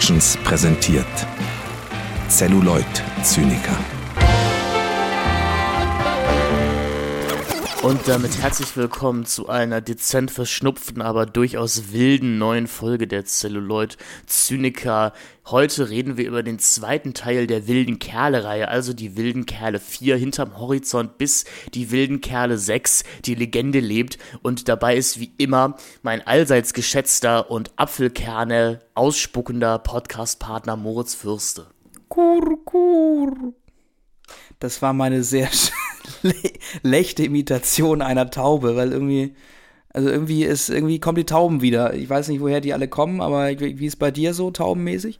[0.00, 1.26] Productions präsentiert
[2.28, 2.86] Celluloid
[3.22, 3.99] Zyniker.
[7.82, 13.96] Und damit herzlich willkommen zu einer dezent verschnupften, aber durchaus wilden neuen Folge der Celluloid
[14.26, 15.14] Zyniker.
[15.46, 20.18] Heute reden wir über den zweiten Teil der wilden Kerle-Reihe, also die wilden Kerle 4
[20.18, 24.18] hinterm Horizont bis die wilden Kerle 6, die Legende lebt.
[24.42, 31.66] Und dabei ist wie immer mein allseits geschätzter und Apfelkerne ausspuckender Podcast-Partner Moritz Fürste.
[32.10, 33.54] Kur, kur.
[34.58, 35.48] Das war meine sehr
[36.82, 39.34] lechte Imitation einer Taube, weil irgendwie,
[39.92, 41.94] also irgendwie ist, irgendwie kommen die Tauben wieder.
[41.94, 45.18] Ich weiß nicht, woher die alle kommen, aber wie ist bei dir so taubenmäßig?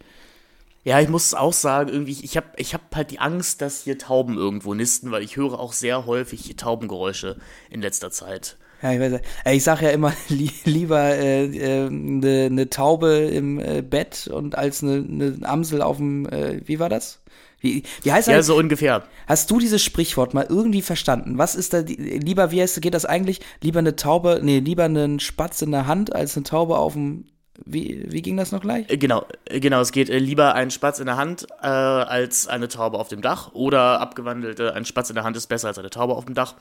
[0.82, 3.98] Ja, ich muss auch sagen, irgendwie, ich habe ich hab halt die Angst, dass hier
[3.98, 7.36] Tauben irgendwo nisten, weil ich höre auch sehr häufig Taubengeräusche
[7.68, 8.56] in letzter Zeit.
[8.82, 9.20] Ja, ich weiß
[9.52, 14.28] Ich sage ja immer li lieber eine äh, äh, ne, ne Taube im äh, Bett
[14.28, 17.19] und als eine ne Amsel auf dem, äh, wie war das?
[17.60, 18.34] Wie, wie heißt das?
[18.34, 19.04] Ja, so ungefähr.
[19.26, 21.38] Hast du dieses Sprichwort mal irgendwie verstanden?
[21.38, 23.40] Was ist da, lieber, wie heißt, geht das eigentlich?
[23.62, 27.26] Lieber eine Taube, nee, lieber einen Spatz in der Hand als eine Taube auf dem,
[27.64, 28.88] wie, wie ging das noch gleich?
[28.88, 32.48] Äh, genau, äh, genau, es geht äh, lieber ein Spatz in der Hand äh, als
[32.48, 35.68] eine Taube auf dem Dach oder abgewandelt, äh, ein Spatz in der Hand ist besser
[35.68, 36.54] als eine Taube auf dem Dach.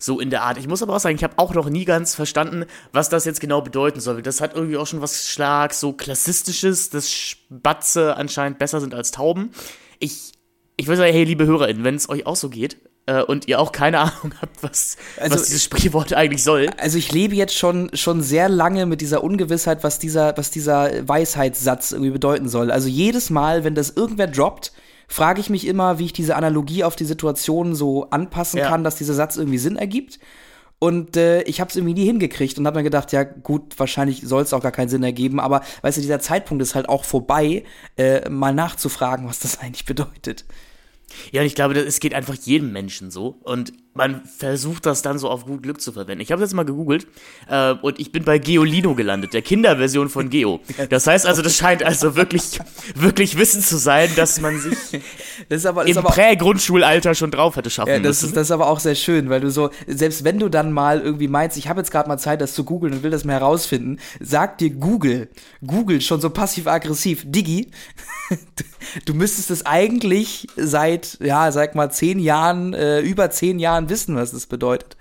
[0.00, 0.58] So in der Art.
[0.58, 3.40] Ich muss aber auch sagen, ich habe auch noch nie ganz verstanden, was das jetzt
[3.40, 4.22] genau bedeuten soll.
[4.22, 9.10] Das hat irgendwie auch schon was Schlag, so klassistisches, dass Spatze anscheinend besser sind als
[9.10, 9.50] Tauben.
[9.98, 10.37] Ich
[10.78, 13.60] ich würde sagen, hey, liebe HörerInnen, wenn es euch auch so geht äh, und ihr
[13.60, 16.70] auch keine Ahnung habt, was, also, was dieses Sprichwort eigentlich soll.
[16.78, 21.06] Also ich lebe jetzt schon, schon sehr lange mit dieser Ungewissheit, was dieser, was dieser
[21.06, 22.70] Weisheitssatz irgendwie bedeuten soll.
[22.70, 24.72] Also jedes Mal, wenn das irgendwer droppt,
[25.08, 28.68] frage ich mich immer, wie ich diese Analogie auf die Situation so anpassen ja.
[28.68, 30.20] kann, dass dieser Satz irgendwie Sinn ergibt.
[30.78, 34.20] Und äh, ich habe es irgendwie nie hingekriegt und habe mir gedacht, ja gut, wahrscheinlich
[34.22, 37.02] soll es auch gar keinen Sinn ergeben, aber weißt du, dieser Zeitpunkt ist halt auch
[37.02, 37.64] vorbei,
[37.96, 40.44] äh, mal nachzufragen, was das eigentlich bedeutet.
[41.32, 43.38] Ja, und ich glaube, es geht einfach jedem Menschen so.
[43.42, 46.22] Und man versucht das dann so auf gut Glück zu verwenden.
[46.22, 47.08] Ich habe jetzt mal gegoogelt
[47.48, 50.60] äh, und ich bin bei Geolino gelandet, der Kinderversion von Geo.
[50.88, 52.60] Das heißt also, das scheint also wirklich,
[52.94, 54.78] wirklich Wissen zu sein, dass man sich
[55.48, 58.26] das ist aber, das im Prä-Grundschulalter schon drauf hätte schaffen ja, das müssen.
[58.26, 61.00] Ist, das ist aber auch sehr schön, weil du so, selbst wenn du dann mal
[61.00, 63.32] irgendwie meinst, ich habe jetzt gerade mal Zeit, das zu googeln und will das mal
[63.32, 65.28] herausfinden, sagt dir Google,
[65.66, 67.72] Google schon so passiv-aggressiv, Digi,
[69.04, 74.16] du müsstest es eigentlich seit, ja, sag mal, zehn Jahren, äh, über zehn Jahren wissen,
[74.16, 74.96] was das bedeutet.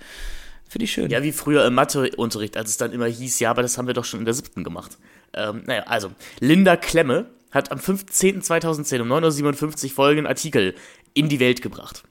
[0.69, 1.09] Finde ich schön.
[1.09, 3.93] Ja, wie früher im Matheunterricht, als es dann immer hieß, ja, aber das haben wir
[3.93, 4.97] doch schon in der siebten gemacht.
[5.33, 10.75] Ähm, naja, also, Linda Klemme hat am 15.2010 um 9.57 Uhr folgenden Artikel
[11.13, 12.03] in die Welt gebracht.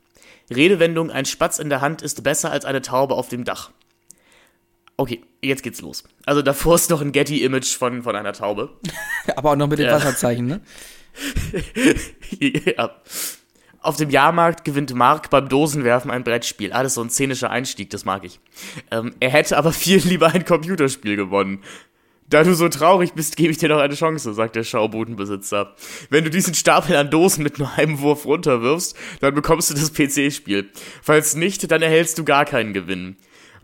[0.50, 3.70] Redewendung, ein Spatz in der Hand ist besser als eine Taube auf dem Dach.
[4.96, 6.04] Okay, jetzt geht's los.
[6.24, 8.70] Also davor ist noch ein Getty-Image von, von einer Taube.
[9.36, 10.60] Aber auch noch mit dem Wasserzeichen, ne?
[12.38, 12.90] ja.
[13.80, 16.72] Auf dem Jahrmarkt gewinnt Mark beim Dosenwerfen ein Brettspiel.
[16.72, 18.40] Alles so ein szenischer Einstieg, das mag ich.
[18.90, 21.62] Ähm, er hätte aber viel lieber ein Computerspiel gewonnen.
[22.28, 25.76] Da du so traurig bist, gebe ich dir noch eine Chance, sagt der Schaubudenbesitzer.
[26.10, 29.92] Wenn du diesen Stapel an Dosen mit nur einem Wurf runterwirfst, dann bekommst du das
[29.92, 30.68] PC-Spiel.
[31.02, 33.16] Falls nicht, dann erhältst du gar keinen Gewinn.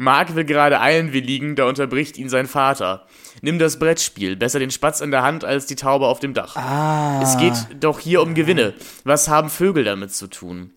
[0.03, 3.07] Mark will gerade eilen wie liegen, da unterbricht ihn sein Vater.
[3.41, 6.57] Nimm das Brettspiel, besser den Spatz in der Hand als die Taube auf dem Dach.
[6.57, 7.21] Ah.
[7.23, 8.75] Es geht doch hier um Gewinne.
[9.05, 10.73] Was haben Vögel damit zu tun?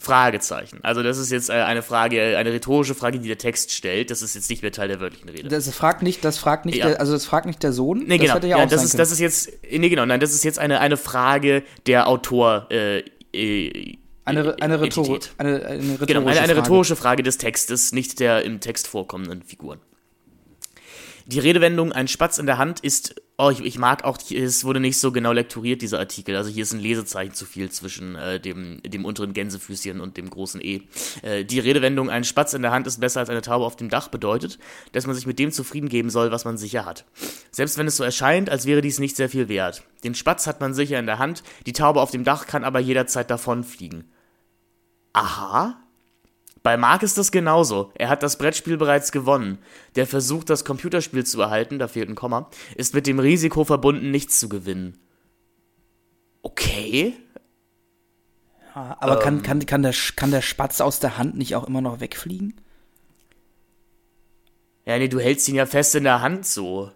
[0.00, 0.78] Fragezeichen.
[0.84, 4.12] Also das ist jetzt äh, eine Frage, eine rhetorische Frage, die der Text stellt.
[4.12, 5.48] Das ist jetzt nicht mehr Teil der wörtlichen Rede.
[5.48, 6.90] Das fragt nicht, das fragt nicht, ja.
[6.90, 8.04] der, also das fragt nicht der Sohn.
[8.06, 8.38] Nee, genau.
[8.38, 10.78] Das, ja, ja das ist, das ist jetzt, nee, genau, nein, das ist jetzt eine,
[10.78, 12.68] eine Frage der Autor.
[12.70, 13.02] Äh,
[13.32, 18.20] äh, eine, eine, Rhetor eine, eine, rhetorische genau, eine, eine rhetorische Frage des Textes, nicht
[18.20, 19.80] der im Text vorkommenden Figuren.
[21.28, 24.80] Die Redewendung ein Spatz in der Hand ist, oh, ich, ich mag auch, es wurde
[24.80, 26.34] nicht so genau lektoriert, dieser Artikel.
[26.34, 30.30] Also hier ist ein Lesezeichen zu viel zwischen äh, dem, dem unteren Gänsefüßchen und dem
[30.30, 30.84] großen E.
[31.20, 33.90] Äh, die Redewendung ein Spatz in der Hand ist besser als eine Taube auf dem
[33.90, 34.58] Dach bedeutet,
[34.92, 37.04] dass man sich mit dem zufrieden geben soll, was man sicher hat.
[37.50, 39.82] Selbst wenn es so erscheint, als wäre dies nicht sehr viel wert.
[40.04, 42.80] Den Spatz hat man sicher in der Hand, die Taube auf dem Dach kann aber
[42.80, 44.10] jederzeit davonfliegen.
[45.18, 45.76] Aha,
[46.62, 47.92] bei Mark ist das genauso.
[47.94, 49.58] Er hat das Brettspiel bereits gewonnen.
[49.94, 54.10] Der Versuch, das Computerspiel zu erhalten, da fehlt ein Komma, ist mit dem Risiko verbunden,
[54.10, 54.98] nichts zu gewinnen.
[56.42, 57.14] Okay.
[58.74, 61.66] Ja, aber ähm, kann, kann, kann, der, kann der Spatz aus der Hand nicht auch
[61.66, 62.60] immer noch wegfliegen?
[64.84, 66.90] Ja, nee, du hältst ihn ja fest in der Hand so.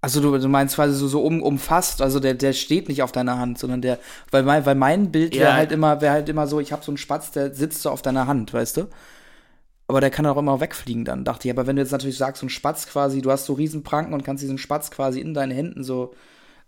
[0.00, 3.12] Also du, du meinst quasi so, so um, umfasst, also der, der steht nicht auf
[3.12, 3.98] deiner Hand, sondern der,
[4.30, 5.54] weil mein, weil mein Bild wäre ja.
[5.54, 8.02] halt immer, wäre halt immer so, ich habe so einen Spatz, der sitzt so auf
[8.02, 8.88] deiner Hand, weißt du?
[9.88, 11.54] Aber der kann auch immer wegfliegen dann, dachte ich.
[11.54, 14.24] Aber wenn du jetzt natürlich sagst, so ein Spatz quasi, du hast so Riesenpranken und
[14.24, 16.14] kannst diesen Spatz quasi in deinen Händen so,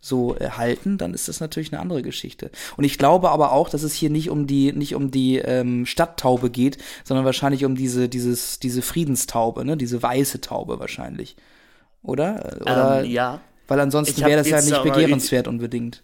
[0.01, 2.51] so äh, halten, dann ist das natürlich eine andere Geschichte.
[2.77, 5.87] Und ich glaube aber auch, dass es hier nicht um die, nicht um die ähm,
[5.87, 9.77] Stadttaube geht, sondern wahrscheinlich um diese, dieses, diese Friedenstaube, ne?
[9.77, 11.37] Diese weiße Taube wahrscheinlich.
[12.03, 12.57] Oder?
[12.61, 13.41] Oder ähm, ja.
[13.67, 16.03] Weil ansonsten wäre das ja nicht begehrenswert unbedingt.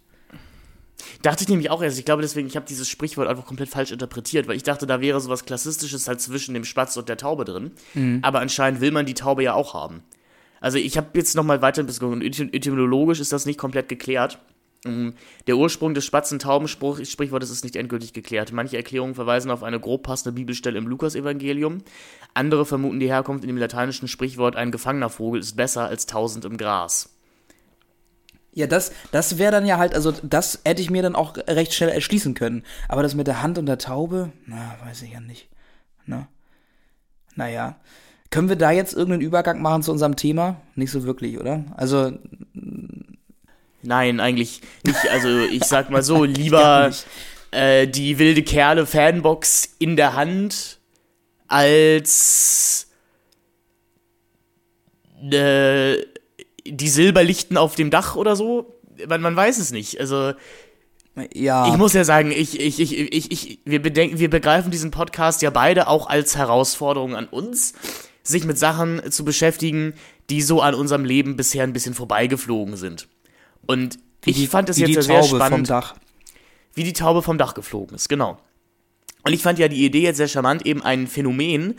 [1.21, 1.97] Dachte ich nämlich auch erst.
[1.97, 5.01] Ich glaube deswegen, ich habe dieses Sprichwort einfach komplett falsch interpretiert, weil ich dachte, da
[5.01, 7.71] wäre sowas Klassistisches halt zwischen dem Spatz und der Taube drin.
[7.93, 8.19] Mhm.
[8.21, 10.03] Aber anscheinend will man die Taube ja auch haben.
[10.61, 12.53] Also ich habe jetzt nochmal weiter ein bisschen geguckt.
[12.53, 14.39] Etymologisch ist das nicht komplett geklärt.
[14.85, 15.09] Mm,
[15.47, 18.51] der Ursprung des Spatzen-Tauben-Sprichwortes ist nicht endgültig geklärt.
[18.51, 21.79] Manche Erklärungen verweisen auf eine grob passende Bibelstelle im Lukas-Evangelium.
[22.33, 26.45] Andere vermuten die Herkunft in dem lateinischen Sprichwort: Ein gefangener Vogel ist besser als tausend
[26.45, 27.09] im Gras.
[28.53, 31.73] Ja, das, das wäre dann ja halt, also das hätte ich mir dann auch recht
[31.73, 32.63] schnell erschließen können.
[32.87, 35.49] Aber das mit der Hand und der Taube, na, weiß ich ja nicht.
[36.05, 36.17] Na?
[36.17, 36.27] Ne?
[37.35, 37.75] Naja.
[38.29, 40.61] Können wir da jetzt irgendeinen Übergang machen zu unserem Thema?
[40.75, 41.65] Nicht so wirklich, oder?
[41.75, 42.13] Also.
[43.85, 45.09] Nein, eigentlich nicht.
[45.11, 46.91] Also ich sag mal so, lieber
[47.51, 50.79] äh, die wilde Kerle Fanbox in der Hand
[51.47, 52.87] als
[55.31, 55.97] äh,
[56.65, 58.75] die Silberlichten auf dem Dach oder so.
[59.07, 59.99] Man, man weiß es nicht.
[59.99, 60.33] Also
[61.33, 61.67] ja.
[61.67, 65.41] Ich muss ja sagen, ich, ich, ich, ich, ich, wir, bedenken, wir begreifen diesen Podcast
[65.41, 67.73] ja beide auch als Herausforderung an uns
[68.23, 69.93] sich mit Sachen zu beschäftigen,
[70.29, 73.07] die so an unserem Leben bisher ein bisschen vorbeigeflogen sind.
[73.67, 75.67] Und ich die, fand es jetzt die sehr Taube spannend.
[75.67, 75.95] Vom Dach.
[76.73, 78.37] Wie die Taube vom Dach geflogen ist, genau.
[79.23, 81.75] Und ich fand ja die Idee jetzt sehr charmant, eben ein Phänomen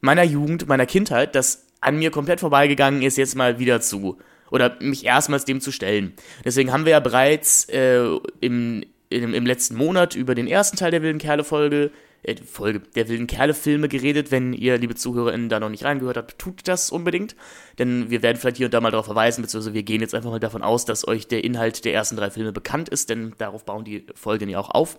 [0.00, 4.18] meiner Jugend, meiner Kindheit, das an mir komplett vorbeigegangen ist, jetzt mal wieder zu.
[4.50, 6.14] Oder mich erstmals dem zu stellen.
[6.44, 8.02] Deswegen haben wir ja bereits äh,
[8.40, 11.90] im, im, im letzten Monat über den ersten Teil der Wilden Kerle-Folge
[12.22, 14.30] äh, Folge der wilden Kerle-Filme geredet.
[14.30, 17.36] Wenn ihr, liebe ZuhörerInnen, da noch nicht reingehört habt, tut das unbedingt.
[17.78, 20.30] Denn wir werden vielleicht hier und da mal darauf verweisen, beziehungsweise wir gehen jetzt einfach
[20.30, 23.64] mal davon aus, dass euch der Inhalt der ersten drei Filme bekannt ist, denn darauf
[23.64, 24.98] bauen die Folgen ja auch auf.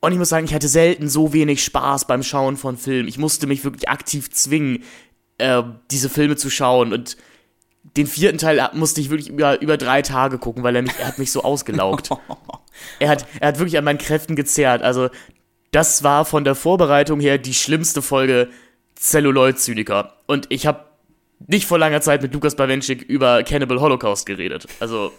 [0.00, 3.06] Und ich muss sagen, ich hatte selten so wenig Spaß beim Schauen von Filmen.
[3.06, 4.82] Ich musste mich wirklich aktiv zwingen,
[5.38, 6.94] äh, diese Filme zu schauen.
[6.94, 7.18] Und
[7.96, 11.08] den vierten Teil musste ich wirklich über, über drei Tage gucken, weil er mich, er
[11.08, 12.10] hat mich so ausgelaugt.
[12.98, 14.82] er hat, er hat wirklich an meinen Kräften gezerrt.
[14.82, 15.10] Also
[15.70, 18.48] das war von der Vorbereitung her die schlimmste Folge
[18.96, 20.14] Celluloid-Zyniker.
[20.26, 20.84] Und ich habe
[21.46, 24.66] nicht vor langer Zeit mit Lukas Bawenschik über Cannibal Holocaust geredet.
[24.78, 25.10] Also.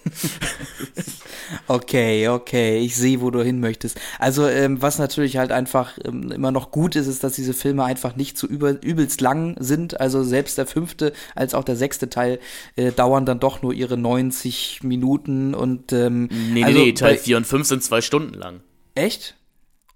[1.68, 4.00] okay, okay, ich sehe, wo du hin möchtest.
[4.20, 7.84] Also, ähm, was natürlich halt einfach ähm, immer noch gut ist, ist, dass diese Filme
[7.84, 10.00] einfach nicht zu über, übelst lang sind.
[10.00, 12.40] Also, selbst der fünfte als auch der sechste Teil
[12.76, 15.92] äh, dauern dann doch nur ihre 90 Minuten und.
[15.92, 18.62] Ähm, nee, also nee, Teil 4 und 5 sind zwei Stunden lang.
[18.94, 19.36] Echt?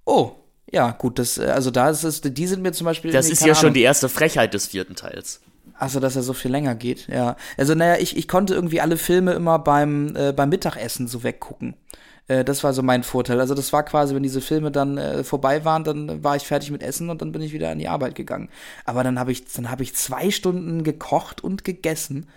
[0.06, 0.36] Oh,
[0.72, 3.12] ja, gut, das, äh, also da ist es, die sind mir zum Beispiel.
[3.12, 3.62] Das ist ja Ahnung.
[3.62, 5.42] schon die erste Frechheit des vierten Teils.
[5.78, 7.36] Achso, dass er so viel länger geht, ja.
[7.58, 11.76] Also, naja, ich, ich konnte irgendwie alle Filme immer beim, äh, beim Mittagessen so weggucken.
[12.28, 13.42] Äh, das war so mein Vorteil.
[13.42, 16.72] Also, das war quasi, wenn diese Filme dann äh, vorbei waren, dann war ich fertig
[16.72, 18.50] mit Essen und dann bin ich wieder an die Arbeit gegangen.
[18.86, 22.28] Aber dann habe ich, dann habe ich zwei Stunden gekocht und gegessen.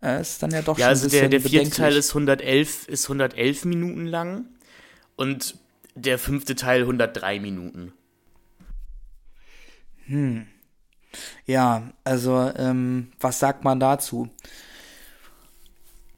[0.00, 2.10] Äh, ist dann ja doch ja, schon also ein bisschen der, der vierte Teil ist
[2.10, 4.44] 111, ist 111 Minuten lang.
[5.16, 5.56] Und
[5.96, 7.92] der fünfte Teil 103 Minuten.
[10.06, 10.46] Hm.
[11.46, 14.28] Ja, also, ähm, was sagt man dazu?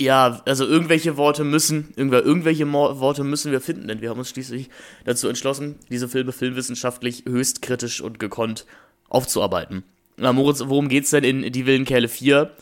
[0.00, 4.30] Ja, also irgendwelche Worte müssen, irgendwelche Mo Worte müssen wir finden, denn wir haben uns
[4.30, 4.70] schließlich
[5.04, 8.64] dazu entschlossen, diese Filme filmwissenschaftlich höchst kritisch und gekonnt
[9.08, 9.82] aufzuarbeiten.
[10.16, 12.52] Na, Moritz, worum geht's denn in Die wilden Kerle 4?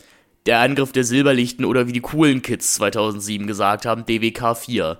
[0.47, 4.99] Der Angriff der Silberlichten oder wie die coolen Kids 2007 gesagt haben, DWK 4.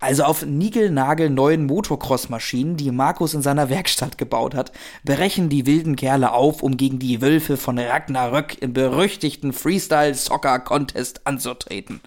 [0.00, 4.70] Also auf niegelnagelneuen Motocross-Maschinen, die Markus in seiner Werkstatt gebaut hat,
[5.04, 12.00] brechen die wilden Kerle auf, um gegen die Wölfe von Ragnarök im berüchtigten Freestyle-Soccer-Contest anzutreten.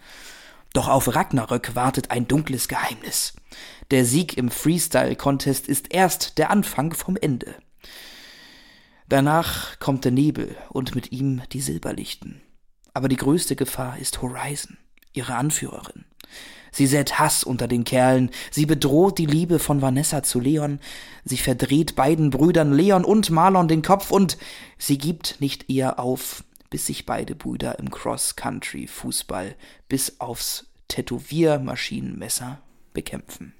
[0.74, 3.34] Doch auf Ragnarök wartet ein dunkles Geheimnis.
[3.92, 7.56] Der Sieg im Freestyle-Contest ist erst der Anfang vom Ende.
[9.10, 12.42] Danach kommt der Nebel und mit ihm die Silberlichten.
[12.94, 14.78] Aber die größte Gefahr ist Horizon,
[15.12, 16.06] ihre Anführerin.
[16.72, 20.80] Sie sät Hass unter den Kerlen, sie bedroht die Liebe von Vanessa zu Leon,
[21.26, 24.38] sie verdreht beiden Brüdern Leon und Marlon den Kopf und
[24.78, 29.56] sie gibt nicht eher auf, bis sich beide Brüder im Cross-Country-Fußball
[29.90, 32.62] bis aufs Tätowiermaschinenmesser
[32.94, 33.54] bekämpfen.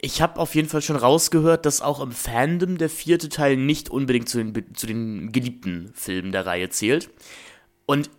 [0.00, 3.88] Ich habe auf jeden Fall schon rausgehört, dass auch im Fandom der vierte Teil nicht
[3.88, 7.08] unbedingt zu den, zu den geliebten Filmen der Reihe zählt.
[7.86, 8.10] Und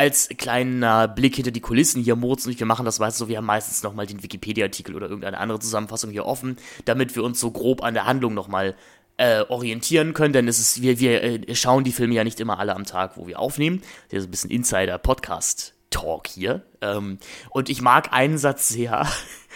[0.00, 3.28] als kleiner Blick hinter die Kulissen hier, Moritz und ich, wir machen das meistens so,
[3.28, 7.38] wir haben meistens nochmal den Wikipedia-Artikel oder irgendeine andere Zusammenfassung hier offen, damit wir uns
[7.38, 8.76] so grob an der Handlung nochmal
[9.18, 12.58] äh, orientieren können, denn es ist, wir, wir äh, schauen die Filme ja nicht immer
[12.58, 13.82] alle am Tag, wo wir aufnehmen.
[14.08, 16.64] Das ist ein bisschen Insider-Podcast-Talk hier.
[16.80, 17.18] Ähm,
[17.50, 19.06] und ich mag einen Satz sehr,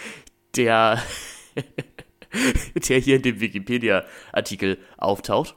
[0.55, 1.01] der,
[2.87, 5.55] der hier in dem Wikipedia-Artikel auftaucht.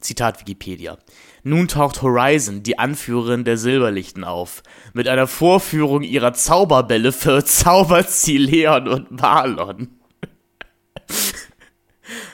[0.00, 0.98] Zitat Wikipedia.
[1.42, 4.62] Nun taucht Horizon, die Anführerin der Silberlichten, auf.
[4.92, 9.88] Mit einer Vorführung ihrer Zauberbälle verzaubert sie Leon und Marlon.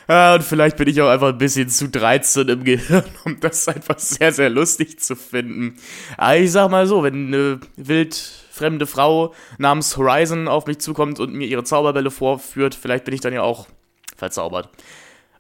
[0.09, 3.69] ja, und vielleicht bin ich auch einfach ein bisschen zu 13 im Gehirn, um das
[3.69, 5.77] einfach sehr, sehr lustig zu finden.
[6.17, 11.33] Aber ich sag mal so, wenn eine wildfremde Frau namens Horizon auf mich zukommt und
[11.33, 13.69] mir ihre Zauberbälle vorführt, vielleicht bin ich dann ja auch
[14.17, 14.71] verzaubert.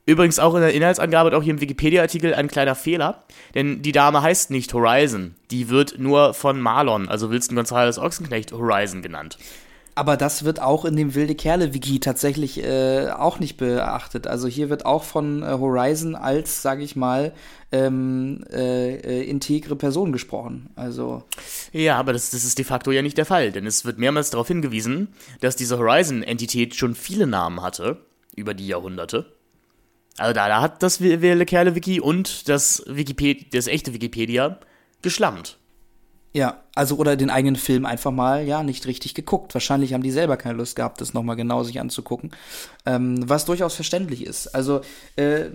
[0.09, 3.25] Übrigens auch in der Inhaltsangabe und auch hier im Wikipedia-Artikel ein kleiner Fehler,
[3.57, 5.35] denn die Dame heißt nicht Horizon.
[5.51, 9.37] Die wird nur von Marlon, also Wilson Gonzales Ochsenknecht, Horizon genannt.
[9.97, 14.27] Aber das wird auch in dem Wilde Kerle-Wiki tatsächlich äh, auch nicht beachtet.
[14.27, 17.33] Also hier wird auch von äh, Horizon als, sage ich mal,
[17.73, 20.69] ähm, äh, äh, integre Person gesprochen.
[20.77, 21.25] Also
[21.73, 24.31] ja, aber das, das ist de facto ja nicht der Fall, denn es wird mehrmals
[24.31, 25.09] darauf hingewiesen,
[25.41, 27.97] dass diese Horizon-Entität schon viele Namen hatte
[28.37, 29.36] über die Jahrhunderte
[30.19, 34.59] also da, da hat das Wille Kerle Wiki und das Wikipedia, das echte Wikipedia
[35.03, 35.59] geschlammt.
[36.33, 39.55] Ja, also oder den eigenen Film einfach mal, ja, nicht richtig geguckt.
[39.55, 42.33] Wahrscheinlich haben die selber keine Lust gehabt, das nochmal genau sich anzugucken.
[42.85, 44.55] Ähm, was durchaus verständlich ist.
[44.55, 44.83] Also,
[45.17, 45.47] äh,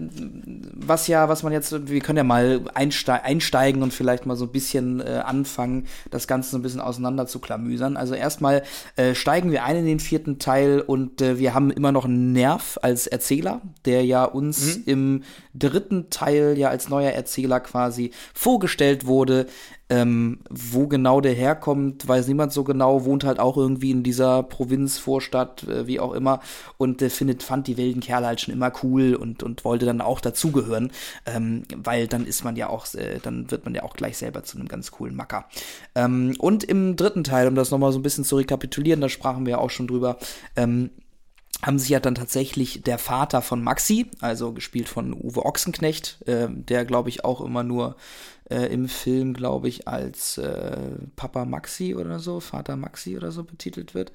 [0.74, 4.46] was ja, was man jetzt, wir können ja mal einste einsteigen und vielleicht mal so
[4.46, 7.98] ein bisschen äh, anfangen, das Ganze so ein bisschen auseinander zu klamüsern.
[7.98, 8.64] Also erstmal
[8.96, 12.34] äh, steigen wir ein in den vierten Teil und äh, wir haben immer noch einen
[12.34, 14.84] Nerv als Erzähler, der ja uns mhm.
[14.88, 15.24] im
[15.54, 19.46] dritten Teil ja als neuer Erzähler quasi vorgestellt wurde.
[19.90, 24.44] Ähm, wo genau der herkommt, weiß niemand so genau, wohnt halt auch irgendwie in dieser
[24.44, 26.40] Provinz, Vorstadt, äh, wie auch immer,
[26.78, 30.00] und äh, findet, fand die wilden Kerle halt schon immer cool und, und wollte dann
[30.00, 30.92] auch dazugehören,
[31.26, 34.44] ähm, weil dann ist man ja auch, äh, dann wird man ja auch gleich selber
[34.44, 35.46] zu einem ganz coolen Macker.
[35.96, 39.46] Ähm, und im dritten Teil, um das nochmal so ein bisschen zu rekapitulieren, da sprachen
[39.46, 40.18] wir ja auch schon drüber,
[40.56, 40.92] ähm,
[41.62, 46.48] haben sich ja dann tatsächlich der Vater von Maxi, also gespielt von Uwe Ochsenknecht, äh,
[46.50, 47.96] der glaube ich auch immer nur
[48.52, 50.78] äh, im Film, glaube ich, als äh,
[51.16, 54.12] Papa Maxi oder so, Vater Maxi oder so betitelt wird.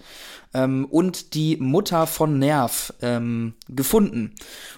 [0.55, 4.35] Ähm, und die Mutter von Nerv ähm, gefunden.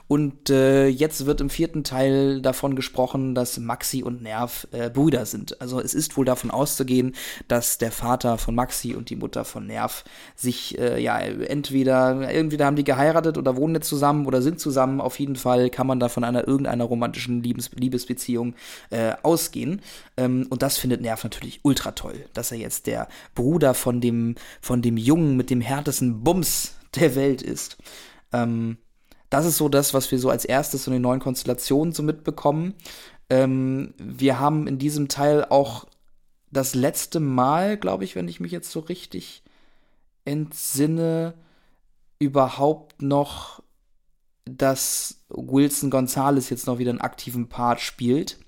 [0.06, 5.26] Und äh, jetzt wird im vierten Teil davon gesprochen, dass Maxi und Nerv äh, Brüder
[5.26, 5.60] sind.
[5.60, 7.14] Also es ist wohl davon auszugehen,
[7.48, 10.04] dass der Vater von Maxi und die Mutter von Nerv
[10.36, 15.00] sich äh, ja entweder entweder haben die geheiratet oder wohnen jetzt zusammen oder sind zusammen.
[15.00, 18.54] Auf jeden Fall kann man da von einer irgendeiner romantischen Liebes Liebesbeziehung
[18.90, 19.12] äh,
[19.48, 19.80] ausgehen.
[20.16, 24.34] Ähm, und das findet Nerv natürlich ultra toll, dass er jetzt der Bruder von dem
[24.60, 27.78] von dem Jungen mit dem härtesten Bums der Welt ist.
[28.32, 28.78] Ähm,
[29.30, 32.74] das ist so das, was wir so als erstes in den neuen Konstellationen so mitbekommen.
[33.30, 35.86] Ähm, wir haben in diesem Teil auch
[36.50, 39.42] das letzte Mal, glaube ich, wenn ich mich jetzt so richtig
[40.24, 41.34] entsinne,
[42.18, 43.62] überhaupt noch,
[44.46, 48.38] dass Wilson Gonzalez jetzt noch wieder einen aktiven Part spielt.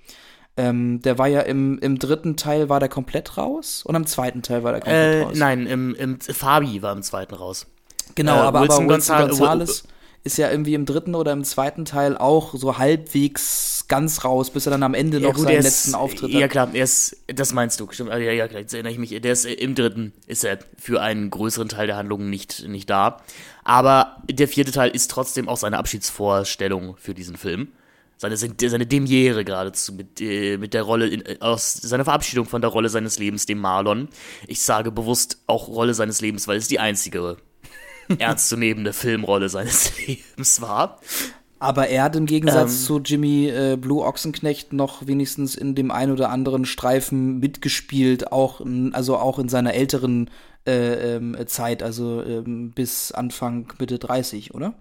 [0.60, 4.42] Ähm, der war ja im, im dritten Teil war der komplett raus und im zweiten
[4.42, 5.32] Teil war der komplett äh, raus.
[5.36, 7.66] Nein, im, im Fabi war im zweiten raus.
[8.14, 9.84] Genau, äh, aber, Wilson, aber Wilson Gonzalez,
[10.22, 14.66] ist ja irgendwie im dritten oder im zweiten Teil auch so halbwegs ganz raus, bis
[14.66, 16.40] er dann am Ende ja, noch gut, seinen letzten Auftritt hat.
[16.40, 19.18] Ja klar, er ist, das meinst du, stimmt, ja, ja, klar, jetzt erinnere ich mich,
[19.18, 23.22] der ist im dritten, ist er für einen größeren Teil der Handlung nicht, nicht da.
[23.64, 27.68] Aber der vierte Teil ist trotzdem auch seine Abschiedsvorstellung für diesen Film.
[28.20, 32.68] Seine, seine Demiere geradezu mit, äh, mit der Rolle, in, aus seiner Verabschiedung von der
[32.68, 34.10] Rolle seines Lebens, dem Marlon.
[34.46, 37.38] Ich sage bewusst auch Rolle seines Lebens, weil es die einzige
[38.18, 41.00] ernstzunehmende Filmrolle seines Lebens war.
[41.60, 45.90] Aber er hat im Gegensatz ähm, zu Jimmy äh, Blue Ochsenknecht noch wenigstens in dem
[45.90, 48.60] ein oder anderen Streifen mitgespielt, auch
[48.92, 50.28] also auch in seiner älteren
[50.66, 54.74] äh, ähm, Zeit, also ähm, bis Anfang Mitte 30, oder?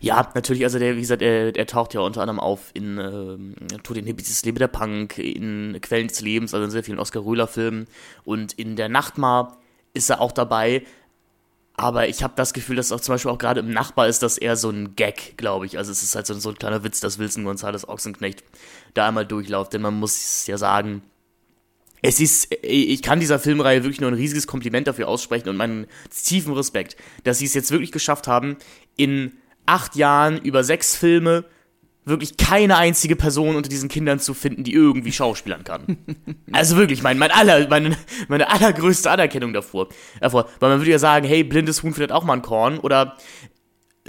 [0.00, 3.54] Ja, natürlich, also der, wie gesagt, er, er taucht ja unter anderem auf in ähm,
[3.82, 6.98] Tod den Hippies, das Leben der Punk, in Quellen des Lebens, also in sehr vielen
[6.98, 7.86] Oscar Röhler-Filmen
[8.24, 9.58] und in der Nachtmar
[9.94, 10.84] ist er auch dabei.
[11.74, 14.36] Aber ich habe das Gefühl, dass auch zum Beispiel auch gerade im Nachbar ist das
[14.36, 15.78] eher so ein Gag, glaube ich.
[15.78, 18.42] Also es ist halt so, so ein kleiner Witz, dass Wilson Gonzales Ochsenknecht
[18.94, 19.72] da einmal durchläuft.
[19.72, 21.02] Denn man muss ja sagen,
[22.02, 25.86] es ist, ich kann dieser Filmreihe wirklich nur ein riesiges Kompliment dafür aussprechen und meinen
[26.10, 28.56] tiefen Respekt, dass sie es jetzt wirklich geschafft haben,
[28.96, 29.32] in
[29.68, 31.44] acht Jahren über sechs Filme
[32.08, 35.98] wirklich keine einzige Person unter diesen Kindern zu finden, die irgendwie schauspielern kann.
[36.52, 37.96] also wirklich, mein, mein aller, meine,
[38.28, 39.88] meine allergrößte Anerkennung davor,
[40.20, 40.48] davor.
[40.58, 42.78] Weil man würde ja sagen, hey, blindes Huhn findet auch mal ein Korn.
[42.78, 43.16] Oder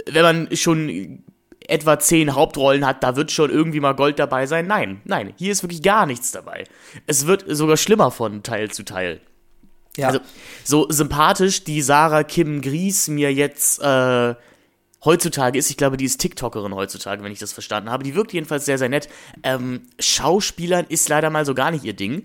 [0.06, 1.24] wenn man schon
[1.68, 4.66] etwa zehn Hauptrollen hat, da wird schon irgendwie mal Gold dabei sein.
[4.66, 6.64] Nein, nein, hier ist wirklich gar nichts dabei.
[7.06, 9.20] Es wird sogar schlimmer von Teil zu Teil.
[9.96, 10.08] Ja.
[10.08, 10.20] Also,
[10.64, 14.34] so sympathisch die Sarah Kim Gries mir jetzt äh,
[15.04, 15.70] heutzutage ist.
[15.70, 18.04] Ich glaube, die ist TikTokerin heutzutage, wenn ich das verstanden habe.
[18.04, 19.08] Die wirkt jedenfalls sehr, sehr nett.
[19.42, 22.24] Ähm, Schauspielern ist leider mal so gar nicht ihr Ding.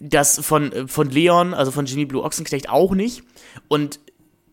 [0.00, 3.22] Das von, äh, von Leon, also von Jimmy Blue Ochsenknecht auch nicht.
[3.68, 4.00] Und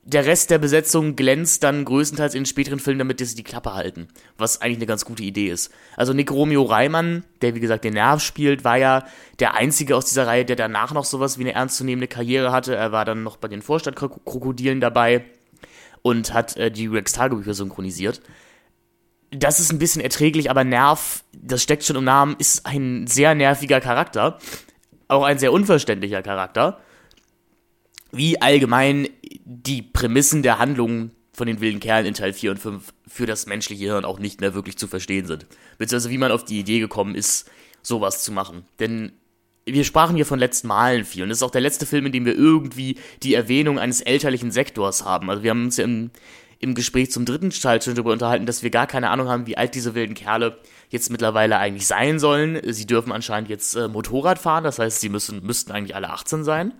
[0.04, 4.08] der Rest der Besetzung glänzt dann größtenteils in späteren Filmen, damit sie die Klappe halten.
[4.38, 5.72] Was eigentlich eine ganz gute Idee ist.
[5.96, 9.06] Also Nick Romeo Reimann, der wie gesagt den Nerv spielt, war ja
[9.40, 12.76] der einzige aus dieser Reihe, der danach noch sowas wie eine ernstzunehmende Karriere hatte.
[12.76, 15.26] Er war dann noch bei den Vorstadtkrokodilen dabei
[16.02, 18.22] und hat äh, die Rex Tagebücher synchronisiert.
[19.32, 23.36] Das ist ein bisschen erträglich, aber Nerv, das steckt schon im Namen, ist ein sehr
[23.36, 24.40] nerviger Charakter.
[25.08, 26.80] Auch ein sehr unverständlicher Charakter.
[28.12, 29.08] Wie allgemein
[29.46, 33.46] die Prämissen der Handlung von den wilden Kerlen in Teil 4 und 5 für das
[33.46, 35.48] menschliche Hirn auch nicht mehr wirklich zu verstehen sind.
[35.78, 37.50] Beziehungsweise wie man auf die Idee gekommen ist,
[37.82, 38.66] sowas zu machen.
[38.80, 39.14] Denn
[39.74, 42.12] wir sprachen hier von letzten Malen viel und das ist auch der letzte Film, in
[42.12, 45.30] dem wir irgendwie die Erwähnung eines elterlichen Sektors haben.
[45.30, 46.12] Also wir haben uns ja im,
[46.60, 49.58] im Gespräch zum dritten Teil schon darüber unterhalten, dass wir gar keine Ahnung haben, wie
[49.58, 50.58] alt diese wilden Kerle
[50.90, 52.60] jetzt mittlerweile eigentlich sein sollen.
[52.72, 56.44] Sie dürfen anscheinend jetzt äh, Motorrad fahren, das heißt, sie müssen, müssten eigentlich alle 18
[56.44, 56.74] sein.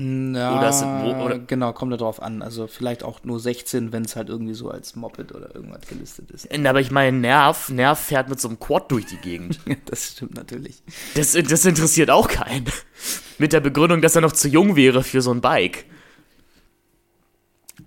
[0.00, 2.40] Ja, oder, sind, oder genau, kommt darauf an.
[2.40, 6.30] Also vielleicht auch nur 16, wenn es halt irgendwie so als Moped oder irgendwas gelistet
[6.30, 6.48] ist.
[6.66, 9.58] Aber ich meine, Nerv, Nerv fährt mit so einem Quad durch die Gegend.
[9.86, 10.84] das stimmt natürlich.
[11.16, 12.66] Das, das interessiert auch keinen.
[13.38, 15.86] mit der Begründung, dass er noch zu jung wäre für so ein Bike.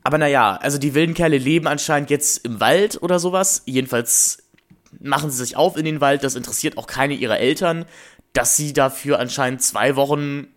[0.03, 3.63] Aber naja, also die wilden Kerle leben anscheinend jetzt im Wald oder sowas.
[3.65, 4.43] Jedenfalls
[4.99, 6.25] machen sie sich auf in den Wald.
[6.25, 7.85] Das interessiert auch keine ihrer Eltern,
[8.33, 10.47] dass sie dafür anscheinend zwei Wochen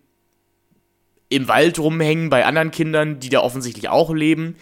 [1.35, 4.55] im Wald rumhängen bei anderen Kindern, die da offensichtlich auch leben.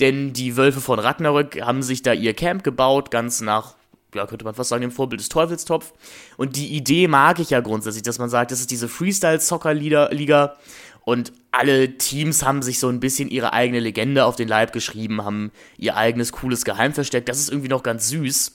[0.00, 3.74] Denn die Wölfe von Ragnarök haben sich da ihr Camp gebaut, ganz nach,
[4.14, 5.92] ja, könnte man fast sagen, dem Vorbild des Teufelstopf.
[6.36, 10.56] Und die Idee mag ich ja grundsätzlich, dass man sagt, das ist diese Freestyle-Soccer-Liga
[11.04, 15.24] und alle Teams haben sich so ein bisschen ihre eigene Legende auf den Leib geschrieben,
[15.24, 17.28] haben ihr eigenes cooles Geheim versteckt.
[17.28, 18.54] Das ist irgendwie noch ganz süß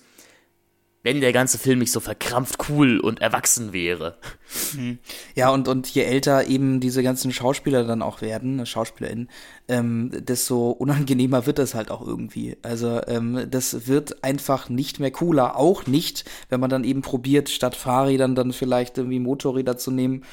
[1.05, 4.17] wenn der ganze Film nicht so verkrampft cool und erwachsen wäre.
[4.73, 4.97] Mhm.
[5.35, 9.29] Ja, und, und je älter eben diese ganzen Schauspieler dann auch werden, SchauspielerInnen,
[9.67, 12.57] ähm, desto unangenehmer wird das halt auch irgendwie.
[12.63, 15.57] Also ähm, das wird einfach nicht mehr cooler.
[15.57, 20.23] Auch nicht, wenn man dann eben probiert, statt Fahrrädern dann vielleicht irgendwie Motorräder zu nehmen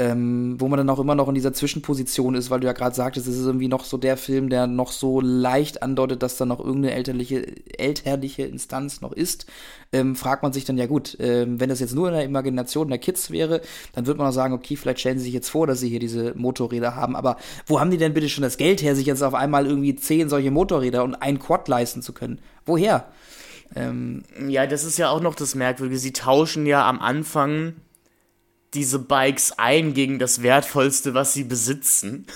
[0.00, 2.96] ähm, wo man dann auch immer noch in dieser Zwischenposition ist, weil du ja gerade
[2.96, 6.46] sagtest, es ist irgendwie noch so der Film, der noch so leicht andeutet, dass da
[6.46, 7.46] noch irgendeine elterliche,
[7.78, 9.46] elterliche Instanz noch ist.
[9.92, 12.88] Ähm, fragt man sich dann, ja gut, ähm, wenn das jetzt nur in der Imagination
[12.88, 13.60] der Kids wäre,
[13.92, 16.00] dann würde man auch sagen, okay, vielleicht stellen sie sich jetzt vor, dass sie hier
[16.00, 19.22] diese Motorräder haben, aber wo haben die denn bitte schon das Geld her, sich jetzt
[19.22, 22.40] auf einmal irgendwie zehn solche Motorräder und ein Quad leisten zu können?
[22.66, 23.06] Woher?
[23.76, 25.98] Ähm, ja, das ist ja auch noch das Merkwürdige.
[25.98, 27.74] Sie tauschen ja am Anfang
[28.74, 32.26] diese Bikes ein gegen das Wertvollste, was sie besitzen.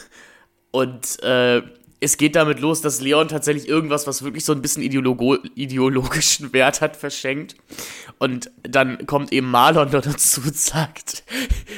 [0.70, 1.62] Und äh,
[2.01, 6.53] es geht damit los, dass Leon tatsächlich irgendwas, was wirklich so ein bisschen ideologo ideologischen
[6.53, 7.57] Wert hat, verschenkt.
[8.18, 11.24] Und dann kommt eben Marlon dazu und sagt,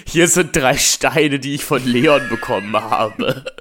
[0.07, 3.45] hier sind drei Steine, die ich von Leon bekommen habe.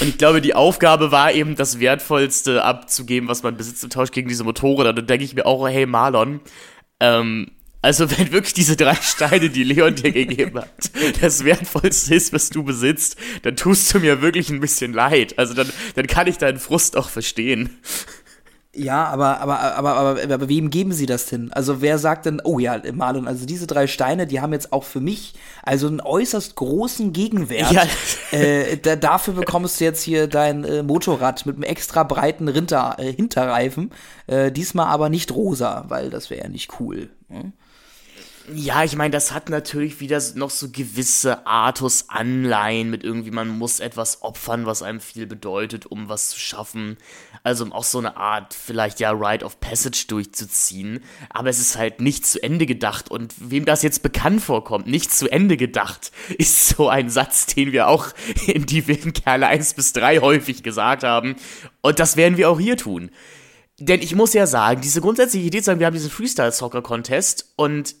[0.00, 4.10] Und ich glaube, die Aufgabe war eben, das Wertvollste abzugeben, was man besitzt im Tausch
[4.10, 4.92] gegen diese Motorräder.
[4.92, 6.40] Dann denke ich mir auch, hey Marlon,
[7.00, 10.70] ähm, also wenn wirklich diese drei Steine, die Leon dir gegeben hat,
[11.20, 15.38] das Wertvollste ist, was du besitzt, dann tust du mir wirklich ein bisschen leid.
[15.38, 17.78] Also dann, dann kann ich deinen Frust auch verstehen.
[18.74, 21.52] Ja, aber, aber, aber, aber, aber wem geben sie das denn?
[21.52, 24.84] Also wer sagt denn, oh ja, Marlon, also diese drei Steine, die haben jetzt auch
[24.84, 27.72] für mich also einen äußerst großen Gegenwert.
[27.72, 27.84] Ja.
[28.30, 32.96] Äh, da, dafür bekommst du jetzt hier dein äh, Motorrad mit einem extra breiten Rinter,
[32.98, 33.90] äh, Hinterreifen.
[34.26, 37.08] Äh, diesmal aber nicht rosa, weil das wäre ja nicht cool.
[37.30, 37.54] Hm?
[38.54, 43.80] Ja, ich meine, das hat natürlich wieder noch so gewisse Artus-Anleihen mit irgendwie, man muss
[43.80, 46.96] etwas opfern, was einem viel bedeutet, um was zu schaffen.
[47.42, 51.00] Also um auch so eine Art, vielleicht ja, Rite of Passage durchzuziehen.
[51.30, 53.10] Aber es ist halt nicht zu Ende gedacht.
[53.10, 57.72] Und wem das jetzt bekannt vorkommt, nicht zu Ende gedacht, ist so ein Satz, den
[57.72, 58.08] wir auch
[58.46, 61.36] in die wilden Kerle 1 bis 3 häufig gesagt haben.
[61.82, 63.10] Und das werden wir auch hier tun.
[63.78, 67.94] Denn ich muss ja sagen, diese grundsätzliche Idee zu sagen, wir haben diesen Freestyle-Soccer-Contest und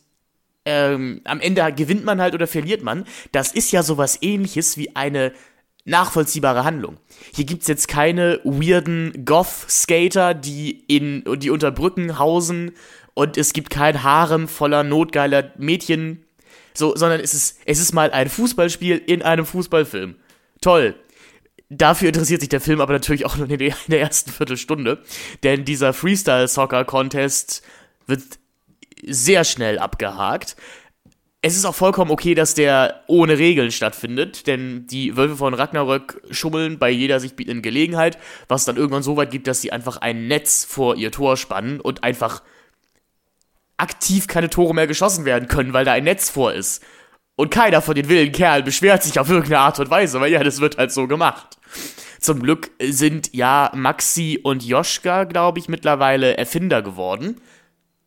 [0.68, 4.94] ähm, am Ende gewinnt man halt oder verliert man, das ist ja sowas ähnliches wie
[4.94, 5.32] eine
[5.86, 6.98] nachvollziehbare Handlung.
[7.34, 12.72] Hier gibt es jetzt keine weirden Goth-Skater, die, in, die unter Brücken hausen
[13.14, 16.24] und es gibt kein Harem voller notgeiler Mädchen,
[16.74, 20.16] so, sondern es ist, es ist mal ein Fußballspiel in einem Fußballfilm.
[20.60, 20.94] Toll.
[21.70, 25.02] Dafür interessiert sich der Film aber natürlich auch nur in der ersten Viertelstunde,
[25.42, 27.62] denn dieser Freestyle-Soccer-Contest
[28.06, 28.22] wird
[29.06, 30.56] sehr schnell abgehakt.
[31.40, 36.20] Es ist auch vollkommen okay, dass der ohne Regeln stattfindet, denn die Wölfe von Ragnarök
[36.30, 39.98] schummeln bei jeder sich bietenden Gelegenheit, was dann irgendwann so weit gibt, dass sie einfach
[39.98, 42.42] ein Netz vor ihr Tor spannen und einfach
[43.76, 46.82] aktiv keine Tore mehr geschossen werden können, weil da ein Netz vor ist.
[47.36, 50.42] Und keiner von den wilden Kerlen beschwert sich auf irgendeine Art und Weise, weil ja,
[50.42, 51.56] das wird halt so gemacht.
[52.18, 57.40] Zum Glück sind ja Maxi und Joschka, glaube ich, mittlerweile Erfinder geworden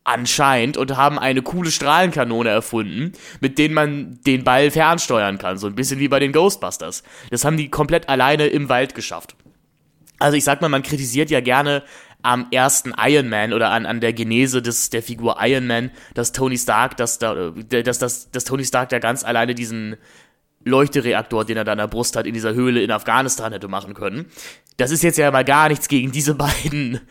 [0.04, 5.68] anscheinend und haben eine coole Strahlenkanone erfunden, mit denen man den Ball fernsteuern kann, so
[5.68, 7.04] ein bisschen wie bei den Ghostbusters.
[7.30, 9.36] Das haben die komplett alleine im Wald geschafft.
[10.18, 11.84] Also ich sag mal, man kritisiert ja gerne
[12.24, 16.32] am ersten Iron Man oder an, an der Genese des, der Figur Iron Man, dass
[16.32, 19.98] Tony Stark, dass, da, dass, dass, dass Tony Stark da ganz alleine diesen
[20.64, 23.96] Leuchtereaktor, den er da in der Brust hat, in dieser Höhle in Afghanistan hätte machen
[23.96, 24.28] können.
[24.78, 27.02] Das ist jetzt ja mal gar nichts gegen diese beiden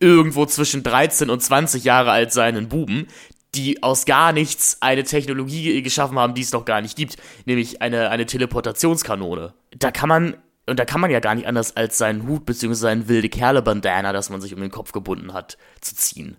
[0.00, 3.06] irgendwo zwischen 13 und 20 Jahre alt seinen Buben,
[3.54, 7.82] die aus gar nichts eine Technologie geschaffen haben, die es noch gar nicht gibt, nämlich
[7.82, 9.54] eine, eine Teleportationskanone.
[9.76, 10.36] Da kann man,
[10.66, 12.74] und da kann man ja gar nicht anders als seinen Hut bzw.
[12.74, 16.36] seinen wilde Kerle-Bandana, das man sich um den Kopf gebunden hat, zu ziehen.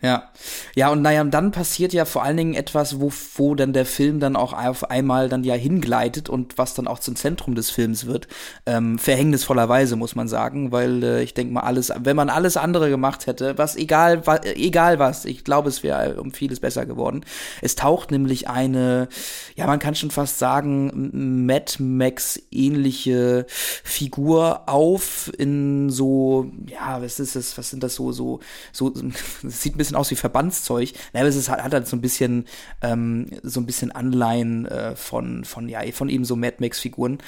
[0.00, 0.30] Ja.
[0.76, 4.20] Ja, und naja, dann passiert ja vor allen Dingen etwas, wo, wo dann der Film
[4.20, 8.06] dann auch auf einmal dann ja hingleitet und was dann auch zum Zentrum des Films
[8.06, 8.28] wird.
[8.64, 12.90] Ähm, verhängnisvollerweise, muss man sagen, weil äh, ich denke mal, alles, wenn man alles andere
[12.90, 17.24] gemacht hätte, was egal, wa, egal was, ich glaube, es wäre um vieles besser geworden.
[17.60, 19.08] Es taucht nämlich eine,
[19.56, 27.18] ja, man kann schon fast sagen, Mad Max ähnliche Figur auf in so, ja, was
[27.18, 28.38] ist das, was sind das so, so,
[28.72, 28.92] so,
[29.42, 30.92] sieht ein bisschen bisschen aus wie Verbandszeug.
[31.12, 32.46] Naja, es ist, hat halt so ein bisschen,
[32.82, 37.18] ähm, so ein bisschen Anleihen äh, von, von, ja, von eben so Mad Max-Figuren.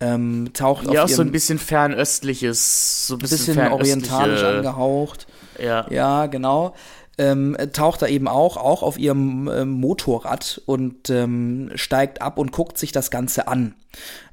[0.00, 5.26] Ähm, taucht ja, auch so ein bisschen fernöstliches, so ein bisschen, bisschen orientalisch angehaucht.
[5.58, 5.86] Ja.
[5.90, 6.74] Ja, genau
[7.20, 12.50] ähm, taucht da eben auch, auch auf ihrem äh, Motorrad und ähm, steigt ab und
[12.50, 13.74] guckt sich das Ganze an.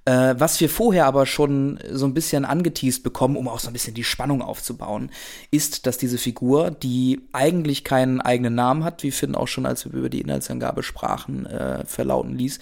[0.07, 3.73] Äh, was wir vorher aber schon so ein bisschen angeteased bekommen, um auch so ein
[3.73, 5.11] bisschen die Spannung aufzubauen,
[5.51, 9.83] ist, dass diese Figur, die eigentlich keinen eigenen Namen hat, wie Finn auch schon, als
[9.83, 12.59] wir über die Inhaltsangabe sprachen, äh, verlauten ließ,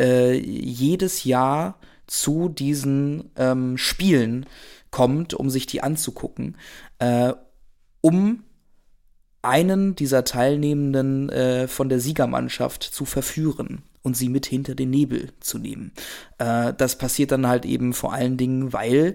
[0.00, 4.46] äh, jedes Jahr zu diesen ähm, Spielen
[4.90, 6.56] kommt, um sich die anzugucken,
[6.98, 7.32] äh,
[8.00, 8.42] um
[9.42, 15.30] einen dieser Teilnehmenden äh, von der Siegermannschaft zu verführen und sie mit hinter den Nebel
[15.40, 15.92] zu nehmen.
[16.38, 19.14] Äh, das passiert dann halt eben vor allen Dingen, weil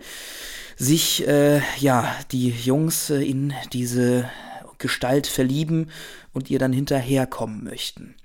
[0.76, 4.30] sich äh, ja die Jungs äh, in diese
[4.84, 5.89] Gestalt verlieben
[6.34, 8.15] und ihr dann hinterherkommen möchten.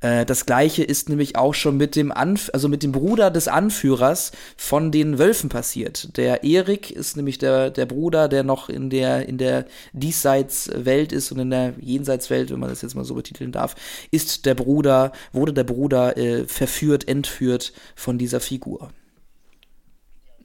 [0.00, 3.46] Äh, das gleiche ist nämlich auch schon mit dem Anf also mit dem Bruder des
[3.46, 6.16] Anführers von den Wölfen passiert.
[6.16, 11.30] Der Erik ist nämlich der, der Bruder, der noch in der, in der Diesseitswelt ist
[11.30, 13.76] und in der Jenseitswelt, wenn man das jetzt mal so betiteln darf,
[14.10, 18.90] ist der Bruder, wurde der Bruder äh, verführt, entführt von dieser Figur.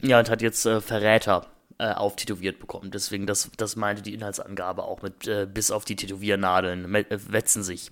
[0.02, 1.48] Ja, und hat jetzt äh, Verräter
[1.82, 2.92] äh, auftätowiert bekommen.
[2.92, 7.64] Deswegen, das, das meinte die Inhaltsangabe auch mit äh, bis auf die Tätowiernadeln äh, wetzen
[7.64, 7.92] sich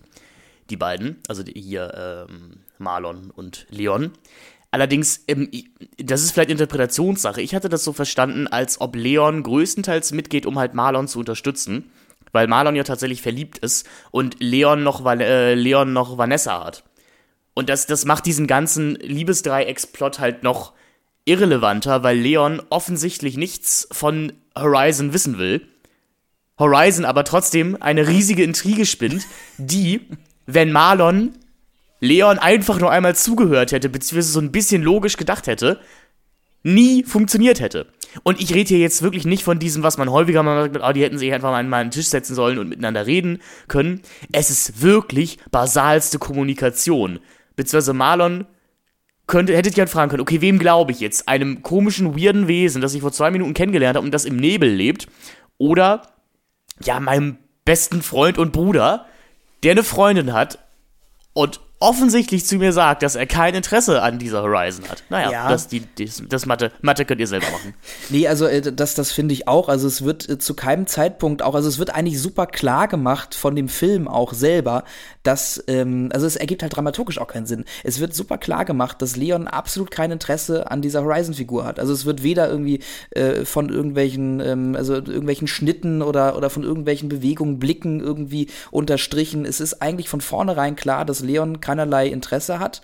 [0.69, 4.11] die beiden, also die, hier ähm, Marlon und Leon.
[4.69, 5.49] Allerdings, ähm,
[5.97, 7.41] das ist vielleicht Interpretationssache.
[7.41, 11.89] Ich hatte das so verstanden, als ob Leon größtenteils mitgeht, um halt Marlon zu unterstützen,
[12.31, 16.83] weil Marlon ja tatsächlich verliebt ist und Leon noch, äh, Leon noch Vanessa hat.
[17.55, 20.73] Und das, das macht diesen ganzen Liebesdreiecksplot halt noch
[21.29, 25.61] irrelevanter, weil Leon offensichtlich nichts von Horizon wissen will.
[26.57, 29.25] Horizon aber trotzdem eine riesige Intrige spinnt,
[29.57, 30.01] die,
[30.45, 31.33] wenn Marlon
[32.01, 35.79] Leon einfach nur einmal zugehört hätte, beziehungsweise so ein bisschen logisch gedacht hätte,
[36.63, 37.87] nie funktioniert hätte.
[38.23, 40.91] Und ich rede hier jetzt wirklich nicht von diesem, was man häufiger mal sagt, oh,
[40.93, 44.01] die hätten sich einfach mal an einen Tisch setzen sollen und miteinander reden können.
[44.31, 47.19] Es ist wirklich basalste Kommunikation.
[47.55, 48.45] Beziehungsweise Marlon
[49.29, 51.29] könnte, hätte dich halt fragen können, okay, wem glaube ich jetzt?
[51.29, 54.69] Einem komischen, weirden Wesen, das ich vor zwei Minuten kennengelernt habe und das im Nebel
[54.69, 55.07] lebt?
[55.57, 56.01] Oder,
[56.83, 59.05] ja, meinem besten Freund und Bruder,
[59.63, 60.59] der eine Freundin hat
[61.33, 65.03] und offensichtlich zu mir sagt, dass er kein Interesse an dieser Horizon hat.
[65.09, 65.49] Naja, ja.
[65.49, 67.73] das, die, das, das Mathe, Mathe könnt ihr selber machen.
[68.09, 69.69] Nee, also äh, das, das finde ich auch.
[69.69, 73.35] Also es wird äh, zu keinem Zeitpunkt auch, also es wird eigentlich super klar gemacht
[73.35, 74.83] von dem Film auch selber,
[75.23, 77.65] dass, ähm, also es ergibt halt dramaturgisch auch keinen Sinn.
[77.83, 81.79] Es wird super klar gemacht, dass Leon absolut kein Interesse an dieser Horizon-Figur hat.
[81.79, 82.79] Also es wird weder irgendwie
[83.11, 89.45] äh, von irgendwelchen, ähm, also irgendwelchen Schnitten oder, oder von irgendwelchen Bewegungen, Blicken irgendwie unterstrichen.
[89.45, 92.81] Es ist eigentlich von vornherein klar, dass Leon keinerlei Interesse hat.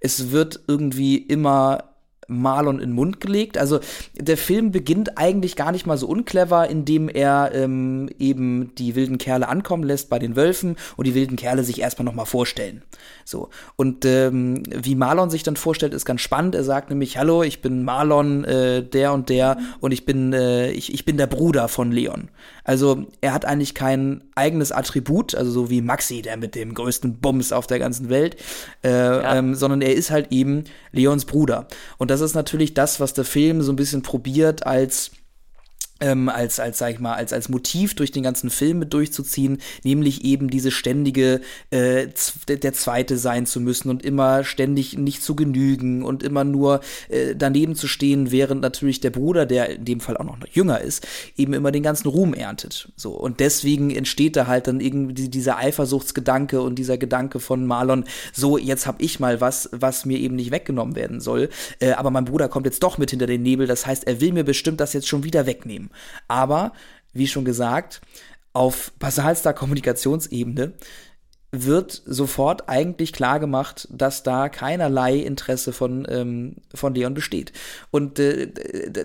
[0.00, 1.84] Es wird irgendwie immer
[2.26, 3.58] Marlon in den Mund gelegt.
[3.58, 3.80] Also
[4.14, 9.18] der Film beginnt eigentlich gar nicht mal so unclever, indem er ähm, eben die wilden
[9.18, 12.82] Kerle ankommen lässt bei den Wölfen und die wilden Kerle sich erstmal nochmal vorstellen.
[13.24, 13.50] So.
[13.76, 16.54] Und ähm, wie Marlon sich dann vorstellt, ist ganz spannend.
[16.54, 20.70] Er sagt nämlich, hallo, ich bin Marlon, äh, der und der und ich bin, äh,
[20.70, 22.30] ich, ich bin der Bruder von Leon.
[22.64, 27.20] Also er hat eigentlich kein eigenes Attribut, also so wie Maxi, der mit dem größten
[27.20, 28.36] Bums auf der ganzen Welt,
[28.82, 29.36] äh, ja.
[29.36, 31.68] ähm, sondern er ist halt eben Leons Bruder.
[31.98, 35.12] Und das ist natürlich das, was der Film so ein bisschen probiert als
[36.00, 39.58] ähm, als, als, sag ich mal, als, als Motiv durch den ganzen Film mit durchzuziehen,
[39.84, 42.08] nämlich eben diese ständige, äh,
[42.48, 47.34] der Zweite sein zu müssen und immer ständig nicht zu genügen und immer nur äh,
[47.36, 51.06] daneben zu stehen, während natürlich der Bruder, der in dem Fall auch noch jünger ist,
[51.36, 52.92] eben immer den ganzen Ruhm erntet.
[52.96, 53.12] So.
[53.12, 58.58] Und deswegen entsteht da halt dann irgendwie dieser Eifersuchtsgedanke und dieser Gedanke von Marlon, so,
[58.58, 61.50] jetzt hab ich mal was, was mir eben nicht weggenommen werden soll.
[61.78, 64.32] Äh, aber mein Bruder kommt jetzt doch mit hinter den Nebel, das heißt, er will
[64.32, 65.83] mir bestimmt das jetzt schon wieder wegnehmen.
[66.28, 66.72] Aber,
[67.12, 68.00] wie schon gesagt,
[68.52, 70.74] auf basalster Kommunikationsebene
[71.62, 77.52] wird sofort eigentlich klar gemacht, dass da keinerlei Interesse von, ähm, von Leon besteht.
[77.90, 78.48] Und äh,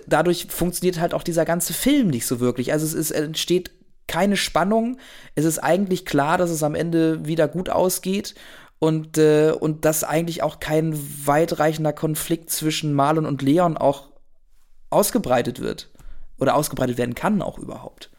[0.06, 2.72] dadurch funktioniert halt auch dieser ganze Film nicht so wirklich.
[2.72, 3.70] Also es ist, entsteht
[4.08, 4.98] keine Spannung.
[5.34, 8.34] Es ist eigentlich klar, dass es am Ende wieder gut ausgeht.
[8.80, 14.08] Und, äh, und dass eigentlich auch kein weitreichender Konflikt zwischen Marlon und Leon auch
[14.88, 15.89] ausgebreitet wird
[16.40, 18.10] oder ausgebreitet werden kann auch überhaupt.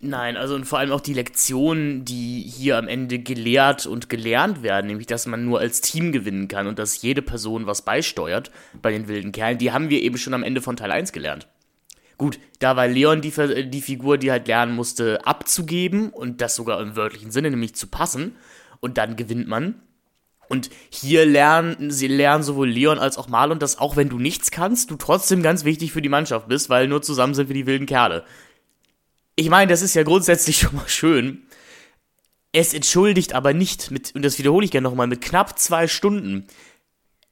[0.00, 4.62] Nein, also und vor allem auch die Lektionen, die hier am Ende gelehrt und gelernt
[4.62, 8.50] werden, nämlich dass man nur als Team gewinnen kann und dass jede Person was beisteuert
[8.82, 11.48] bei den wilden Kerlen, die haben wir eben schon am Ende von Teil 1 gelernt.
[12.18, 13.32] Gut, da war Leon die,
[13.70, 17.86] die Figur, die halt lernen musste, abzugeben und das sogar im wörtlichen Sinne, nämlich zu
[17.86, 18.36] passen
[18.80, 19.76] und dann gewinnt man.
[20.48, 24.50] Und hier lernen, sie lernen sowohl Leon als auch Marlon, dass auch wenn du nichts
[24.50, 27.66] kannst, du trotzdem ganz wichtig für die Mannschaft bist, weil nur zusammen sind wir die
[27.66, 28.24] wilden Kerle.
[29.36, 31.42] Ich meine, das ist ja grundsätzlich schon mal schön.
[32.52, 36.46] Es entschuldigt aber nicht mit, und das wiederhole ich gerne nochmal, mit knapp zwei Stunden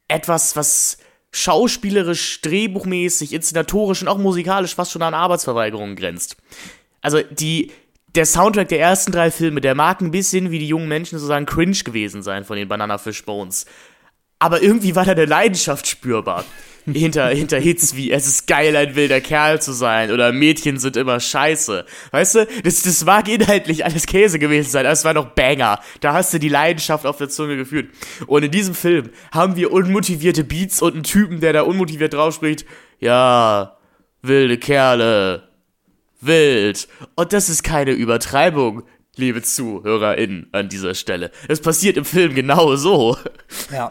[0.08, 0.98] etwas, was
[1.32, 6.36] schauspielerisch, drehbuchmäßig, inszenatorisch und auch musikalisch fast schon an Arbeitsverweigerung grenzt.
[7.00, 7.70] Also die,
[8.14, 11.46] der Soundtrack der ersten drei Filme, der mag ein bisschen wie die jungen Menschen sozusagen
[11.46, 13.64] cringe gewesen sein von den Banana Fish Bones.
[14.38, 16.44] Aber irgendwie war da eine Leidenschaft spürbar.
[16.84, 20.96] hinter, hinter Hits wie Es ist geil, ein wilder Kerl zu sein oder Mädchen sind
[20.96, 21.86] immer scheiße.
[22.10, 25.78] Weißt du, das, das mag inhaltlich alles Käse gewesen sein, aber es war noch Banger.
[26.00, 27.90] Da hast du die Leidenschaft auf der Zunge geführt.
[28.26, 32.34] Und in diesem Film haben wir unmotivierte Beats und einen Typen, der da unmotiviert drauf
[32.34, 32.66] spricht.
[32.98, 33.78] Ja,
[34.22, 35.51] wilde Kerle,
[36.22, 36.88] wild.
[37.14, 38.82] Und das ist keine Übertreibung,
[39.16, 41.30] liebe ZuhörerInnen an dieser Stelle.
[41.46, 43.18] Es passiert im Film genau so.
[43.70, 43.90] Ja.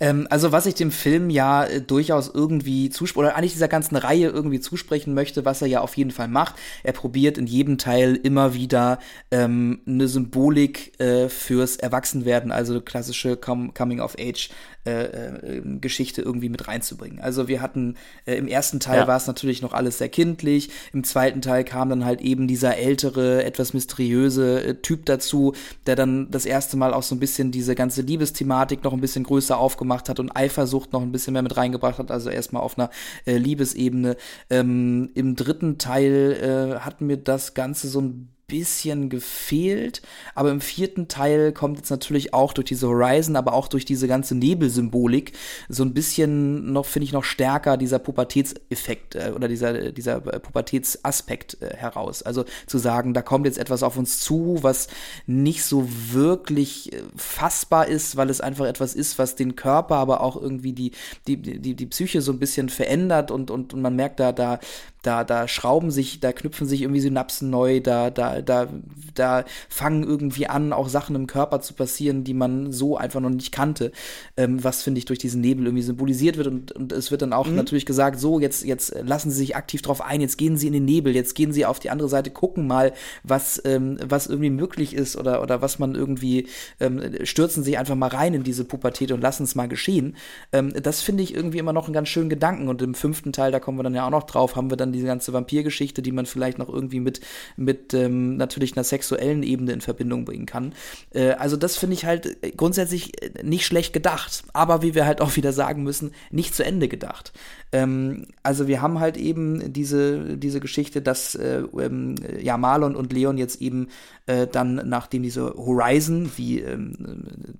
[0.00, 3.96] Ähm, also, was ich dem Film ja äh, durchaus irgendwie zusprechen, oder eigentlich dieser ganzen
[3.96, 7.78] Reihe irgendwie zusprechen möchte, was er ja auf jeden Fall macht, er probiert in jedem
[7.78, 8.98] Teil immer wieder
[9.30, 14.50] ähm, eine Symbolik äh, fürs Erwachsenwerden, also klassische Com Coming of Age
[14.86, 17.20] äh, äh, Geschichte irgendwie mit reinzubringen.
[17.20, 19.06] Also wir hatten äh, im ersten Teil ja.
[19.06, 22.76] war es natürlich noch alles sehr kindlich, im zweiten Teil kam dann halt eben dieser
[22.76, 25.54] ältere, etwas mysteriöse äh, Typ dazu,
[25.86, 29.24] der dann das erste Mal auch so ein bisschen diese ganze Liebesthematik noch ein bisschen
[29.24, 32.78] größer aufgemacht hat und Eifersucht noch ein bisschen mehr mit reingebracht hat, also erstmal auf
[32.78, 32.90] einer
[33.26, 34.16] äh, Liebesebene.
[34.48, 40.02] Ähm, Im dritten Teil äh, hatten wir das Ganze so ein bisschen gefehlt.
[40.34, 44.08] Aber im vierten Teil kommt jetzt natürlich auch durch diese Horizon, aber auch durch diese
[44.08, 45.32] ganze Nebelsymbolik
[45.68, 51.56] so ein bisschen noch, finde ich, noch stärker dieser Pubertätseffekt äh, oder dieser, dieser Pubertätsaspekt
[51.60, 52.22] äh, heraus.
[52.22, 54.88] Also zu sagen, da kommt jetzt etwas auf uns zu, was
[55.26, 60.20] nicht so wirklich äh, fassbar ist, weil es einfach etwas ist, was den Körper, aber
[60.20, 60.92] auch irgendwie die,
[61.26, 64.58] die, die, die Psyche so ein bisschen verändert und, und, und man merkt da, da,
[65.02, 68.68] da, da schrauben sich, da knüpfen sich irgendwie Synapsen neu, da, da, da,
[69.14, 73.30] da fangen irgendwie an, auch Sachen im Körper zu passieren, die man so einfach noch
[73.30, 73.92] nicht kannte,
[74.36, 77.32] ähm, was finde ich durch diesen Nebel irgendwie symbolisiert wird und, und es wird dann
[77.32, 77.56] auch mhm.
[77.56, 80.72] natürlich gesagt, so, jetzt, jetzt lassen Sie sich aktiv drauf ein, jetzt gehen Sie in
[80.72, 84.50] den Nebel, jetzt gehen Sie auf die andere Seite, gucken mal, was, ähm, was irgendwie
[84.50, 86.46] möglich ist oder, oder was man irgendwie,
[86.80, 90.16] ähm, stürzen Sie einfach mal rein in diese Pubertät und lassen es mal geschehen.
[90.52, 93.52] Ähm, das finde ich irgendwie immer noch einen ganz schönen Gedanken und im fünften Teil,
[93.52, 96.12] da kommen wir dann ja auch noch drauf, haben wir dann diese ganze Vampirgeschichte, die
[96.12, 97.20] man vielleicht noch irgendwie mit,
[97.56, 100.74] mit ähm, natürlich einer sexuellen Ebene in Verbindung bringen kann.
[101.12, 105.20] Äh, also das finde ich halt grundsätzlich äh, nicht schlecht gedacht, aber wie wir halt
[105.20, 107.32] auch wieder sagen müssen, nicht zu Ende gedacht.
[107.72, 113.12] Ähm, also wir haben halt eben diese, diese Geschichte, dass äh, ähm, ja Marlon und
[113.12, 113.88] Leon jetzt eben
[114.26, 116.94] äh, dann, nachdem diese Horizon, wie ähm,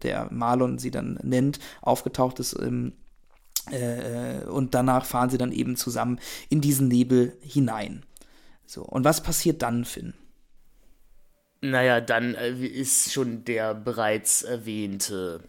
[0.02, 2.92] der Marlon sie dann nennt, aufgetaucht ist, ähm,
[3.70, 8.04] äh, und danach fahren sie dann eben zusammen in diesen Nebel hinein.
[8.66, 10.14] So, und was passiert dann, Finn?
[11.60, 15.42] Naja, dann äh, ist schon der bereits erwähnte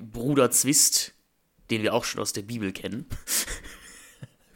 [0.00, 1.14] Bruder Zwist,
[1.70, 3.06] den wir auch schon aus der Bibel kennen,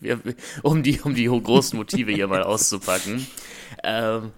[0.62, 3.26] um, die, um die großen Motive hier mal auszupacken.
[3.82, 4.32] Ähm,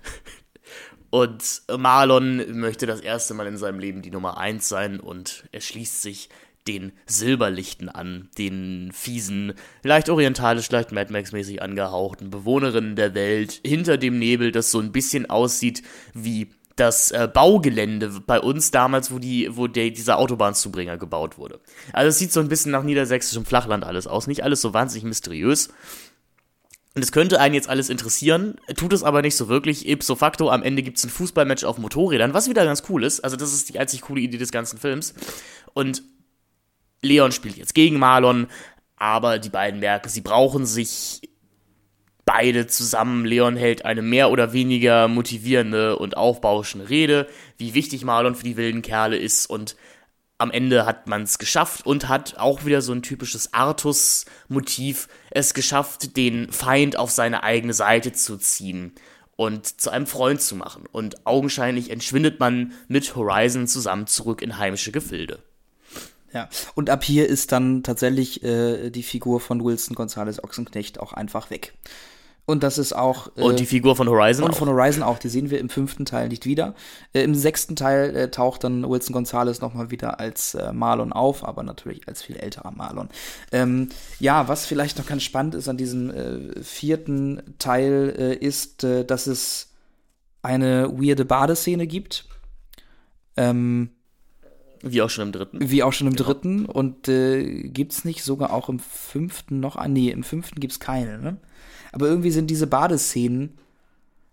[1.11, 5.61] und Marlon möchte das erste Mal in seinem Leben die Nummer 1 sein und er
[5.61, 6.29] schließt sich
[6.69, 13.99] den Silberlichten an, den fiesen, leicht orientalisch, leicht Mad Max-mäßig angehauchten Bewohnerinnen der Welt hinter
[13.99, 15.83] dem Nebel, das so ein bisschen aussieht
[16.15, 21.59] wie das äh, Baugelände bei uns damals, wo die, wo der, dieser Autobahnzubringer gebaut wurde.
[21.93, 25.05] Also es sieht so ein bisschen nach niedersächsischem Flachland alles aus, nicht alles so wahnsinnig
[25.05, 25.71] mysteriös.
[26.95, 29.87] Und es könnte einen jetzt alles interessieren, tut es aber nicht so wirklich.
[29.87, 33.21] Ipso facto, am Ende gibt es ein Fußballmatch auf Motorrädern, was wieder ganz cool ist.
[33.21, 35.13] Also das ist die einzig coole Idee des ganzen Films.
[35.75, 36.03] Und
[37.07, 38.49] Leon spielt jetzt gegen Marlon,
[38.97, 41.21] aber die beiden merken, sie brauchen sich
[42.25, 43.25] beide zusammen.
[43.25, 48.57] Leon hält eine mehr oder weniger motivierende und aufbauschende Rede, wie wichtig Marlon für die
[48.57, 49.77] wilden Kerle ist und
[50.39, 55.55] am Ende hat man es geschafft und hat auch wieder so ein typisches Artus-Motiv es
[55.55, 58.93] geschafft, den Feind auf seine eigene Seite zu ziehen
[59.37, 60.85] und zu einem Freund zu machen.
[60.91, 65.39] Und augenscheinlich entschwindet man mit Horizon zusammen zurück in heimische Gefilde.
[66.33, 71.13] Ja, und ab hier ist dann tatsächlich äh, die Figur von Wilson Gonzales Ochsenknecht auch
[71.13, 71.73] einfach weg.
[72.47, 73.29] Und das ist auch.
[73.37, 75.19] Äh, und die Figur von Horizon Und von Horizon auch.
[75.19, 76.75] Die sehen wir im fünften Teil nicht wieder.
[77.13, 81.47] Äh, Im sechsten Teil äh, taucht dann Wilson Gonzalez nochmal wieder als äh, Marlon auf,
[81.47, 83.09] aber natürlich als viel älterer Marlon.
[83.51, 83.89] Ähm,
[84.21, 89.05] ja, was vielleicht noch ganz spannend ist an diesem äh, vierten Teil, äh, ist, äh,
[89.05, 89.73] dass es
[90.43, 92.27] eine weirde Badeszene gibt.
[93.37, 93.91] Ähm,
[94.93, 95.59] wie auch schon im dritten.
[95.61, 96.25] Wie auch schon im genau.
[96.25, 96.67] dritten.
[96.67, 99.77] Und äh, es nicht sogar auch im fünften noch?
[99.77, 101.37] Ah, nee, im fünften gibt es keine, ne?
[101.93, 103.59] Aber irgendwie sind diese Badeszenen,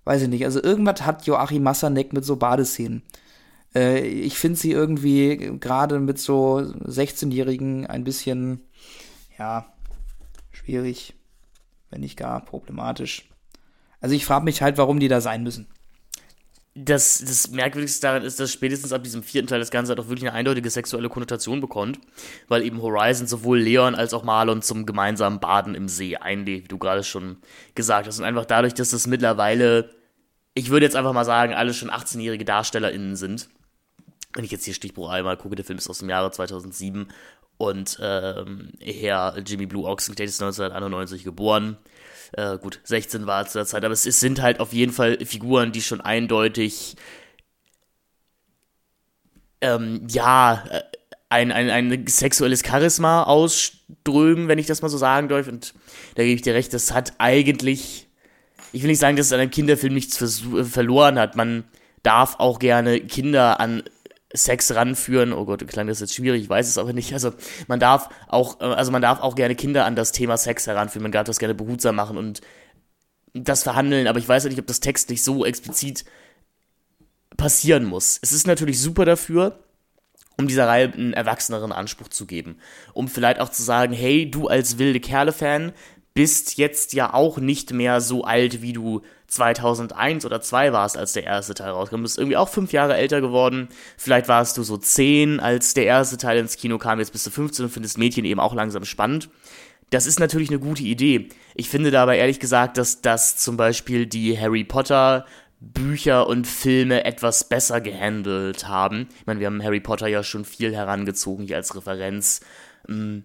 [0.04, 3.04] weiß ich nicht, also irgendwas hat Joachim Massanek mit so Badeszenen.
[3.74, 8.62] Äh, ich finde sie irgendwie gerade mit so 16-Jährigen ein bisschen,
[9.38, 9.66] ja,
[10.52, 11.14] schwierig,
[11.90, 13.30] wenn nicht gar problematisch.
[14.02, 15.68] Also ich frage mich halt, warum die da sein müssen
[16.76, 20.10] das, das Merkwürdigste daran ist, dass spätestens ab diesem vierten Teil das Ganze halt auch
[20.10, 22.00] wirklich eine eindeutige sexuelle Konnotation bekommt,
[22.48, 26.68] weil eben Horizon sowohl Leon als auch Marlon zum gemeinsamen Baden im See einlädt, wie
[26.68, 27.38] du gerade schon
[27.76, 28.18] gesagt hast.
[28.18, 29.92] Und einfach dadurch, dass das mittlerweile,
[30.56, 33.50] ich würde jetzt einfach mal sagen, alle schon 18-jährige DarstellerInnen sind.
[34.34, 37.08] Wenn ich jetzt hier Stichbruch einmal gucke, der Film ist aus dem Jahre 2007
[37.58, 41.78] und ähm, Herr Jimmy Blue Ochsenknecht ist 1991 geboren.
[42.34, 45.24] Äh, gut, 16 war zu der Zeit, aber es, es sind halt auf jeden Fall
[45.24, 46.96] Figuren, die schon eindeutig,
[49.62, 50.82] ähm, ja, äh,
[51.30, 55.48] ein, ein, ein sexuelles Charisma ausströmen, wenn ich das mal so sagen darf.
[55.48, 55.74] Und
[56.16, 58.08] da gebe ich dir recht, das hat eigentlich,
[58.72, 61.36] ich will nicht sagen, dass es an einem Kinderfilm nichts verloren hat.
[61.36, 61.64] Man
[62.04, 63.84] darf auch gerne Kinder an
[64.34, 65.34] Sex ranführen.
[65.34, 67.14] Oh Gott, klang das jetzt schwierig, ich weiß es aber nicht.
[67.14, 67.32] Also
[67.68, 71.04] man darf auch, äh, also man darf auch gerne Kinder an das Thema Sex heranführen.
[71.04, 72.42] Man darf das gerne behutsam machen und
[73.34, 76.06] das verhandeln, aber ich weiß ja nicht, ob das textlich so explizit
[77.38, 78.20] passieren muss.
[78.22, 79.60] Es ist natürlich super dafür,
[80.38, 82.58] um dieser Reihe einen erwachseneren Anspruch zu geben.
[82.94, 85.74] Um vielleicht auch zu sagen, hey, du als wilde Kerle-Fan,
[86.14, 89.02] bist jetzt ja auch nicht mehr so alt, wie du
[89.34, 91.98] 2001 oder 2 warst, als der erste Teil rauskam.
[91.98, 93.70] Du bist irgendwie auch fünf Jahre älter geworden.
[93.98, 97.00] Vielleicht warst du so 10, als der erste Teil ins Kino kam.
[97.00, 99.30] Jetzt bist du 15 und findest Mädchen eben auch langsam spannend.
[99.90, 101.30] Das ist natürlich eine gute Idee.
[101.56, 105.26] Ich finde dabei ehrlich gesagt, dass das zum Beispiel die Harry Potter
[105.60, 109.08] Bücher und Filme etwas besser gehandelt haben.
[109.20, 112.42] Ich meine, wir haben Harry Potter ja schon viel herangezogen hier als Referenz.
[112.88, 113.20] Mm.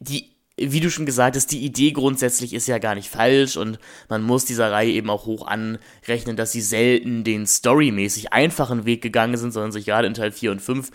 [0.00, 3.78] Die wie du schon gesagt hast, die Idee grundsätzlich ist ja gar nicht falsch und
[4.08, 9.02] man muss dieser Reihe eben auch hoch anrechnen, dass sie selten den storymäßig einfachen Weg
[9.02, 10.90] gegangen sind, sondern sich gerade in Teil 4 und 5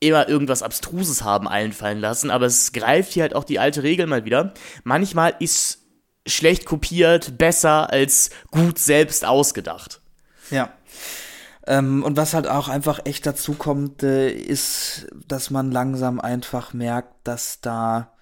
[0.00, 4.06] immer irgendwas Abstruses haben einfallen lassen, aber es greift hier halt auch die alte Regel
[4.06, 4.52] mal wieder.
[4.84, 5.82] Manchmal ist
[6.26, 10.00] schlecht kopiert besser als gut selbst ausgedacht.
[10.50, 10.70] Ja.
[11.66, 16.72] Ähm, und was halt auch einfach echt dazu kommt, äh, ist, dass man langsam einfach
[16.72, 18.12] merkt, dass da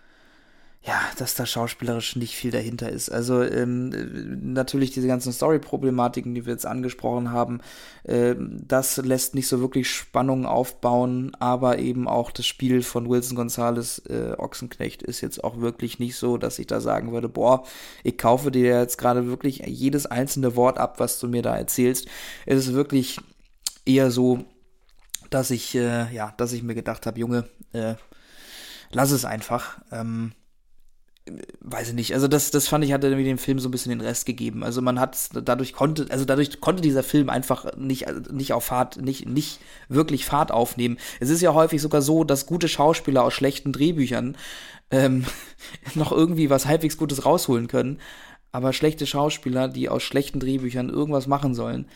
[0.87, 3.09] ja, dass da schauspielerisch nicht viel dahinter ist.
[3.09, 7.63] Also ähm, natürlich diese ganzen Story-Problematiken, die wir jetzt angesprochen haben,
[8.03, 13.35] äh, das lässt nicht so wirklich Spannung aufbauen, aber eben auch das Spiel von Wilson
[13.35, 17.65] Gonzales äh, Ochsenknecht ist jetzt auch wirklich nicht so, dass ich da sagen würde, boah,
[18.03, 22.09] ich kaufe dir jetzt gerade wirklich jedes einzelne Wort ab, was du mir da erzählst.
[22.45, 23.21] Es ist wirklich
[23.87, 24.45] eher so,
[25.31, 27.95] dass ich, äh, ja, dass ich mir gedacht habe, Junge, äh,
[28.91, 29.79] lass es einfach.
[29.91, 30.33] Ähm,
[31.61, 33.91] weiß ich nicht, also das, das fand ich, hatte irgendwie dem Film so ein bisschen
[33.91, 34.63] den Rest gegeben.
[34.63, 39.01] Also man hat, dadurch konnte, also dadurch konnte dieser Film einfach nicht, nicht auf Fahrt,
[39.01, 40.99] nicht, nicht wirklich Fahrt aufnehmen.
[41.21, 44.37] Es ist ja häufig sogar so, dass gute Schauspieler aus schlechten Drehbüchern
[44.91, 45.25] ähm,
[45.95, 48.01] noch irgendwie was halbwegs Gutes rausholen können.
[48.53, 51.87] Aber schlechte Schauspieler, die aus schlechten Drehbüchern irgendwas machen sollen,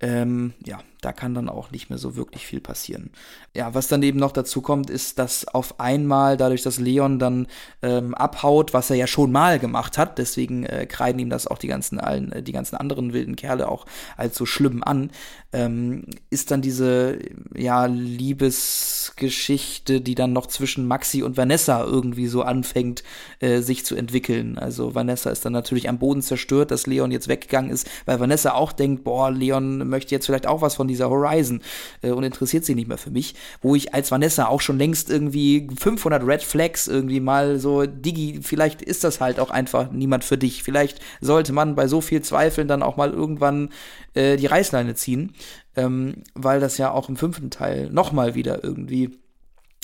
[0.00, 3.10] ähm, ja, da kann dann auch nicht mehr so wirklich viel passieren.
[3.54, 7.46] Ja, was dann eben noch dazu kommt, ist, dass auf einmal, dadurch, dass Leon dann
[7.82, 11.58] ähm, abhaut, was er ja schon mal gemacht hat, deswegen äh, kreiden ihm das auch
[11.58, 13.86] die ganzen allen, äh, die ganzen anderen wilden Kerle auch
[14.16, 15.10] als so schlimm an,
[15.52, 17.18] ähm, ist dann diese
[17.56, 23.02] ja Liebesgeschichte, die dann noch zwischen Maxi und Vanessa irgendwie so anfängt,
[23.40, 24.58] äh, sich zu entwickeln.
[24.58, 28.52] Also Vanessa ist dann natürlich am Boden zerstört, dass Leon jetzt weggegangen ist, weil Vanessa
[28.52, 31.62] auch denkt, boah, Leon möchte jetzt vielleicht auch was von dieser Horizon
[32.02, 33.34] äh, und interessiert sich nicht mehr für mich.
[33.62, 38.40] Wo ich als Vanessa auch schon längst irgendwie 500 Red Flags irgendwie mal so, Digi,
[38.42, 40.62] vielleicht ist das halt auch einfach niemand für dich.
[40.62, 43.70] Vielleicht sollte man bei so viel Zweifeln dann auch mal irgendwann
[44.14, 45.32] äh, die Reißleine ziehen,
[45.76, 49.19] ähm, weil das ja auch im fünften Teil nochmal wieder irgendwie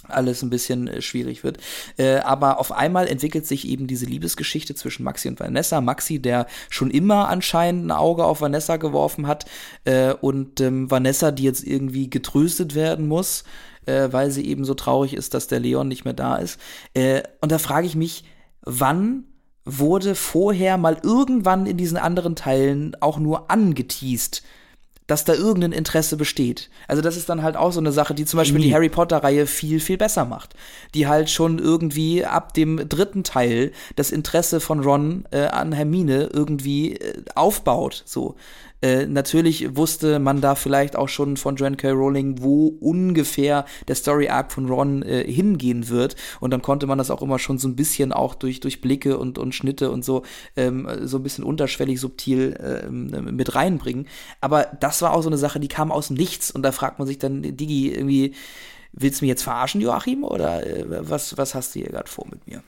[0.09, 1.59] alles ein bisschen äh, schwierig wird.
[1.97, 5.81] Äh, aber auf einmal entwickelt sich eben diese Liebesgeschichte zwischen Maxi und Vanessa.
[5.81, 9.47] Maxi, der schon immer anscheinend ein Auge auf Vanessa geworfen hat
[9.85, 13.45] äh, und ähm, Vanessa, die jetzt irgendwie getröstet werden muss,
[13.87, 16.61] äh, weil sie eben so traurig ist, dass der Leon nicht mehr da ist.
[16.95, 18.25] Äh, und da frage ich mich,
[18.63, 19.25] wann
[19.65, 24.43] wurde vorher mal irgendwann in diesen anderen Teilen auch nur angeteased,
[25.07, 26.69] dass da irgendein Interesse besteht.
[26.89, 29.47] Also das ist dann halt auch so eine Sache, die zum Beispiel die Harry Potter-Reihe
[29.47, 30.55] viel, viel besser macht.
[30.95, 36.31] Die halt schon irgendwie ab dem dritten Teil das Interesse von Ron äh, an Hermine
[36.33, 38.03] irgendwie äh, aufbaut.
[38.05, 38.35] So.
[38.83, 41.91] Äh, natürlich wusste man da vielleicht auch schon von Joanne K.
[41.91, 46.17] Rowling, wo ungefähr der Story Arc von Ron äh, hingehen wird.
[46.41, 49.19] Und dann konnte man das auch immer schon so ein bisschen auch durch, durch Blicke
[49.19, 50.23] und, und Schnitte und so,
[50.57, 54.07] ähm, so ein bisschen unterschwellig subtil ähm, mit reinbringen.
[54.41, 56.51] Aber das war auch so eine Sache, die kam aus dem Nichts.
[56.51, 58.35] Und da fragt man sich dann, Digi, irgendwie,
[58.93, 60.25] willst du mich jetzt verarschen, Joachim?
[60.25, 62.63] Oder äh, was, was hast du hier gerade vor mit mir?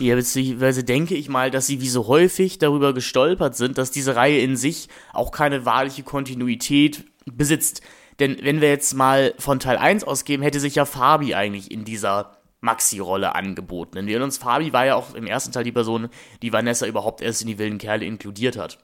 [0.00, 4.16] Ja, beziehungsweise denke ich mal, dass sie wie so häufig darüber gestolpert sind, dass diese
[4.16, 7.82] Reihe in sich auch keine wahrliche Kontinuität besitzt.
[8.18, 11.84] Denn wenn wir jetzt mal von Teil 1 ausgeben, hätte sich ja Fabi eigentlich in
[11.84, 13.96] dieser Maxi-Rolle angeboten.
[13.96, 16.08] Denn wir in uns, Fabi war ja auch im ersten Teil die Person,
[16.42, 18.78] die Vanessa überhaupt erst in die wilden Kerle inkludiert hat.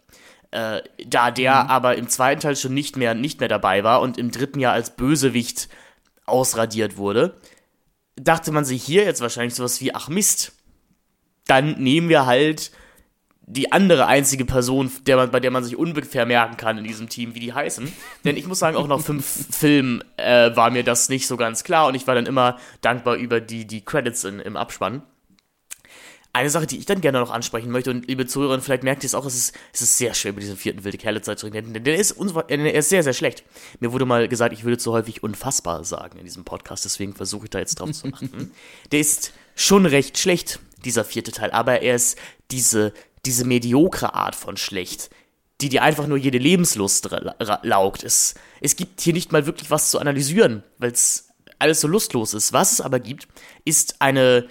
[0.51, 1.71] Äh, da der mhm.
[1.71, 4.73] aber im zweiten Teil schon nicht mehr, nicht mehr dabei war und im dritten Jahr
[4.73, 5.69] als Bösewicht
[6.25, 7.37] ausradiert wurde,
[8.17, 10.53] dachte man sich hier jetzt wahrscheinlich sowas wie, ach Mist,
[11.47, 12.71] dann nehmen wir halt
[13.49, 17.09] die andere einzige Person, der man, bei der man sich ungefähr merken kann in diesem
[17.09, 17.91] Team, wie die heißen.
[18.25, 19.25] Denn ich muss sagen, auch nach fünf
[19.57, 23.15] Filmen äh, war mir das nicht so ganz klar und ich war dann immer dankbar
[23.15, 25.03] über die, die Credits in, im Abspann.
[26.33, 29.07] Eine Sache, die ich dann gerne noch ansprechen möchte, und liebe Zuhörerinnen, vielleicht merkt ihr
[29.07, 31.73] es auch, es ist, es ist sehr schwer, über diesen vierten wilde Kerle-Zeit zu reden,
[31.73, 33.43] denn der ist, der ist sehr, sehr schlecht.
[33.81, 37.45] Mir wurde mal gesagt, ich würde zu häufig unfassbar sagen in diesem Podcast, deswegen versuche
[37.45, 38.51] ich da jetzt drauf zu achten.
[38.93, 42.19] der ist schon recht schlecht dieser vierte Teil, aber er ist
[42.51, 42.95] diese,
[43.27, 45.11] diese mediokre Art von schlecht,
[45.61, 47.11] die dir einfach nur jede Lebenslust
[47.63, 48.05] laugt.
[48.05, 51.29] Es, es gibt hier nicht mal wirklich was zu analysieren, weil es
[51.59, 52.53] alles so lustlos ist.
[52.53, 53.29] Was es aber gibt,
[53.65, 54.47] ist eine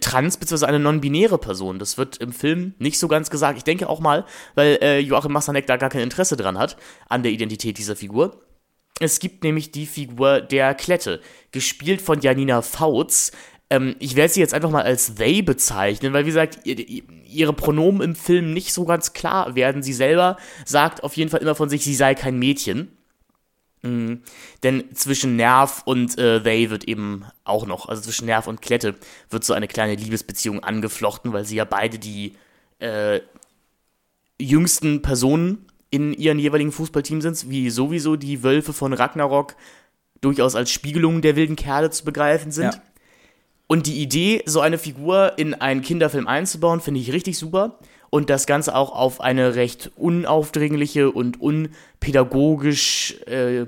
[0.00, 0.66] trans- bzw.
[0.66, 1.78] eine non-binäre Person.
[1.78, 3.58] Das wird im Film nicht so ganz gesagt.
[3.58, 6.76] Ich denke auch mal, weil äh, Joachim Massanek da gar kein Interesse dran hat,
[7.08, 8.40] an der Identität dieser Figur.
[9.02, 11.20] Es gibt nämlich die Figur der Klette,
[11.52, 13.32] gespielt von Janina Fautz.
[13.70, 18.02] Ähm, ich werde sie jetzt einfach mal als they bezeichnen, weil wie gesagt, ihre Pronomen
[18.02, 19.82] im Film nicht so ganz klar werden.
[19.82, 22.96] Sie selber sagt auf jeden Fall immer von sich, sie sei kein Mädchen.
[23.82, 24.22] Mhm.
[24.62, 28.96] Denn zwischen Nerv und äh, They wird eben auch noch, also zwischen Nerv und Klette,
[29.30, 32.34] wird so eine kleine Liebesbeziehung angeflochten, weil sie ja beide die
[32.80, 33.20] äh,
[34.38, 39.56] jüngsten Personen in ihren jeweiligen Fußballteams sind, wie sowieso die Wölfe von Ragnarok
[40.20, 42.74] durchaus als Spiegelungen der wilden Kerle zu begreifen sind.
[42.74, 42.82] Ja.
[43.70, 47.78] Und die Idee, so eine Figur in einen Kinderfilm einzubauen, finde ich richtig super
[48.10, 53.66] und das Ganze auch auf eine recht unaufdringliche und unpädagogisch äh,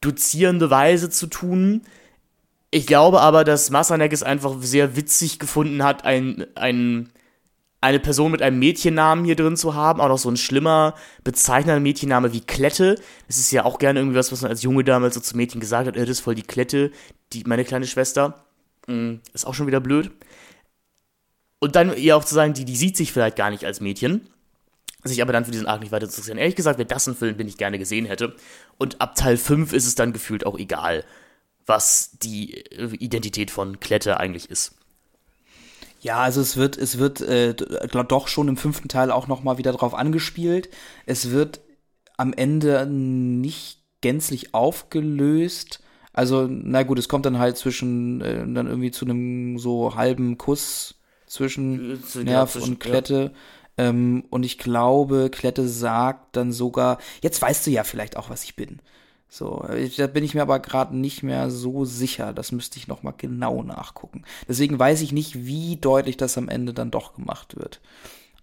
[0.00, 1.82] dozierende Weise zu tun.
[2.70, 7.08] Ich glaube aber, dass Massanek es einfach sehr witzig gefunden hat, ein, ein,
[7.80, 10.00] eine Person mit einem Mädchennamen hier drin zu haben.
[10.00, 13.00] Auch noch so ein schlimmer, bezeichnender Mädchenname wie Klette.
[13.26, 15.60] Das ist ja auch gerne irgendwie was, was man als Junge damals so zu Mädchen
[15.60, 15.96] gesagt hat.
[15.96, 16.92] Äh, das ist voll die Klette,
[17.32, 18.45] die, meine kleine Schwester.
[18.86, 20.10] Mhm, ist auch schon wieder blöd.
[21.58, 24.28] Und dann ihr auch zu sagen, die, die sieht sich vielleicht gar nicht als Mädchen,
[25.04, 26.38] sich aber dann für diesen Arc nicht weiter zu interessieren.
[26.38, 28.34] Ehrlich gesagt, wäre das ein Film, den ich gerne gesehen hätte.
[28.78, 31.04] Und ab Teil 5 ist es dann gefühlt auch egal,
[31.64, 34.74] was die äh, Identität von Klette eigentlich ist.
[36.00, 39.58] Ja, also es wird, es wird äh, doch schon im fünften Teil auch noch mal
[39.58, 40.68] wieder drauf angespielt.
[41.06, 41.60] Es wird
[42.16, 45.80] am Ende nicht gänzlich aufgelöst.
[46.16, 50.38] Also, na gut, es kommt dann halt zwischen, äh, dann irgendwie zu einem so halben
[50.38, 50.94] Kuss
[51.26, 53.32] zwischen äh, Nerv zwischen, und Klette.
[53.76, 53.88] Ja.
[53.88, 58.44] Ähm, und ich glaube, Klette sagt dann sogar, jetzt weißt du ja vielleicht auch, was
[58.44, 58.80] ich bin.
[59.28, 62.32] So, da bin ich mir aber gerade nicht mehr so sicher.
[62.32, 64.22] Das müsste ich noch mal genau nachgucken.
[64.48, 67.82] Deswegen weiß ich nicht, wie deutlich das am Ende dann doch gemacht wird.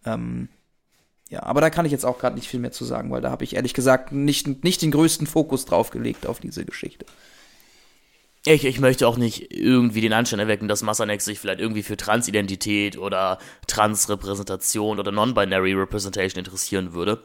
[0.06, 0.48] Ähm,
[1.30, 3.32] ja, aber da kann ich jetzt auch gerade nicht viel mehr zu sagen, weil da
[3.32, 7.08] habe ich ehrlich gesagt nicht, nicht den größten Fokus drauf gelegt auf diese Geschichte.
[8.46, 11.96] Ich, ich möchte auch nicht irgendwie den Anschein erwecken, dass Massanex sich vielleicht irgendwie für
[11.96, 13.38] Transidentität oder
[13.68, 17.24] Transrepräsentation oder Non-Binary Representation interessieren würde.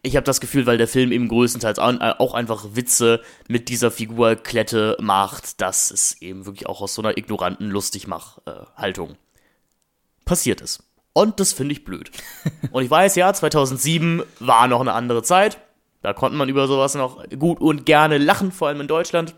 [0.00, 3.90] Ich habe das Gefühl, weil der Film eben größtenteils äh, auch einfach Witze mit dieser
[3.90, 9.16] Figur Klette macht, dass es eben wirklich auch aus so einer ignoranten Lustigmach-Haltung äh,
[10.24, 10.82] passiert ist.
[11.12, 12.10] Und das finde ich blöd.
[12.70, 15.58] Und ich weiß, ja, 2007 war noch eine andere Zeit.
[16.02, 19.34] Da konnte man über sowas noch gut und gerne lachen, vor allem in Deutschland.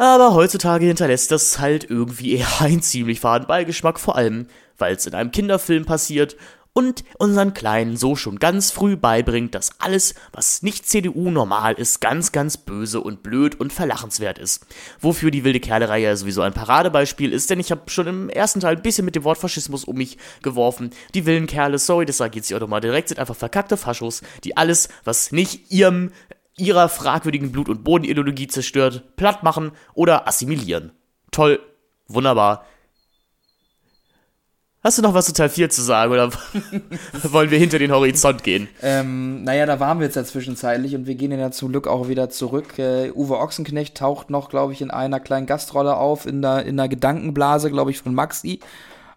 [0.00, 4.46] Aber heutzutage hinterlässt das halt irgendwie eher einen ziemlich faden Beigeschmack, vor allem,
[4.78, 6.38] weil es in einem Kinderfilm passiert
[6.72, 12.00] und unseren Kleinen so schon ganz früh beibringt, dass alles, was nicht CDU normal ist,
[12.00, 14.64] ganz, ganz böse und blöd und verlachenswert ist.
[15.00, 18.60] Wofür die wilde Kerle-Reihe ja sowieso ein Paradebeispiel ist, denn ich habe schon im ersten
[18.60, 20.92] Teil ein bisschen mit dem Wort Faschismus um mich geworfen.
[21.12, 23.76] Die wilden Kerle, sorry, das sage ich jetzt hier auch nochmal direkt, sind einfach verkackte
[23.76, 26.10] Faschos, die alles, was nicht ihrem
[26.60, 30.92] ihrer fragwürdigen Blut- und Bodenideologie zerstört, platt machen oder assimilieren.
[31.30, 31.60] Toll,
[32.08, 32.64] wunderbar.
[34.82, 36.30] Hast du noch was zu Teil 4 zu sagen oder
[37.24, 38.66] wollen wir hinter den Horizont gehen?
[38.80, 42.08] Ähm, naja, da waren wir jetzt ja zwischenzeitlich und wir gehen ja zum Glück auch
[42.08, 42.78] wieder zurück.
[42.78, 46.78] Äh, Uwe Ochsenknecht taucht noch, glaube ich, in einer kleinen Gastrolle auf, in der, in
[46.78, 48.60] der Gedankenblase, glaube ich, von Maxi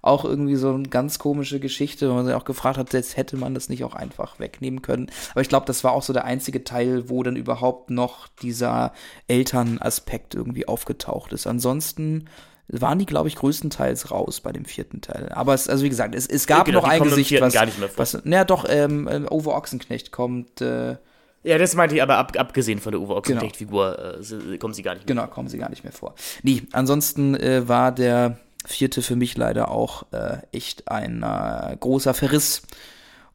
[0.03, 3.37] auch irgendwie so eine ganz komische Geschichte, wo man sich auch gefragt hat, jetzt hätte
[3.37, 5.09] man das nicht auch einfach wegnehmen können.
[5.31, 8.91] Aber ich glaube, das war auch so der einzige Teil, wo dann überhaupt noch dieser
[9.29, 11.47] Elternaspekt irgendwie aufgetaucht ist.
[11.47, 12.25] Ansonsten
[12.67, 15.29] waren die, glaube ich, größtenteils raus bei dem vierten Teil.
[15.29, 17.79] Aber es, also wie gesagt, es, es gab genau, noch ein Gesicht, was, gar nicht
[17.79, 17.99] mehr vor.
[17.99, 20.97] was, naja, doch, ähm, äh, Uwe Ochsenknecht kommt, äh,
[21.45, 24.53] ja, das meinte ich, aber ab, abgesehen von der Uwe Ochsenknecht-Figur genau.
[24.53, 25.33] äh, kommen sie gar nicht mehr Genau, vor.
[25.33, 26.15] kommen sie gar nicht mehr vor.
[26.41, 32.13] Nee, ansonsten äh, war der vierte für mich leider auch äh, echt ein äh, großer
[32.13, 32.63] Verriss.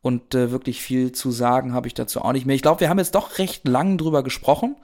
[0.01, 2.57] Und äh, wirklich viel zu sagen habe ich dazu auch nicht mehr.
[2.57, 4.77] Ich glaube, wir haben jetzt doch recht lang drüber gesprochen.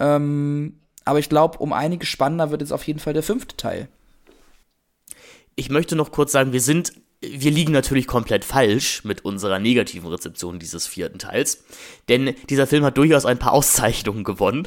[0.00, 3.88] Ähm, aber ich glaube, um einiges spannender wird jetzt auf jeden Fall der fünfte Teil.
[5.56, 10.08] Ich möchte noch kurz sagen, wir sind, wir liegen natürlich komplett falsch mit unserer negativen
[10.08, 11.64] Rezeption dieses vierten Teils.
[12.08, 14.66] Denn dieser Film hat durchaus ein paar Auszeichnungen gewonnen,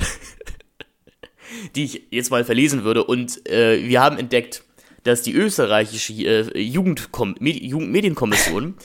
[1.76, 3.04] die ich jetzt mal verlesen würde.
[3.04, 4.64] Und äh, wir haben entdeckt,
[5.04, 8.76] dass die österreichische äh, Jugendkom Medi Jugendmedienkommission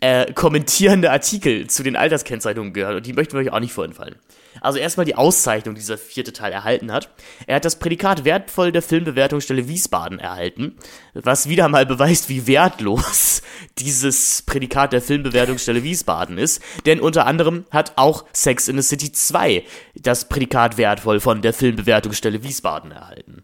[0.00, 4.16] äh, kommentierende Artikel zu den Alterskennzeichnungen gehört und die möchten wir euch auch nicht vorentfallen.
[4.60, 7.08] Also erstmal die Auszeichnung, die dieser vierte Teil erhalten hat.
[7.46, 10.76] Er hat das Prädikat wertvoll der Filmbewertungsstelle Wiesbaden erhalten,
[11.14, 13.40] was wieder mal beweist, wie wertlos
[13.78, 16.62] dieses Prädikat der Filmbewertungsstelle Wiesbaden ist.
[16.84, 21.54] Denn unter anderem hat auch Sex in the City 2 das Prädikat wertvoll von der
[21.54, 23.43] Filmbewertungsstelle Wiesbaden erhalten.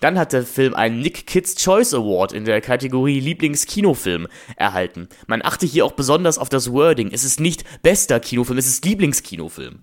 [0.00, 5.08] Dann hat der Film einen Nick Kids Choice Award in der Kategorie Lieblingskinofilm erhalten.
[5.26, 7.10] Man achte hier auch besonders auf das Wording.
[7.12, 9.80] Es ist nicht bester Kinofilm, es ist Lieblingskinofilm.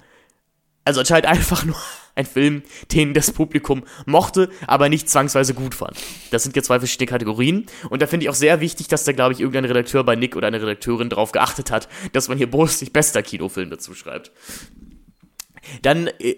[0.85, 1.75] Also anscheinend einfach nur
[2.15, 2.63] ein Film,
[2.93, 5.97] den das Publikum mochte, aber nicht zwangsweise gut fand.
[6.31, 7.65] Das sind jetzt zwei verschiedene Kategorien.
[7.89, 10.37] Und da finde ich auch sehr wichtig, dass da, glaube ich, irgendein Redakteur bei Nick
[10.37, 14.31] oder eine Redakteurin darauf geachtet hat, dass man hier bloß nicht bester Kinofilm dazu schreibt.
[15.81, 16.35] Dann äh,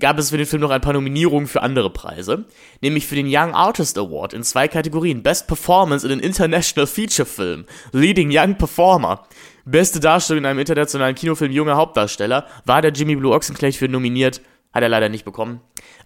[0.00, 2.46] gab es für den Film noch ein paar Nominierungen für andere Preise,
[2.80, 5.22] nämlich für den Young Artist Award in zwei Kategorien.
[5.22, 9.26] Best Performance in an International Feature Film, Leading Young Performer.
[9.64, 14.40] Beste Darstellung in einem internationalen Kinofilm junger Hauptdarsteller war der Jimmy Blue Ochsenknecht für nominiert,
[14.72, 15.60] hat er leider nicht bekommen.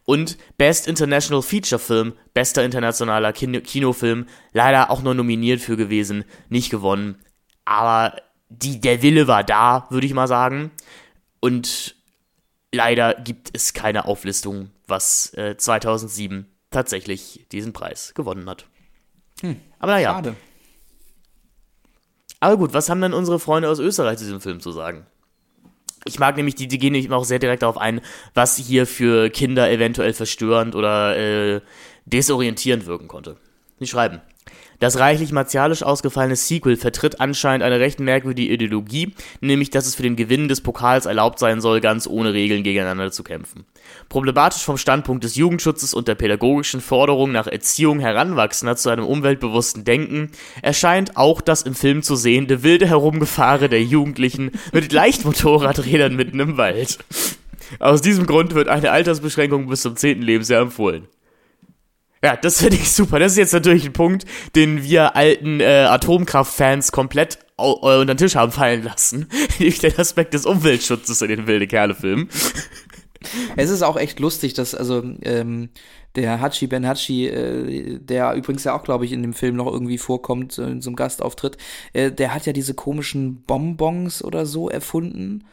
[0.05, 6.25] Und Best International Feature Film, bester internationaler Kino Kinofilm, leider auch nur nominiert für gewesen,
[6.49, 7.17] nicht gewonnen.
[7.65, 8.17] Aber
[8.49, 10.71] die, der Wille war da, würde ich mal sagen.
[11.41, 11.97] Und
[12.73, 18.67] leider gibt es keine Auflistung, was äh, 2007 tatsächlich diesen Preis gewonnen hat.
[19.41, 20.13] Hm, Aber naja.
[20.13, 20.37] Schade.
[22.41, 25.07] Aber gut, was haben denn unsere Freunde aus Österreich zu diesem Film zu sagen?
[26.07, 28.01] Ich mag nämlich, die, die gehen nämlich auch sehr direkt darauf ein,
[28.33, 31.61] was hier für Kinder eventuell verstörend oder äh,
[32.07, 33.37] desorientierend wirken konnte.
[33.79, 34.23] Sie schreiben.
[34.81, 40.03] Das reichlich martialisch ausgefallene Sequel vertritt anscheinend eine recht merkwürdige Ideologie, nämlich dass es für
[40.03, 43.67] den Gewinn des Pokals erlaubt sein soll, ganz ohne Regeln gegeneinander zu kämpfen.
[44.09, 49.85] Problematisch vom Standpunkt des Jugendschutzes und der pädagogischen Forderung nach Erziehung Heranwachsender zu einem umweltbewussten
[49.85, 50.31] Denken
[50.63, 56.57] erscheint auch das im Film zu sehende wilde Herumgefahre der Jugendlichen mit Leichtmotorradrädern mitten im
[56.57, 56.99] Wald.
[57.81, 60.23] Aus diesem Grund wird eine Altersbeschränkung bis zum 10.
[60.23, 61.07] Lebensjahr empfohlen.
[62.23, 63.19] Ja, das finde ich super.
[63.19, 68.17] Das ist jetzt natürlich ein Punkt, den wir alten äh, Atomkraftfans komplett äh, unter den
[68.19, 69.27] Tisch haben fallen lassen.
[69.59, 72.29] Nämlich den Aspekt des Umweltschutzes in den wilde Kerle-Filmen.
[73.57, 75.69] Es ist auch echt lustig, dass also ähm,
[76.17, 79.67] der Hachi Ben Hachi, äh, der übrigens ja auch, glaube ich, in dem Film noch
[79.67, 81.57] irgendwie vorkommt, äh, in so einem Gastauftritt,
[81.93, 85.45] äh, der hat ja diese komischen Bonbons oder so erfunden,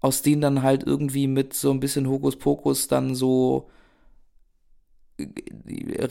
[0.00, 3.68] aus denen dann halt irgendwie mit so ein bisschen Hokuspokus dann so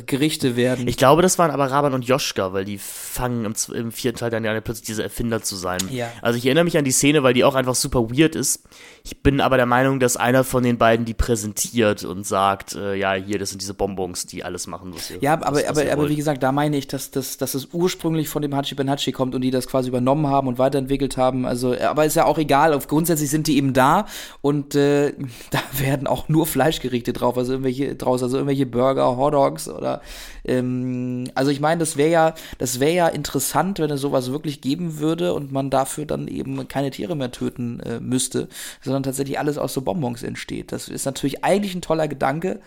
[0.05, 0.87] Gerichte werden.
[0.87, 4.29] Ich glaube, das waren aber Raban und Joschka, weil die fangen im, im vierten Teil
[4.29, 5.79] dann ja plötzlich diese Erfinder zu sein.
[5.89, 6.11] Ja.
[6.21, 8.63] Also ich erinnere mich an die Szene, weil die auch einfach super weird ist.
[9.03, 12.95] Ich bin aber der Meinung, dass einer von den beiden die präsentiert und sagt, äh,
[12.95, 15.65] ja, hier, das sind diese Bonbons, die alles machen, was ihr Ja, was, aber, was
[15.65, 16.11] aber, ihr aber wollt.
[16.11, 19.11] wie gesagt, da meine ich, dass, dass, dass es ursprünglich von dem Hachi Ben Hachi
[19.11, 21.45] kommt und die das quasi übernommen haben und weiterentwickelt haben.
[21.45, 22.73] Also, aber ist ja auch egal.
[22.73, 24.05] Auf, grundsätzlich sind die eben da
[24.41, 25.13] und äh,
[25.51, 30.01] da werden auch nur Fleischgerichte drauf, also irgendwelche draus, also irgendwelche Burger, Hotdogs oder
[30.45, 34.61] ähm, also ich meine, das wäre ja, das wäre ja interessant, wenn es sowas wirklich
[34.61, 38.47] geben würde und man dafür dann eben keine Tiere mehr töten äh, müsste,
[38.81, 40.71] sondern tatsächlich alles aus so Bonbons entsteht.
[40.71, 42.59] Das ist natürlich eigentlich ein toller Gedanke.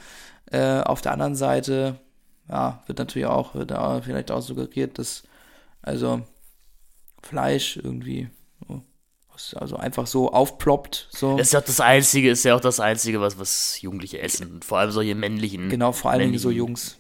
[0.51, 1.97] Äh, auf der anderen Seite,
[2.49, 5.23] ja, wird natürlich auch, wird auch vielleicht auch suggeriert, dass
[5.83, 6.23] also
[7.23, 8.29] Fleisch irgendwie
[9.55, 11.09] also einfach so aufploppt.
[11.11, 11.37] So.
[11.37, 14.63] Das ist ja auch das Einzige, ist ja auch das Einzige, was, was Jugendliche essen.
[14.63, 15.69] Vor allem solche männlichen.
[15.69, 16.99] genau, vor Dingen so Jungs.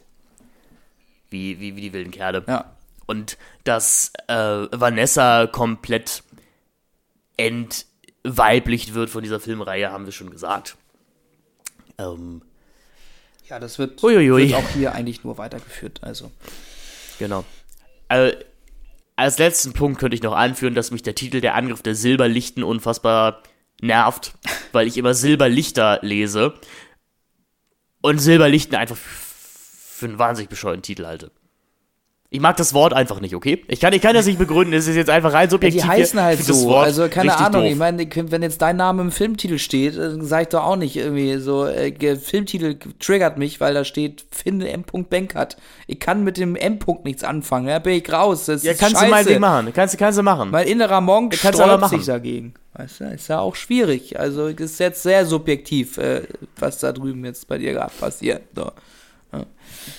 [1.30, 2.44] Wie, wie, wie die wilden Kerle.
[2.46, 2.76] Ja.
[3.06, 6.22] Und dass äh, Vanessa komplett
[7.36, 10.76] entweiblicht wird von dieser Filmreihe, haben wir schon gesagt.
[11.98, 12.42] Ähm,
[13.48, 16.00] Ja, das wird, wird auch hier eigentlich nur weitergeführt.
[16.02, 16.30] Also.
[17.18, 17.44] genau.
[18.08, 18.36] Also,
[19.22, 22.64] als letzten Punkt könnte ich noch anführen, dass mich der Titel Der Angriff der Silberlichten
[22.64, 23.42] unfassbar
[23.80, 24.32] nervt,
[24.72, 26.54] weil ich immer Silberlichter lese
[28.00, 31.30] und Silberlichten einfach für einen wahnsinnig bescheuerten Titel halte.
[32.34, 33.62] Ich mag das Wort einfach nicht, okay?
[33.68, 35.82] Ich kann, ich kann das nicht begründen, es ist jetzt einfach rein Ja, subjektiv.
[35.82, 35.96] die hier.
[35.98, 36.74] heißen halt so.
[36.76, 37.60] Also keine Ahnung.
[37.62, 37.70] doof.
[37.70, 40.96] Ich meine, wenn jetzt dein Name im Filmtitel steht, dann sag ich doch auch nicht
[40.96, 44.84] irgendwie so, äh, Filmtitel triggert mich, weil da steht Finde M.
[45.10, 45.58] Benkert.
[45.86, 46.78] Ich kann mit dem M.
[47.04, 47.66] nichts anfangen.
[47.66, 48.46] Da bin ich raus.
[48.46, 49.04] Das Ja, kannst scheiße.
[49.04, 49.72] du mal Ding machen.
[49.74, 50.50] Kannst, du- kannst du machen.
[50.50, 52.06] Mein innerer Monk kannst sträubt sich machen.
[52.06, 52.54] dagegen.
[52.72, 54.18] Weißt du, ist ja auch schwierig.
[54.18, 56.22] Also ist jetzt sehr subjektiv, äh,
[56.58, 58.40] was da drüben jetzt bei dir gerade passiert.
[58.56, 58.72] So.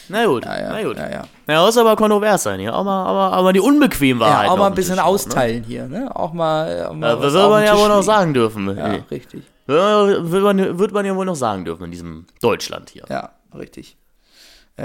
[0.10, 0.98] Na gut, Ja, ja, na gut.
[0.98, 1.24] ja, ja.
[1.48, 2.76] Ja, muss aber kontrovers sein hier.
[2.76, 4.46] Auch mal, aber, aber die unbequem Wahrheit.
[4.48, 6.16] Ja, auch mal ein bisschen Tisch hauen, austeilen hier, ne?
[6.16, 6.86] Auch mal.
[6.88, 6.98] Auch Ne?
[7.00, 8.68] mal Ja, was wird man ja wohl noch sagen dürfen.
[8.78, 9.00] Ja, Ja.
[9.12, 9.44] richtig.
[9.66, 13.04] Wird, man, wird man ja wohl noch sagen dürfen in diesem Deutschland hier.
[13.10, 13.98] Ja, richtig.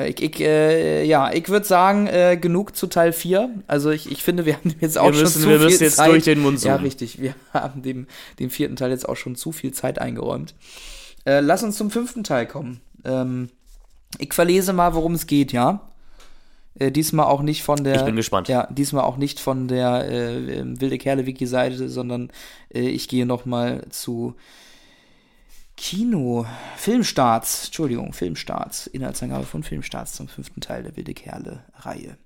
[0.07, 3.49] Ich, ich, äh, ja, ich würde sagen, äh, genug zu Teil 4.
[3.67, 5.83] Also ich, ich finde, wir haben jetzt auch Wir schon müssen- zu wir viel müssen
[5.83, 6.11] jetzt Zeit.
[6.11, 6.85] durch den Mund Ja, zoomen.
[6.85, 7.21] richtig.
[7.23, 8.07] Wir haben dem,
[8.39, 10.55] dem vierten Teil jetzt auch schon zu viel Zeit eingeräumt.
[11.25, 12.81] Äh, lass uns zum fünften Teil kommen.
[13.05, 13.49] Ähm,
[14.19, 15.89] ich verlese mal, worum es geht, ja.
[16.79, 17.97] Äh, diesmal auch nicht von der.
[17.97, 18.49] Ich bin gespannt.
[18.49, 22.31] Ja, diesmal auch nicht von der äh, ähm, wilde Kerle Wiki Seite, sondern
[22.73, 24.37] äh, ich gehe noch mal zu
[25.77, 26.47] Kino,
[26.77, 32.19] Filmstarts, Entschuldigung, Filmstarts, Inhaltsangabe von Filmstarts zum fünften Teil der Wilde Kerle-Reihe.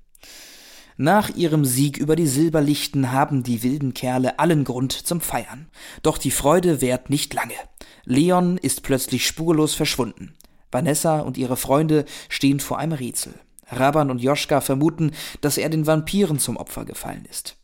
[0.97, 5.69] Nach ihrem Sieg über die Silberlichten haben die wilden Kerle allen Grund zum Feiern.
[6.03, 7.55] Doch die Freude währt nicht lange.
[8.05, 10.35] Leon ist plötzlich spurlos verschwunden.
[10.73, 13.35] Vanessa und ihre Freunde stehen vor einem Rätsel.
[13.69, 17.57] Raban und Joschka vermuten, dass er den Vampiren zum Opfer gefallen ist.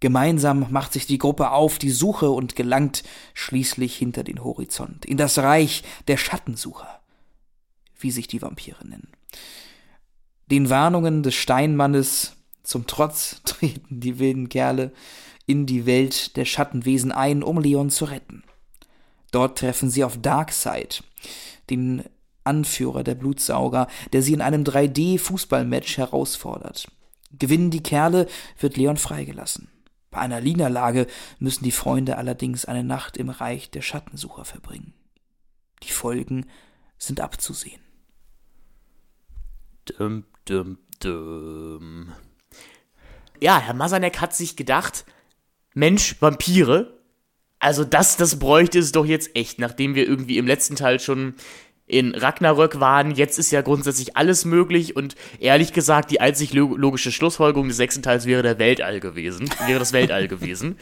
[0.00, 3.02] Gemeinsam macht sich die Gruppe auf die Suche und gelangt
[3.34, 7.00] schließlich hinter den Horizont, in das Reich der Schattensucher,
[7.98, 9.08] wie sich die Vampire nennen.
[10.50, 14.92] Den Warnungen des Steinmannes zum Trotz treten die wilden Kerle
[15.46, 18.42] in die Welt der Schattenwesen ein, um Leon zu retten.
[19.32, 21.04] Dort treffen sie auf Darkseid,
[21.68, 22.04] den
[22.44, 26.90] Anführer der Blutsauger, der sie in einem 3D-Fußballmatch herausfordert.
[27.38, 28.26] Gewinnen die Kerle,
[28.58, 29.68] wird Leon freigelassen.
[30.10, 31.06] Bei einer Niederlage
[31.38, 34.94] müssen die Freunde allerdings eine Nacht im Reich der Schattensucher verbringen.
[35.84, 36.46] Die Folgen
[36.98, 37.80] sind abzusehen.
[39.84, 42.12] Dum, dum, dum.
[43.40, 45.04] Ja, Herr Masanek hat sich gedacht,
[45.72, 47.00] Mensch, Vampire,
[47.60, 51.34] also das, das bräuchte es doch jetzt echt, nachdem wir irgendwie im letzten Teil schon
[51.90, 53.10] in Ragnarök waren.
[53.14, 58.02] Jetzt ist ja grundsätzlich alles möglich und ehrlich gesagt, die einzig logische Schlussfolgerung des sechsten
[58.02, 60.76] Teils wäre der Weltall gewesen, wäre das Weltall gewesen.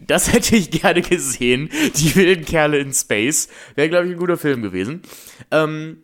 [0.00, 1.70] Das hätte ich gerne gesehen.
[1.96, 3.48] Die wilden Kerle in Space.
[3.74, 5.02] Wäre, glaube ich, ein guter Film gewesen.
[5.50, 6.02] Ähm,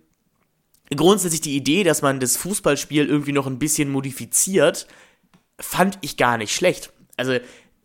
[0.94, 4.86] grundsätzlich die Idee, dass man das Fußballspiel irgendwie noch ein bisschen modifiziert,
[5.58, 6.92] fand ich gar nicht schlecht.
[7.16, 7.38] Also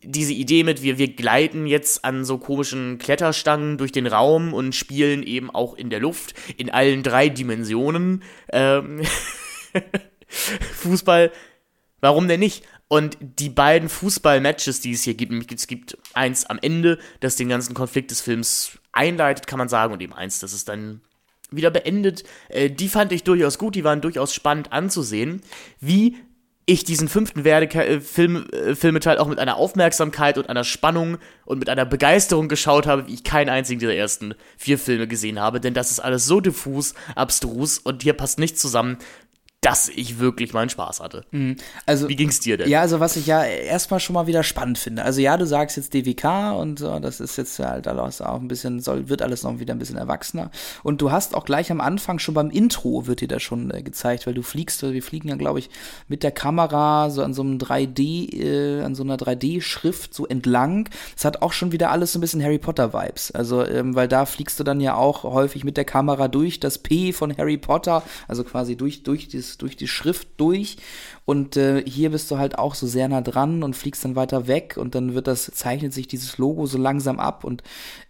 [0.06, 4.74] diese Idee mit, wir, wir gleiten jetzt an so komischen Kletterstangen durch den Raum und
[4.74, 8.22] spielen eben auch in der Luft, in allen drei Dimensionen.
[8.52, 9.02] Ähm
[10.28, 11.30] Fußball,
[12.00, 12.64] warum denn nicht?
[12.88, 17.48] Und die beiden Fußball-Matches, die es hier gibt, es gibt eins am Ende, das den
[17.48, 21.00] ganzen Konflikt des Films einleitet, kann man sagen, und eben eins, das es dann
[21.50, 22.24] wieder beendet.
[22.48, 25.42] Äh, die fand ich durchaus gut, die waren durchaus spannend anzusehen,
[25.80, 26.16] wie
[26.68, 31.68] ich diesen fünften Werde-Film, äh, Filmeteil auch mit einer Aufmerksamkeit und einer Spannung und mit
[31.68, 35.74] einer Begeisterung geschaut habe, wie ich keinen einzigen dieser ersten vier Filme gesehen habe, denn
[35.74, 38.98] das ist alles so diffus, abstrus und hier passt nichts zusammen
[39.66, 41.24] dass ich wirklich meinen Spaß hatte.
[41.32, 41.56] Mhm.
[41.86, 42.68] Also, Wie ging's dir denn?
[42.68, 45.02] Ja, also was ich ja erstmal schon mal wieder spannend finde.
[45.02, 48.46] Also ja, du sagst jetzt DWK und so, das ist jetzt halt alles auch ein
[48.46, 50.52] bisschen, soll, wird alles noch wieder ein bisschen erwachsener.
[50.84, 53.82] Und du hast auch gleich am Anfang schon beim Intro wird dir das schon äh,
[53.82, 55.68] gezeigt, weil du fliegst, wir fliegen ja, glaube ich,
[56.06, 60.88] mit der Kamera so an so einem 3D, äh, an so einer 3D-Schrift so entlang.
[61.16, 63.32] Das hat auch schon wieder alles so ein bisschen Harry Potter-Vibes.
[63.32, 66.78] Also, ähm, weil da fliegst du dann ja auch häufig mit der Kamera durch das
[66.78, 70.76] P von Harry Potter, also quasi durch, durch das durch die Schrift durch
[71.24, 74.46] und äh, hier bist du halt auch so sehr nah dran und fliegst dann weiter
[74.46, 77.62] weg und dann wird das, zeichnet sich dieses Logo so langsam ab und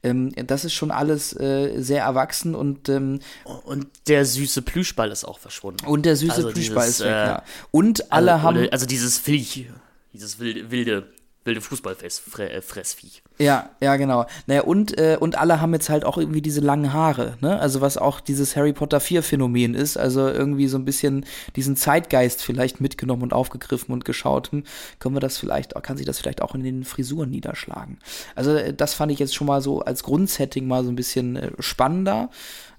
[0.03, 3.21] ähm, das ist schon alles äh, sehr erwachsen und ähm,
[3.65, 5.87] Und der süße Plüschball ist auch verschwunden.
[5.87, 7.43] Und der süße also Plüschball dieses, ist weg, äh, ja.
[7.71, 8.69] Und alle also, haben.
[8.71, 9.67] Also dieses Viech,
[10.13, 11.16] dieses wilde, wilde
[11.47, 13.23] wilde Fußballfressviech.
[13.39, 14.27] Ja, ja, genau.
[14.47, 17.59] Naja, und, äh, und alle haben jetzt halt auch irgendwie diese langen Haare, ne?
[17.59, 21.25] Also was auch dieses Harry Potter 4 Phänomen ist, also irgendwie so ein bisschen
[21.55, 24.65] diesen Zeitgeist vielleicht mitgenommen und aufgegriffen und geschaut, hm,
[24.99, 27.99] können wir das vielleicht, kann sich das vielleicht auch in den Frisuren niederschlagen.
[28.35, 31.37] Also äh, das fand ich jetzt schon mal so als Grundsetting mal so ein bisschen
[31.37, 32.31] äh, spannender.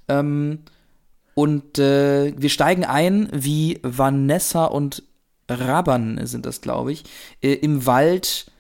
[0.08, 0.60] Ähm,
[1.36, 5.04] und äh, wir steigen ein, wie Vanessa und
[5.50, 7.04] Raban sind das, glaube ich,
[7.42, 8.52] äh, im Wald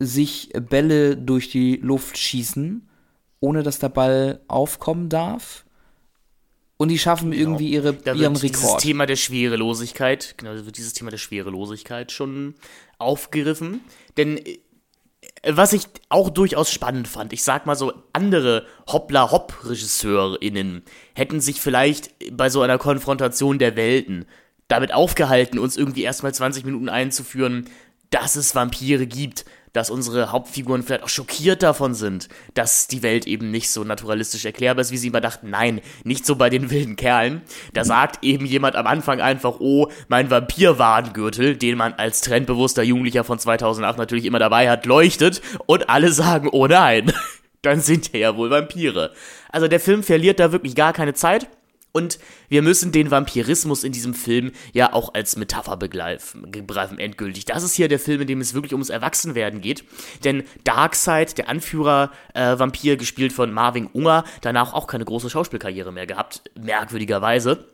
[0.00, 2.88] sich Bälle durch die Luft schießen,
[3.38, 5.64] ohne dass der Ball aufkommen darf.
[6.78, 7.42] Und die schaffen genau.
[7.42, 8.62] irgendwie ihre, da ihren Rekord.
[8.62, 12.54] Dieses Thema der Schwerelosigkeit, genau, da wird dieses Thema der Schwerelosigkeit schon
[12.98, 13.82] aufgegriffen.
[14.16, 14.58] Denn äh,
[15.46, 20.82] was ich auch durchaus spannend fand, ich sag mal so, andere Hoppla-Hopp-RegisseurInnen
[21.14, 24.24] hätten sich vielleicht bei so einer Konfrontation der Welten
[24.68, 27.68] damit aufgehalten, uns irgendwie erstmal 20 Minuten einzuführen,
[28.08, 33.26] dass es Vampire gibt dass unsere Hauptfiguren vielleicht auch schockiert davon sind, dass die Welt
[33.26, 35.50] eben nicht so naturalistisch erklärbar ist, wie sie immer dachten.
[35.50, 37.42] Nein, nicht so bei den wilden Kerlen.
[37.72, 43.24] Da sagt eben jemand am Anfang einfach, oh, mein Vampir-Warngürtel, den man als trendbewusster Jugendlicher
[43.24, 47.12] von 2008 natürlich immer dabei hat, leuchtet und alle sagen, oh nein,
[47.62, 49.12] dann sind ja wohl Vampire.
[49.50, 51.48] Also der Film verliert da wirklich gar keine Zeit
[51.92, 52.18] und
[52.48, 57.44] wir müssen den Vampirismus in diesem Film ja auch als Metapher begreifen, endgültig.
[57.44, 59.84] Das ist hier der Film, in dem es wirklich ums Erwachsenwerden geht.
[60.24, 66.06] Denn Darkseid, der Anführer äh, gespielt von Marvin Unger, danach auch keine große Schauspielkarriere mehr
[66.06, 67.66] gehabt, merkwürdigerweise.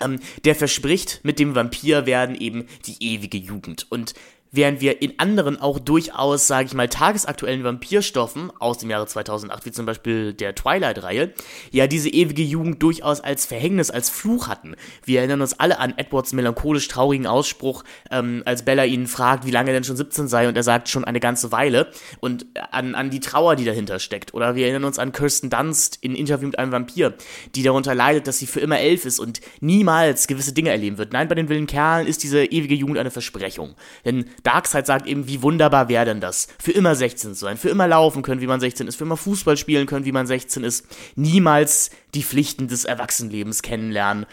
[0.00, 3.86] Ähm, der verspricht, mit dem Vampir werden eben die ewige Jugend.
[3.90, 4.14] Und
[4.56, 9.66] während wir in anderen auch durchaus, sage ich mal, tagesaktuellen Vampirstoffen aus dem Jahre 2008,
[9.66, 11.32] wie zum Beispiel der Twilight-Reihe,
[11.70, 14.74] ja diese ewige Jugend durchaus als Verhängnis, als Fluch hatten.
[15.04, 19.50] Wir erinnern uns alle an Edwards melancholisch traurigen Ausspruch, ähm, als Bella ihn fragt, wie
[19.50, 21.90] lange er denn schon 17 sei, und er sagt schon eine ganze Weile,
[22.20, 24.34] und an, an die Trauer, die dahinter steckt.
[24.34, 27.14] Oder wir erinnern uns an Kirsten Dunst in Interview mit einem Vampir,
[27.54, 31.12] die darunter leidet, dass sie für immer elf ist und niemals gewisse Dinge erleben wird.
[31.12, 33.74] Nein, bei den wilden Kerlen ist diese ewige Jugend eine Versprechung.
[34.04, 37.68] Denn Darkseid sagt eben, wie wunderbar wäre denn das, für immer 16 zu sein, für
[37.68, 40.62] immer laufen können, wie man 16 ist, für immer Fußball spielen können, wie man 16
[40.62, 40.86] ist,
[41.16, 44.26] niemals die Pflichten des Erwachsenenlebens kennenlernen.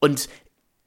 [0.00, 0.28] Und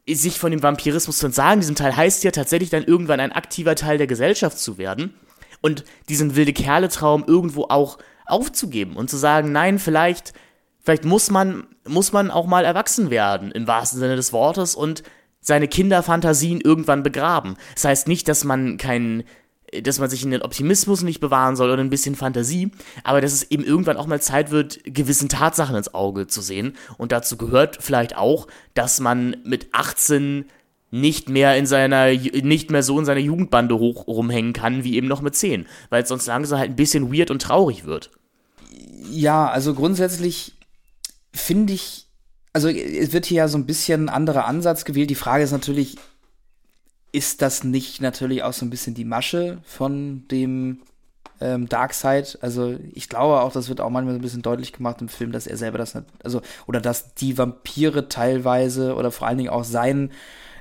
[0.08, 3.76] sich von dem Vampirismus zu entsagen, diesem Teil heißt ja tatsächlich dann irgendwann ein aktiver
[3.76, 5.14] Teil der Gesellschaft zu werden
[5.62, 10.34] und diesen wilde Kerle-Traum irgendwo auch aufzugeben und zu sagen, nein, vielleicht,
[10.82, 15.04] vielleicht muss man, muss man auch mal erwachsen werden, im wahrsten Sinne des Wortes, und
[15.42, 17.56] seine Kinderfantasien irgendwann begraben.
[17.76, 19.24] Das heißt nicht, dass man keinen,
[19.84, 22.72] dass man sich in den Optimismus nicht bewahren soll oder ein bisschen Fantasie,
[23.04, 26.76] aber dass es eben irgendwann auch mal Zeit wird, gewissen Tatsachen ins Auge zu sehen.
[26.98, 30.46] Und dazu gehört vielleicht auch, dass man mit 18
[30.92, 35.08] nicht mehr in seiner, nicht mehr so in seiner Jugendbande hoch rumhängen kann, wie eben
[35.08, 38.10] noch mit 10, weil es sonst langsam halt ein bisschen weird und traurig wird.
[39.12, 40.54] Ja, also grundsätzlich
[41.32, 42.09] finde ich,
[42.54, 45.10] also es wird hier ja so ein bisschen anderer Ansatz gewählt.
[45.10, 45.98] Die Frage ist natürlich,
[47.12, 50.80] ist das nicht natürlich auch so ein bisschen die Masche von dem
[51.42, 52.40] ähm, Darkseid?
[52.42, 55.32] Also ich glaube auch, das wird auch manchmal so ein bisschen deutlich gemacht im Film,
[55.32, 59.50] dass er selber das, nicht, also oder dass die Vampire teilweise oder vor allen Dingen
[59.50, 60.12] auch sein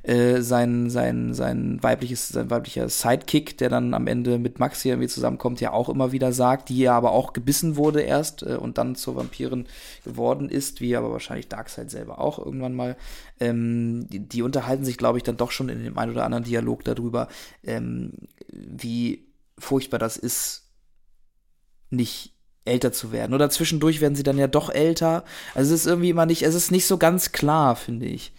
[0.09, 4.93] äh, sein, sein, sein weibliches, sein weiblicher Sidekick, der dann am Ende mit Max hier
[4.95, 8.55] irgendwie zusammenkommt, ja auch immer wieder sagt, die ja aber auch gebissen wurde erst äh,
[8.55, 9.67] und dann zur Vampirin
[10.05, 12.97] geworden ist, wie aber wahrscheinlich Darkseid selber auch irgendwann mal.
[13.39, 16.45] Ähm, die, die, unterhalten sich, glaube ich, dann doch schon in dem einen oder anderen
[16.45, 17.29] Dialog darüber,
[17.63, 18.13] ähm,
[18.51, 19.27] wie
[19.59, 20.71] furchtbar das ist,
[21.91, 22.33] nicht
[22.65, 23.35] älter zu werden.
[23.35, 25.25] Oder zwischendurch werden sie dann ja doch älter.
[25.55, 28.33] Also es ist irgendwie immer nicht, es ist nicht so ganz klar, finde ich.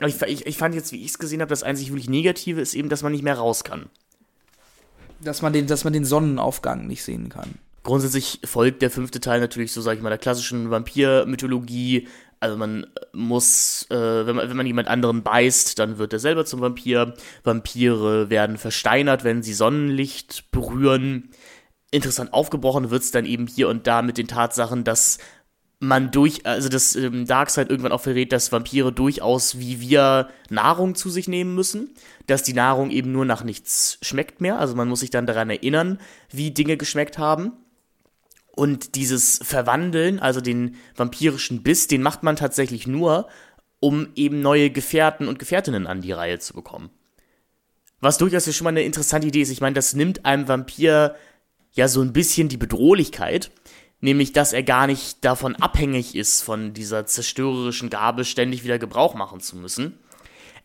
[0.00, 2.74] Ich, ich, ich fand jetzt, wie ich es gesehen habe, das einzig wirklich Negative ist
[2.74, 3.86] eben, dass man nicht mehr raus kann.
[5.20, 7.54] Dass man den, dass man den Sonnenaufgang nicht sehen kann.
[7.82, 12.08] Grundsätzlich folgt der fünfte Teil natürlich, so sage ich mal, der klassischen Vampir-Mythologie.
[12.40, 16.44] Also man muss, äh, wenn, man, wenn man jemand anderen beißt, dann wird er selber
[16.44, 17.14] zum Vampir.
[17.44, 21.30] Vampire werden versteinert, wenn sie Sonnenlicht berühren.
[21.90, 25.18] Interessant aufgebrochen wird es dann eben hier und da mit den Tatsachen, dass
[25.78, 30.94] man durch, also das ähm, Darkseid irgendwann auch verrät, dass Vampire durchaus wie wir Nahrung
[30.94, 31.90] zu sich nehmen müssen,
[32.26, 35.50] dass die Nahrung eben nur nach nichts schmeckt mehr, also man muss sich dann daran
[35.50, 35.98] erinnern,
[36.30, 37.52] wie Dinge geschmeckt haben.
[38.54, 43.28] Und dieses Verwandeln, also den vampirischen Biss, den macht man tatsächlich nur,
[43.80, 46.88] um eben neue Gefährten und Gefährtinnen an die Reihe zu bekommen.
[48.00, 49.50] Was durchaus ja schon mal eine interessante Idee ist.
[49.50, 51.16] Ich meine, das nimmt einem Vampir
[51.72, 53.50] ja so ein bisschen die Bedrohlichkeit
[54.00, 59.14] nämlich dass er gar nicht davon abhängig ist, von dieser zerstörerischen Gabe ständig wieder Gebrauch
[59.14, 59.98] machen zu müssen.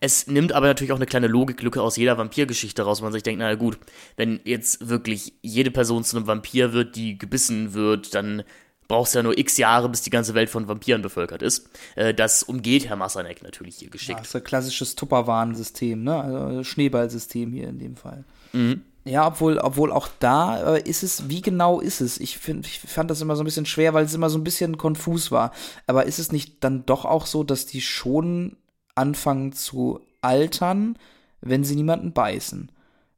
[0.03, 3.21] Es nimmt aber natürlich auch eine kleine Logiklücke aus jeder Vampirgeschichte raus, wo man sich
[3.21, 3.77] denkt, naja gut,
[4.17, 8.43] wenn jetzt wirklich jede Person zu einem Vampir wird, die gebissen wird, dann
[8.91, 11.69] brauchst du ja nur x Jahre, bis die ganze Welt von Vampiren bevölkert ist.
[11.95, 14.11] Äh, das umgeht Herr Massanek natürlich hier geschickt.
[14.11, 16.19] Ja, das ist ein klassisches Tupperwarensystem, ne?
[16.19, 18.25] Also Schneeballsystem hier in dem Fall.
[18.51, 18.81] Mhm.
[19.03, 22.19] Ja, obwohl, obwohl auch da äh, ist es, wie genau ist es?
[22.19, 24.43] Ich, find, ich fand das immer so ein bisschen schwer, weil es immer so ein
[24.43, 25.51] bisschen konfus war.
[25.87, 28.57] Aber ist es nicht dann doch auch so, dass die schon
[28.93, 30.97] anfangen zu altern,
[31.41, 32.71] wenn sie niemanden beißen?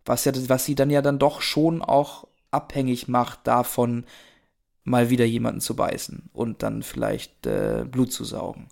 [0.06, 4.06] Was, ja, was sie dann ja dann doch schon auch abhängig macht davon,
[4.86, 8.68] mal wieder jemanden zu beißen und dann vielleicht äh, Blut zu saugen.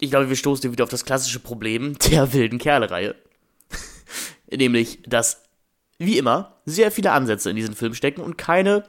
[0.00, 3.14] Ich glaube, wir stoßen hier wieder auf das klassische Problem der wilden Kerle-Reihe.
[4.50, 5.42] Nämlich, dass,
[5.98, 8.84] wie immer, sehr viele Ansätze in diesen Film stecken und keine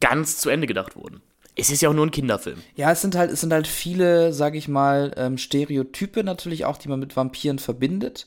[0.00, 1.22] ganz zu Ende gedacht wurden.
[1.54, 2.62] Es ist ja auch nur ein Kinderfilm.
[2.76, 6.78] Ja, es sind halt, es sind halt viele, sag ich mal, ähm, Stereotype natürlich auch,
[6.78, 8.26] die man mit Vampiren verbindet.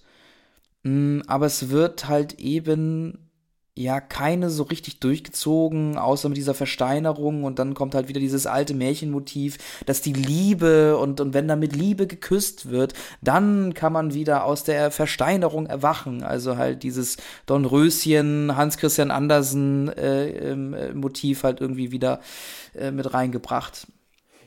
[0.83, 3.24] Mm, aber es wird halt eben
[3.77, 8.47] ja keine so richtig durchgezogen, außer mit dieser Versteinerung und dann kommt halt wieder dieses
[8.47, 13.91] alte Märchenmotiv, dass die Liebe und, und wenn da mit Liebe geküsst wird, dann kann
[13.91, 16.23] man wieder aus der Versteinerung erwachen.
[16.23, 22.21] Also halt dieses Don Röschen, Hans Christian Andersen äh, äh, Motiv halt irgendwie wieder
[22.75, 23.87] äh, mit reingebracht.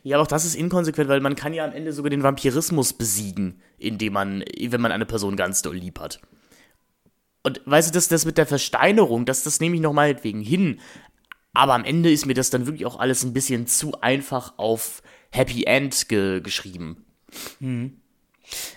[0.05, 2.95] Ja, aber auch das ist inkonsequent, weil man kann ja am Ende sogar den Vampirismus
[2.95, 6.21] besiegen, indem man, wenn man eine Person ganz doll lieb hat.
[7.43, 10.81] Und weißt du, das, das mit der Versteinerung, das, das nehme ich noch meinetwegen hin.
[11.55, 15.03] Aber am Ende ist mir das dann wirklich auch alles ein bisschen zu einfach auf
[15.31, 17.05] Happy End ge geschrieben.
[17.61, 18.01] Hm.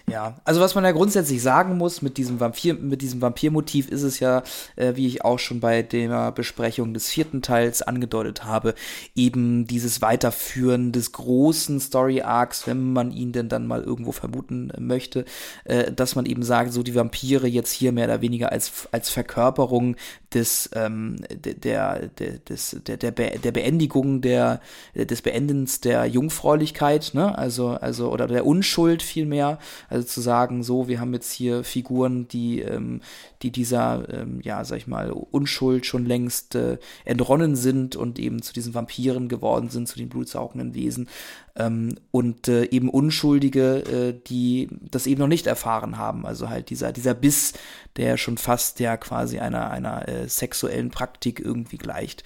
[0.09, 4.03] Ja, also was man ja grundsätzlich sagen muss mit diesem Vampir, mit diesem Vampirmotiv ist
[4.03, 4.43] es ja,
[4.75, 8.75] äh, wie ich auch schon bei der Besprechung des vierten Teils angedeutet habe,
[9.15, 14.71] eben dieses Weiterführen des großen Story Arcs, wenn man ihn denn dann mal irgendwo vermuten
[14.77, 15.25] möchte,
[15.63, 19.09] äh, dass man eben sagt, so die Vampire jetzt hier mehr oder weniger als, als
[19.09, 19.95] Verkörperung
[20.33, 24.61] des, ähm, der, der, des, der, der, Be der Beendigung der,
[24.95, 29.59] des Beendens der Jungfräulichkeit, ne, also, also, oder der Unschuld vielmehr,
[29.89, 33.01] also zu sagen, so, wir haben jetzt hier Figuren, die, ähm,
[33.41, 38.41] die dieser, ähm, ja, sag ich mal, Unschuld schon längst äh, entronnen sind und eben
[38.41, 41.09] zu diesen Vampiren geworden sind, zu den blutsaugenden Wesen.
[41.55, 46.25] Ähm, und äh, eben Unschuldige, äh, die das eben noch nicht erfahren haben.
[46.25, 47.53] Also halt dieser, dieser Biss,
[47.97, 52.23] der schon fast ja quasi einer, einer äh, sexuellen Praktik irgendwie gleicht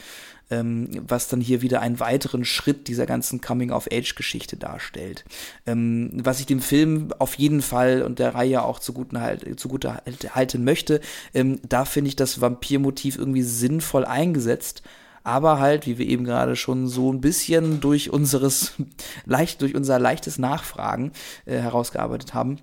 [0.49, 5.25] ähm, was dann hier wieder einen weiteren Schritt dieser ganzen Coming-of-Age-Geschichte darstellt.
[5.65, 10.01] Ähm, was ich dem Film auf jeden Fall und der Reihe auch zugute, halt, zugute
[10.31, 11.01] halten möchte,
[11.33, 14.83] ähm, da finde ich das Vampirmotiv irgendwie sinnvoll eingesetzt
[15.25, 18.73] aber halt, wie wir eben gerade schon so ein bisschen durch unseres
[19.25, 21.11] leicht durch unser leichtes Nachfragen
[21.45, 22.59] äh, herausgearbeitet haben,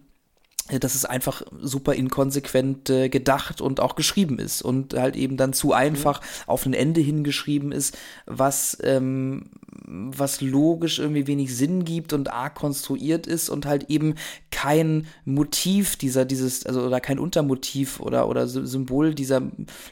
[0.80, 5.52] dass es einfach super inkonsequent äh, gedacht und auch geschrieben ist und halt eben dann
[5.52, 6.26] zu einfach mhm.
[6.46, 9.50] auf ein Ende hingeschrieben ist, was, ähm,
[9.84, 14.14] was logisch irgendwie wenig Sinn gibt und arg konstruiert ist und halt eben
[14.50, 19.42] kein Motiv dieser, dieses, also oder kein Untermotiv oder, oder Symbol dieser,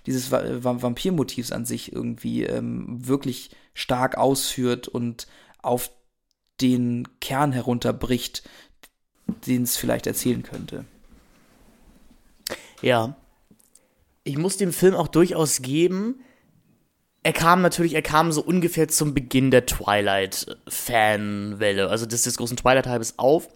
[0.07, 5.27] dieses Vampirmotivs an sich irgendwie ähm, wirklich stark ausführt und
[5.63, 5.91] auf
[6.61, 8.43] den Kern herunterbricht,
[9.31, 10.85] den es vielleicht erzählen könnte.
[12.83, 13.17] Ja.
[14.25, 16.17] Ich muss dem Film auch durchaus geben,
[17.23, 22.57] er kam natürlich, er kam so ungefähr zum Beginn der Twilight-Fanwelle, also des, des großen
[22.57, 23.49] Twilight-Hypes auf.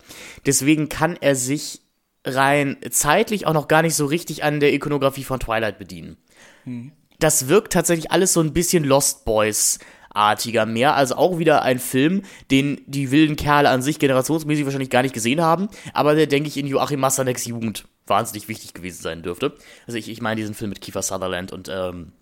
[0.44, 1.80] Deswegen kann er sich
[2.26, 6.18] rein zeitlich auch noch gar nicht so richtig an der Ikonografie von Twilight bedienen.
[6.64, 6.92] Hm.
[7.20, 9.78] Das wirkt tatsächlich alles so ein bisschen Lost Boys
[10.14, 10.94] artiger mehr.
[10.94, 15.14] Also auch wieder ein Film, den die wilden Kerle an sich generationsmäßig wahrscheinlich gar nicht
[15.14, 19.54] gesehen haben, aber der, denke ich, in Joachim Massaneks Jugend wahnsinnig wichtig gewesen sein dürfte.
[19.86, 22.12] Also ich, ich meine diesen Film mit Kiefer Sutherland und ähm,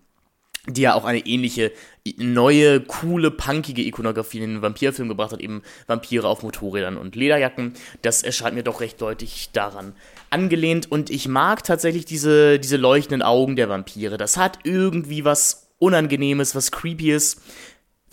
[0.65, 1.73] die ja auch eine ähnliche,
[2.17, 7.73] neue, coole, punkige Ikonografie in den Vampirfilm gebracht hat, eben Vampire auf Motorrädern und Lederjacken.
[8.01, 9.93] Das erscheint mir doch recht deutlich daran
[10.29, 14.17] angelehnt und ich mag tatsächlich diese, diese leuchtenden Augen der Vampire.
[14.17, 17.41] Das hat irgendwie was Unangenehmes, was Creepyes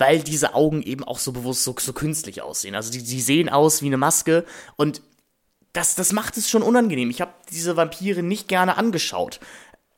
[0.00, 2.74] weil diese Augen eben auch so bewusst so, so künstlich aussehen.
[2.74, 4.44] Also die, die sehen aus wie eine Maske
[4.76, 5.02] und
[5.72, 7.10] das, das macht es schon unangenehm.
[7.10, 9.38] Ich habe diese Vampire nicht gerne angeschaut.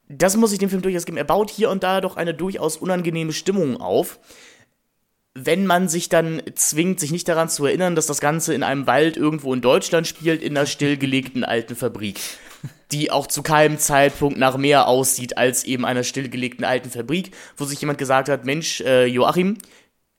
[0.08, 1.16] Das muss ich dem Film durchaus geben.
[1.16, 4.18] Er baut hier und da doch eine durchaus unangenehme Stimmung auf.
[5.34, 8.86] Wenn man sich dann zwingt, sich nicht daran zu erinnern, dass das Ganze in einem
[8.86, 12.20] Wald irgendwo in Deutschland spielt, in einer stillgelegten alten Fabrik
[12.92, 17.64] die auch zu keinem Zeitpunkt nach mehr aussieht als eben einer stillgelegten alten Fabrik, wo
[17.64, 19.56] sich jemand gesagt hat, Mensch, äh, Joachim,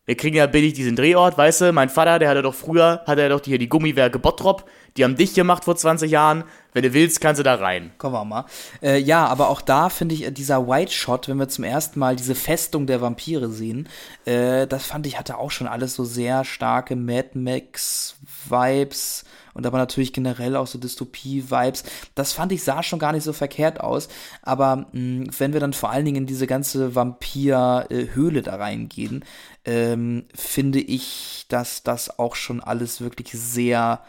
[0.05, 3.21] wir kriegen ja billig diesen Drehort, weißt du, mein Vater, der hatte doch früher, hatte
[3.21, 6.43] er doch hier die Gummiwerke Bottrop, die haben dich gemacht vor 20 Jahren,
[6.73, 7.91] wenn du willst, kannst du da rein.
[7.97, 8.45] Kommen wir mal.
[8.81, 11.99] Äh, ja, aber auch da finde ich äh, dieser White Shot, wenn wir zum ersten
[11.99, 13.87] Mal diese Festung der Vampire sehen,
[14.25, 18.15] äh, das fand ich hatte auch schon alles so sehr starke Mad Max
[18.49, 19.23] Vibes
[19.53, 21.83] und aber natürlich generell auch so Dystopie-Vibes.
[22.15, 24.07] Das fand ich sah schon gar nicht so verkehrt aus,
[24.41, 29.25] aber mh, hm, wenn wir dann vor allen Dingen in diese ganze Vampir-Höhle da reingehen,
[29.65, 34.01] ähm, finde ich, dass das auch schon alles wirklich sehr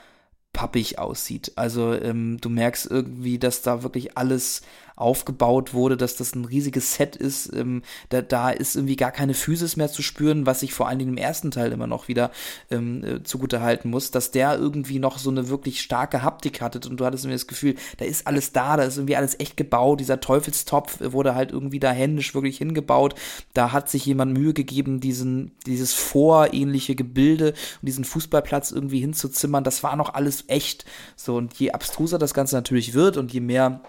[0.54, 1.52] pappig aussieht.
[1.56, 4.62] Also ähm, du merkst irgendwie, dass da wirklich alles
[4.96, 7.52] aufgebaut wurde, dass das ein riesiges Set ist.
[7.52, 10.98] Ähm, da, da ist irgendwie gar keine Physis mehr zu spüren, was ich vor allen
[10.98, 12.30] Dingen im ersten Teil immer noch wieder
[12.70, 16.88] ähm, äh, zugute halten muss, dass der irgendwie noch so eine wirklich starke Haptik hatte
[16.88, 19.56] und du hattest irgendwie das Gefühl, da ist alles da, da ist irgendwie alles echt
[19.56, 20.00] gebaut.
[20.00, 23.14] Dieser Teufelstopf wurde halt irgendwie da händisch wirklich hingebaut.
[23.52, 29.64] Da hat sich jemand Mühe gegeben, diesen, dieses vorähnliche Gebilde und diesen Fußballplatz irgendwie hinzuzimmern.
[29.64, 30.84] Das war noch alles echt.
[31.16, 33.82] So, und je abstruser das Ganze natürlich wird und je mehr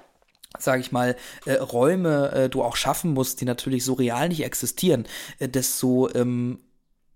[0.60, 4.44] sage ich mal, äh, Räume äh, du auch schaffen musst, die natürlich so real nicht
[4.44, 5.06] existieren,
[5.40, 6.60] äh, desto ähm,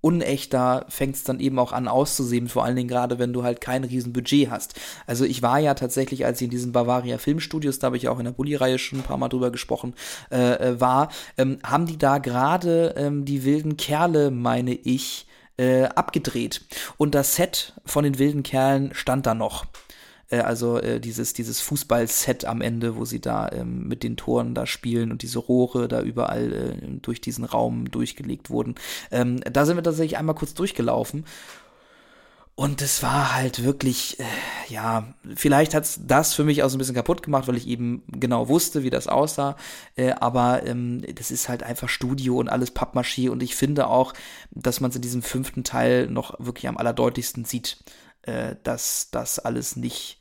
[0.02, 3.60] unechter fängt es dann eben auch an auszusehen, vor allen Dingen gerade, wenn du halt
[3.60, 4.80] kein Riesenbudget hast.
[5.08, 8.20] Also ich war ja tatsächlich, als ich in diesen Bavaria Filmstudios, da habe ich auch
[8.20, 9.94] in der Bulli-Reihe schon ein paar Mal drüber gesprochen,
[10.32, 15.28] äh, äh war, ähm, haben die da gerade ähm, die wilden Kerle, meine ich,
[15.58, 16.62] äh, abgedreht.
[16.98, 19.66] Und das Set von den wilden Kerlen stand da noch
[20.30, 24.54] äh, also äh, dieses, dieses Fußballset am Ende, wo sie da ähm, mit den Toren
[24.56, 28.76] da spielen und diese Rohre da überall äh, durch diesen Raum durchgelegt wurden.
[29.12, 31.26] Ähm, da sind wir tatsächlich einmal kurz durchgelaufen
[32.56, 34.24] Und es war halt wirklich, äh,
[34.68, 38.04] ja, vielleicht hat's das für mich auch so ein bisschen kaputt gemacht, weil ich eben
[38.08, 39.56] genau wusste, wie das aussah.
[39.96, 43.30] Äh, aber ähm, das ist halt einfach Studio und alles Pappmaché.
[43.30, 44.14] Und ich finde auch,
[44.52, 47.78] dass man es in diesem fünften Teil noch wirklich am allerdeutlichsten sieht,
[48.24, 50.19] äh, dass das alles nicht,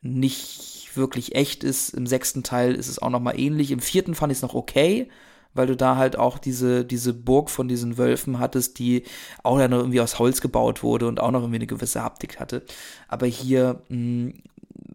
[0.00, 1.90] nicht wirklich echt ist.
[1.90, 3.70] Im sechsten Teil ist es auch noch mal ähnlich.
[3.70, 5.08] Im vierten fand ich es noch okay
[5.54, 9.04] weil du da halt auch diese, diese Burg von diesen Wölfen hattest, die
[9.42, 12.62] auch noch irgendwie aus Holz gebaut wurde und auch noch irgendwie eine gewisse Haptik hatte.
[13.08, 14.34] Aber hier hm,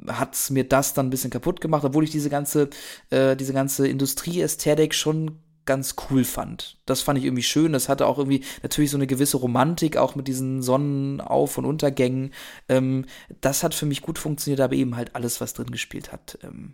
[0.08, 2.70] hat es mir das dann ein bisschen kaputt gemacht, obwohl ich diese ganze,
[3.10, 6.78] äh, diese ganze Industrieästhetik schon ganz cool fand.
[6.86, 7.74] Das fand ich irgendwie schön.
[7.74, 12.34] Das hatte auch irgendwie natürlich so eine gewisse Romantik, auch mit diesen Sonnenauf- und Untergängen.
[12.70, 13.06] Ähm,
[13.42, 16.38] das hat für mich gut funktioniert, aber eben halt alles, was drin gespielt hat.
[16.44, 16.74] Ähm,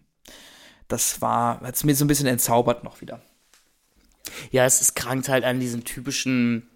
[0.88, 3.22] das war, hat es mir so ein bisschen entzaubert noch wieder.
[4.52, 6.68] Ja, es, es krankt halt an diesen typischen.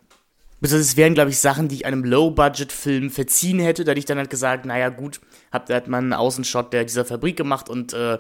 [0.61, 3.83] Es wären, glaube ich, Sachen, die ich einem Low-Budget-Film verziehen hätte.
[3.83, 5.19] Da hätte ich dann halt gesagt, naja, gut,
[5.51, 8.19] hat, hat man einen Außenshot der dieser Fabrik gemacht und äh,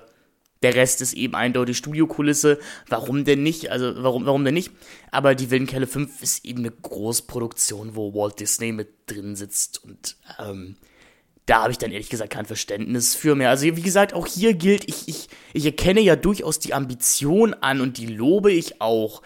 [0.63, 2.59] der Rest ist eben eindeutig Studiokulisse.
[2.87, 3.69] Warum denn nicht?
[3.69, 4.71] Also, warum, warum denn nicht?
[5.11, 9.83] Aber die Wilden Kerle 5 ist eben eine Großproduktion, wo Walt Disney mit drin sitzt
[9.83, 10.77] und ähm,
[11.45, 13.49] da habe ich dann ehrlich gesagt kein Verständnis für mehr.
[13.49, 17.81] Also wie gesagt, auch hier gilt, ich, ich, ich erkenne ja durchaus die Ambition an
[17.81, 19.21] und die lobe ich auch.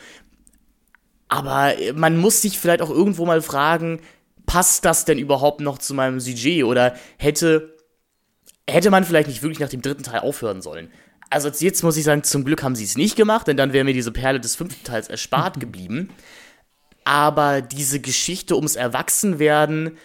[1.27, 4.01] Aber man muss sich vielleicht auch irgendwo mal fragen,
[4.45, 6.63] passt das denn überhaupt noch zu meinem Sujet?
[6.63, 7.75] Oder hätte,
[8.67, 10.89] hätte man vielleicht nicht wirklich nach dem dritten Teil aufhören sollen?
[11.29, 13.83] Also jetzt muss ich sagen, zum Glück haben sie es nicht gemacht, denn dann wäre
[13.83, 16.09] mir diese Perle des fünften Teils erspart geblieben.
[17.03, 19.97] Aber diese Geschichte ums Erwachsenwerden,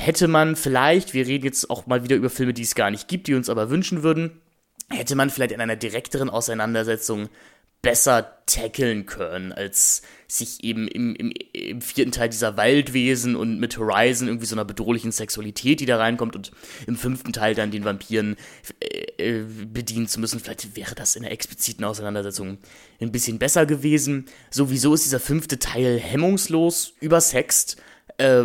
[0.00, 3.06] hätte man vielleicht, wir reden jetzt auch mal wieder über Filme, die es gar nicht
[3.06, 4.40] gibt, die uns aber wünschen würden,
[4.88, 7.28] hätte man vielleicht in einer direkteren Auseinandersetzung
[7.82, 13.78] besser tackeln können, als sich eben im, im, im vierten Teil dieser Waldwesen und mit
[13.78, 16.52] Horizon irgendwie so einer bedrohlichen Sexualität, die da reinkommt und
[16.86, 18.36] im fünften Teil dann den Vampiren
[18.80, 20.40] äh, äh bedienen zu müssen.
[20.40, 22.58] Vielleicht wäre das in einer expliziten Auseinandersetzung
[23.00, 24.26] ein bisschen besser gewesen.
[24.50, 27.80] Sowieso ist dieser fünfte Teil hemmungslos übersext
[28.18, 28.44] äh,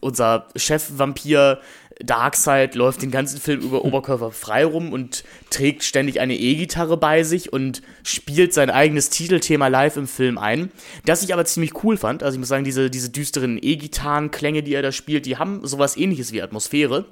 [0.00, 1.60] unser Chef-Vampir
[2.00, 7.22] Darkseid läuft den ganzen Film über Oberkörper frei rum und trägt ständig eine E-Gitarre bei
[7.22, 10.70] sich und spielt sein eigenes Titelthema live im Film ein.
[11.04, 12.22] Das ich aber ziemlich cool fand.
[12.22, 15.96] Also ich muss sagen, diese, diese düsteren E-Gitarren-Klänge, die er da spielt, die haben sowas
[15.96, 17.06] ähnliches wie Atmosphäre.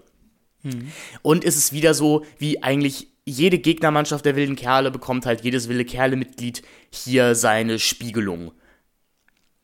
[0.62, 0.92] Mhm.
[1.22, 5.68] Und es ist wieder so, wie eigentlich jede Gegnermannschaft der wilden Kerle bekommt halt jedes
[5.68, 8.52] wilde Kerle-Mitglied hier seine Spiegelung.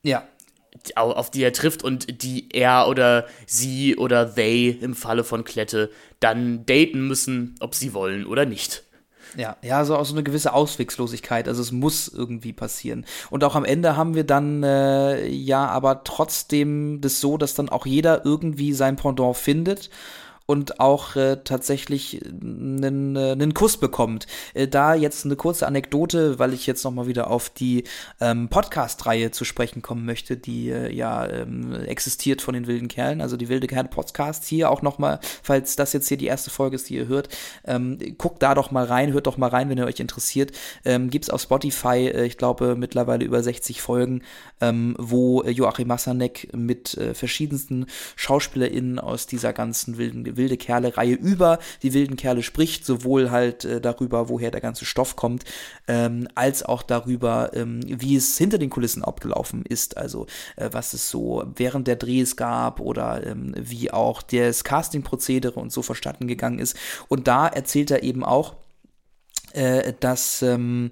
[0.02, 0.26] Ja,
[0.94, 5.90] auf die er trifft und die er oder sie oder they im Falle von Klette
[6.20, 8.84] dann daten müssen, ob sie wollen oder nicht.
[9.36, 11.48] Ja, ja, so so eine gewisse Auswegslosigkeit.
[11.48, 13.06] Also es muss irgendwie passieren.
[13.30, 17.68] Und auch am Ende haben wir dann äh, ja aber trotzdem das so, dass dann
[17.68, 19.90] auch jeder irgendwie sein Pendant findet
[20.50, 24.26] und auch äh, tatsächlich einen, äh, einen Kuss bekommt.
[24.52, 27.84] Äh, da jetzt eine kurze Anekdote, weil ich jetzt noch mal wieder auf die
[28.20, 33.20] ähm, Podcast-Reihe zu sprechen kommen möchte, die äh, ja ähm, existiert von den wilden Kerlen,
[33.20, 34.44] also die wilde Kerl Podcast.
[34.44, 37.28] Hier auch noch mal, falls das jetzt hier die erste Folge ist, die ihr hört,
[37.64, 40.50] ähm, guckt da doch mal rein, hört doch mal rein, wenn ihr euch interessiert.
[40.84, 44.22] Ähm, gibt's auf Spotify, äh, ich glaube mittlerweile über 60 Folgen,
[44.60, 47.86] ähm, wo Joachim Massanek mit äh, verschiedensten
[48.16, 53.80] SchauspielerInnen aus dieser ganzen wilden wilde Kerle-Reihe über die wilden Kerle spricht, sowohl halt äh,
[53.80, 55.44] darüber, woher der ganze Stoff kommt,
[55.86, 60.26] ähm, als auch darüber, ähm, wie es hinter den Kulissen abgelaufen ist, also
[60.56, 65.72] äh, was es so während der Drehs gab oder ähm, wie auch das Casting-Prozedere und
[65.72, 66.76] so verstanden gegangen ist.
[67.08, 68.54] Und da erzählt er eben auch,
[69.52, 70.90] äh, dass ähm,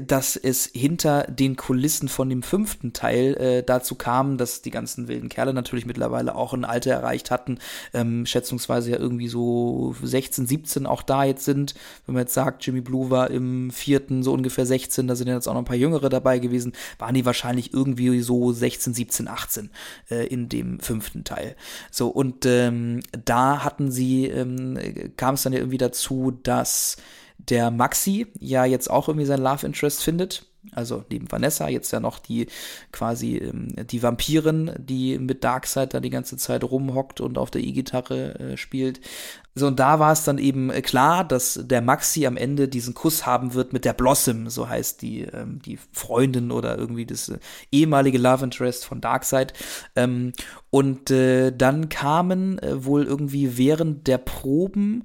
[0.00, 5.08] dass es hinter den Kulissen von dem fünften Teil äh, dazu kam, dass die ganzen
[5.08, 7.58] wilden Kerle natürlich mittlerweile auch ein Alter erreicht hatten,
[7.94, 11.74] ähm, schätzungsweise ja irgendwie so 16, 17 auch da jetzt sind.
[12.06, 15.48] Wenn man jetzt sagt, Jimmy Blue war im vierten so ungefähr 16, da sind jetzt
[15.48, 19.70] auch noch ein paar Jüngere dabei gewesen, waren die wahrscheinlich irgendwie so 16, 17, 18
[20.10, 21.56] äh, in dem fünften Teil.
[21.90, 24.78] So, und ähm, da hatten sie, ähm,
[25.16, 26.96] kam es dann ja irgendwie dazu, dass
[27.38, 30.46] der Maxi ja jetzt auch irgendwie sein Love Interest findet.
[30.72, 32.46] Also neben Vanessa jetzt ja noch die
[32.90, 37.62] quasi ähm, die Vampirin, die mit Darkseid da die ganze Zeit rumhockt und auf der
[37.62, 39.00] E-Gitarre äh, spielt.
[39.54, 42.92] So, und da war es dann eben äh, klar, dass der Maxi am Ende diesen
[42.94, 47.30] Kuss haben wird mit der Blossom, so heißt die, ähm, die Freundin oder irgendwie das
[47.30, 47.38] äh,
[47.72, 49.54] ehemalige Love Interest von Darkseid.
[49.94, 50.32] Ähm,
[50.70, 55.04] und äh, dann kamen äh, wohl irgendwie während der Proben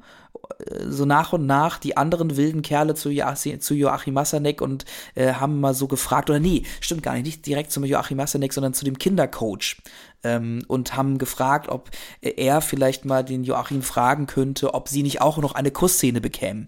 [0.88, 4.86] so nach und nach die anderen wilden Kerle zu, Joachim, zu Joachim Massanek und
[5.16, 8.54] äh, haben mal so gefragt, oder nee, stimmt gar nicht, nicht direkt zum Joachim Massanek,
[8.54, 9.78] sondern zu dem Kindercoach.
[10.24, 11.90] Ähm, und haben gefragt, ob
[12.22, 16.68] er vielleicht mal den Joachim fragen könnte, ob sie nicht auch noch eine Kussszene bekämen.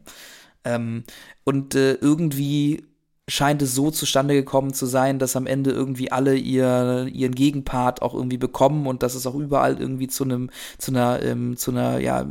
[0.63, 1.03] Ähm,
[1.43, 2.83] und äh, irgendwie
[3.29, 8.01] scheint es so zustande gekommen zu sein, dass am Ende irgendwie alle ihr, ihren Gegenpart
[8.01, 11.71] auch irgendwie bekommen und dass es auch überall irgendwie zu einem, zu einer, ähm, zu
[11.71, 12.25] einer, ja,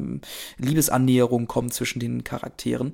[0.59, 2.93] Liebesannäherung kommt zwischen den Charakteren.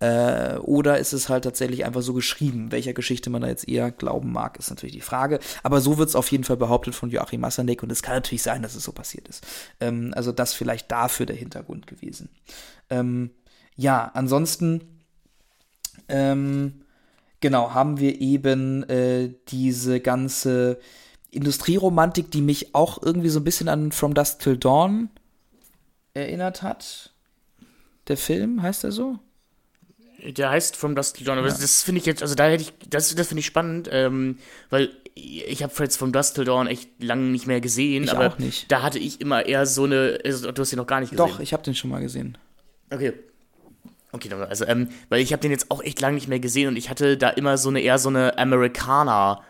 [0.00, 2.72] Äh, oder ist es halt tatsächlich einfach so geschrieben?
[2.72, 5.38] Welcher Geschichte man da jetzt eher glauben mag, ist natürlich die Frage.
[5.62, 8.42] Aber so wird es auf jeden Fall behauptet von Joachim Massanek und es kann natürlich
[8.42, 9.46] sein, dass es so passiert ist.
[9.80, 12.28] Ähm, also das vielleicht dafür der Hintergrund gewesen.
[12.90, 13.30] Ähm,
[13.76, 14.82] ja, ansonsten
[16.08, 16.82] ähm,
[17.46, 20.80] genau, haben wir eben äh, diese ganze
[21.30, 25.10] Industrieromantik, die mich auch irgendwie so ein bisschen an From Dusk Till Dawn
[26.12, 27.12] erinnert hat.
[28.08, 29.20] Der Film, heißt er so?
[30.26, 31.56] Der heißt From Dusk Till Dawn, aber ja.
[31.56, 34.90] das finde ich jetzt, also da hätte ich, das, das finde ich spannend, ähm, weil
[35.14, 38.38] ich habe jetzt From Dusk Till Dawn echt lange nicht mehr gesehen, ich aber auch
[38.40, 38.72] nicht.
[38.72, 41.28] da hatte ich immer eher so eine, also, du hast ihn noch gar nicht gesehen.
[41.28, 42.36] Doch, ich habe den schon mal gesehen.
[42.90, 43.12] Okay.
[44.12, 46.76] Okay, also, ähm, weil ich habe den jetzt auch echt lange nicht mehr gesehen und
[46.76, 49.42] ich hatte da immer so eine eher so eine Amerikaner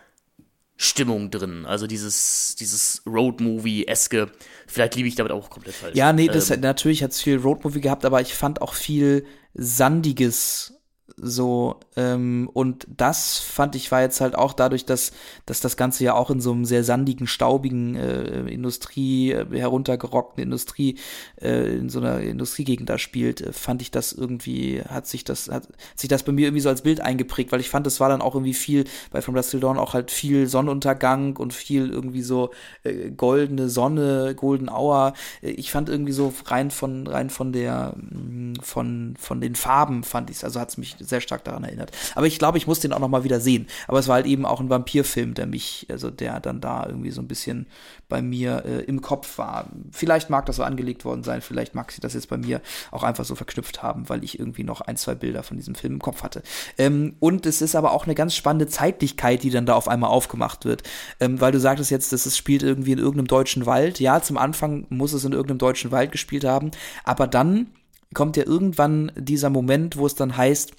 [0.78, 4.30] Stimmung drin, also dieses dieses Roadmovie-eske.
[4.66, 5.96] Vielleicht liebe ich damit auch komplett falsch.
[5.96, 9.24] Ja, nee, das ähm, natürlich hat es viel Roadmovie gehabt, aber ich fand auch viel
[9.54, 10.75] sandiges
[11.18, 15.12] so, ähm, und das fand ich war jetzt halt auch dadurch, dass,
[15.46, 20.42] dass das Ganze ja auch in so einem sehr sandigen, staubigen äh, Industrie, äh, heruntergerockten
[20.42, 20.98] Industrie,
[21.40, 25.48] äh, in so einer Industriegegend da spielt, äh, fand ich das irgendwie, hat sich das,
[25.48, 28.10] hat sich das bei mir irgendwie so als Bild eingeprägt, weil ich fand, es war
[28.10, 31.88] dann auch irgendwie viel, bei From Dust Till Dawn auch halt viel Sonnenuntergang und viel
[31.88, 32.50] irgendwie so
[32.82, 35.14] äh, goldene Sonne, Golden Hour.
[35.40, 40.02] Äh, ich fand irgendwie so rein von, rein von der, mm, von, von den Farben
[40.02, 41.92] fand ich es, also hat es mich sehr stark daran erinnert.
[42.14, 43.66] Aber ich glaube, ich muss den auch noch mal wieder sehen.
[43.88, 47.10] Aber es war halt eben auch ein Vampirfilm, der mich, also der dann da irgendwie
[47.10, 47.66] so ein bisschen
[48.08, 49.70] bei mir äh, im Kopf war.
[49.90, 52.60] Vielleicht mag das so angelegt worden sein, vielleicht mag sie das jetzt bei mir
[52.90, 55.94] auch einfach so verknüpft haben, weil ich irgendwie noch ein, zwei Bilder von diesem Film
[55.94, 56.42] im Kopf hatte.
[56.78, 60.10] Ähm, und es ist aber auch eine ganz spannende Zeitlichkeit, die dann da auf einmal
[60.10, 60.82] aufgemacht wird.
[61.20, 64.00] Ähm, weil du sagtest jetzt, dass es spielt irgendwie in irgendeinem deutschen Wald.
[64.00, 66.70] Ja, zum Anfang muss es in irgendeinem deutschen Wald gespielt haben,
[67.04, 67.68] aber dann
[68.14, 70.72] kommt ja irgendwann dieser Moment, wo es dann heißt,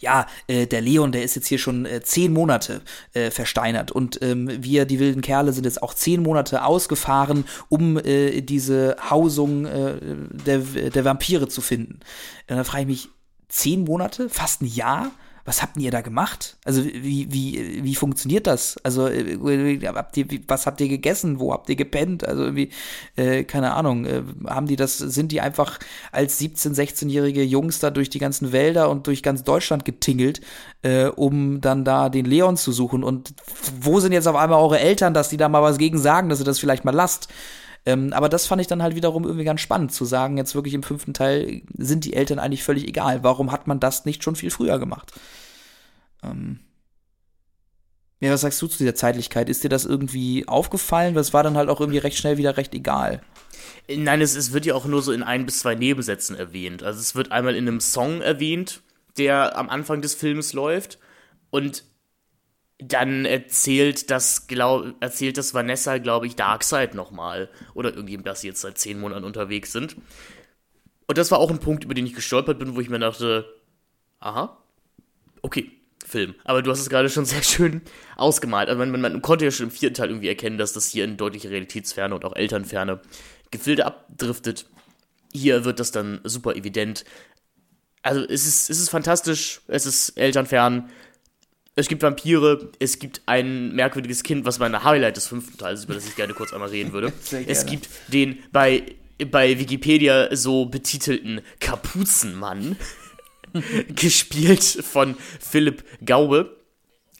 [0.00, 2.82] ja, äh, der Leon, der ist jetzt hier schon äh, zehn Monate
[3.14, 7.98] äh, versteinert und ähm, wir, die wilden Kerle, sind jetzt auch zehn Monate ausgefahren, um
[7.98, 9.94] äh, diese Hausung äh,
[10.46, 12.00] der, der Vampire zu finden.
[12.48, 13.08] Und dann frage ich mich,
[13.48, 14.28] zehn Monate?
[14.28, 15.10] Fast ein Jahr?
[15.44, 16.56] Was habt ihr da gemacht?
[16.64, 18.76] Also wie, wie, wie funktioniert das?
[18.84, 21.40] Also äh, habt ihr, was habt ihr gegessen?
[21.40, 22.26] Wo habt ihr gepennt?
[22.26, 22.70] Also irgendwie,
[23.16, 25.78] äh, keine Ahnung, äh, haben die das, sind die einfach
[26.12, 30.40] als 17-, 16-jährige Jungs da durch die ganzen Wälder und durch ganz Deutschland getingelt,
[30.82, 33.02] äh, um dann da den Leon zu suchen?
[33.02, 33.34] Und
[33.80, 36.40] wo sind jetzt auf einmal eure Eltern, dass die da mal was gegen sagen, dass
[36.40, 37.28] ihr das vielleicht mal lasst?
[37.84, 40.74] Ähm, aber das fand ich dann halt wiederum irgendwie ganz spannend zu sagen, jetzt wirklich
[40.74, 43.24] im fünften Teil sind die Eltern eigentlich völlig egal.
[43.24, 45.12] Warum hat man das nicht schon viel früher gemacht?
[46.22, 46.60] Ähm
[48.20, 49.48] ja, was sagst du zu dieser Zeitlichkeit?
[49.48, 51.14] Ist dir das irgendwie aufgefallen?
[51.14, 53.20] Das war dann halt auch irgendwie recht schnell wieder recht egal.
[53.88, 56.84] Nein, es, es wird ja auch nur so in ein bis zwei Nebensätzen erwähnt.
[56.84, 58.80] Also es wird einmal in einem Song erwähnt,
[59.18, 61.00] der am Anfang des Films läuft.
[61.50, 61.82] Und
[62.88, 67.48] dann erzählt das, glaub, erzählt das Vanessa, glaube ich, Darkseid nochmal.
[67.74, 69.96] Oder irgendjemand, dass sie jetzt seit zehn Monaten unterwegs sind.
[71.06, 73.46] Und das war auch ein Punkt, über den ich gestolpert bin, wo ich mir dachte,
[74.20, 74.56] aha,
[75.42, 75.70] okay,
[76.04, 76.34] Film.
[76.44, 77.82] Aber du hast es gerade schon sehr schön
[78.16, 78.68] ausgemalt.
[78.68, 81.04] Also man, man, man, konnte ja schon im vierten Teil irgendwie erkennen, dass das hier
[81.04, 83.00] in deutliche Realitätsferne und auch Elternferne
[83.50, 84.66] Gefilde abdriftet.
[85.32, 87.04] Hier wird das dann super evident.
[88.02, 90.90] Also es ist, es ist fantastisch, es ist elternfern,
[91.74, 95.84] es gibt Vampire, es gibt ein merkwürdiges Kind, was mein Highlight des fünften Teils ist,
[95.86, 97.12] über das ich gerne kurz einmal reden würde.
[97.46, 98.82] Es gibt den bei,
[99.30, 102.76] bei Wikipedia so betitelten Kapuzenmann,
[103.88, 106.56] gespielt von Philipp Gaube.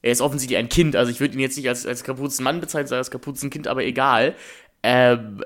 [0.03, 2.89] Er ist offensichtlich ein Kind, also ich würde ihn jetzt nicht als, als Kapuzenmann bezeichnen,
[2.89, 4.35] sondern als Kapuzenkind, aber egal.
[4.83, 5.45] Ähm,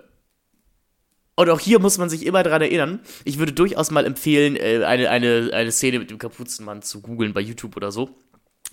[1.39, 3.01] und auch hier muss man sich immer daran erinnern.
[3.25, 7.35] Ich würde durchaus mal empfehlen, äh, eine, eine, eine Szene mit dem Kapuzenmann zu googeln
[7.35, 8.17] bei YouTube oder so.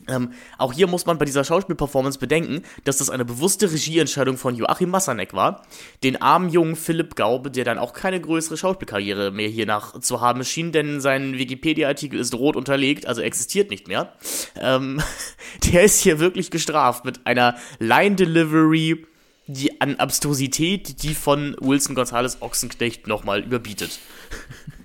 [0.08, 4.56] Ähm, auch hier muss man bei dieser Schauspielperformance bedenken, dass das eine bewusste Regieentscheidung von
[4.56, 5.66] Joachim Massanek war,
[6.04, 10.44] den armen jungen Philipp Gaube, der dann auch keine größere Schauspielkarriere mehr hiernach zu haben
[10.44, 14.14] schien, denn sein Wikipedia-Artikel ist rot unterlegt, also existiert nicht mehr.
[14.60, 15.02] Ähm,
[15.72, 19.06] der ist hier wirklich gestraft mit einer Line-Delivery,
[19.48, 24.00] die an Abstrusität, die von Wilson Gonzales Ochsenknecht nochmal überbietet.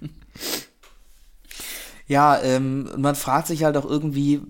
[2.08, 4.40] Ja, ähm, man fragt sich halt auch irgendwie,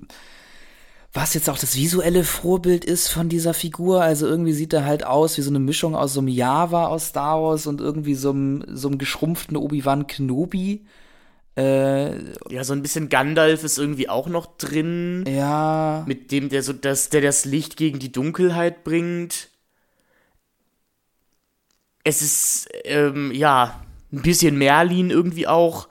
[1.12, 4.02] was jetzt auch das visuelle Vorbild ist von dieser Figur.
[4.02, 7.08] Also irgendwie sieht er halt aus wie so eine Mischung aus so einem Java aus
[7.08, 10.84] Star Wars und irgendwie so einem, so einem geschrumpften Obi-Wan Kenobi.
[11.56, 12.12] Äh,
[12.50, 15.24] ja, so ein bisschen Gandalf ist irgendwie auch noch drin.
[15.26, 16.04] Ja.
[16.06, 19.48] Mit dem, der so das, der das Licht gegen die Dunkelheit bringt.
[22.04, 23.82] Es ist, ähm, ja,
[24.12, 25.88] ein bisschen Merlin irgendwie auch.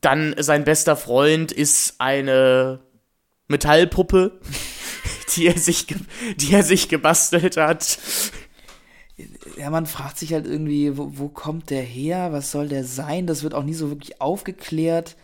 [0.00, 2.80] Dann sein bester Freund ist eine
[3.48, 4.40] Metallpuppe,
[5.36, 5.86] die er sich,
[6.36, 7.98] die er sich gebastelt hat.
[9.56, 12.32] Ja, man fragt sich halt irgendwie, wo, wo kommt der her?
[12.32, 13.26] Was soll der sein?
[13.26, 15.16] Das wird auch nie so wirklich aufgeklärt.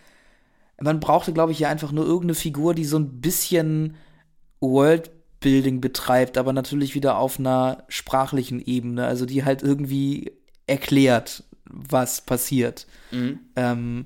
[0.81, 3.95] Man brauchte, glaube ich, ja einfach nur irgendeine Figur, die so ein bisschen
[4.59, 9.05] Worldbuilding betreibt, aber natürlich wieder auf einer sprachlichen Ebene.
[9.05, 10.31] Also die halt irgendwie
[10.65, 12.87] erklärt, was passiert.
[13.11, 13.39] Mhm.
[13.55, 14.05] Ähm,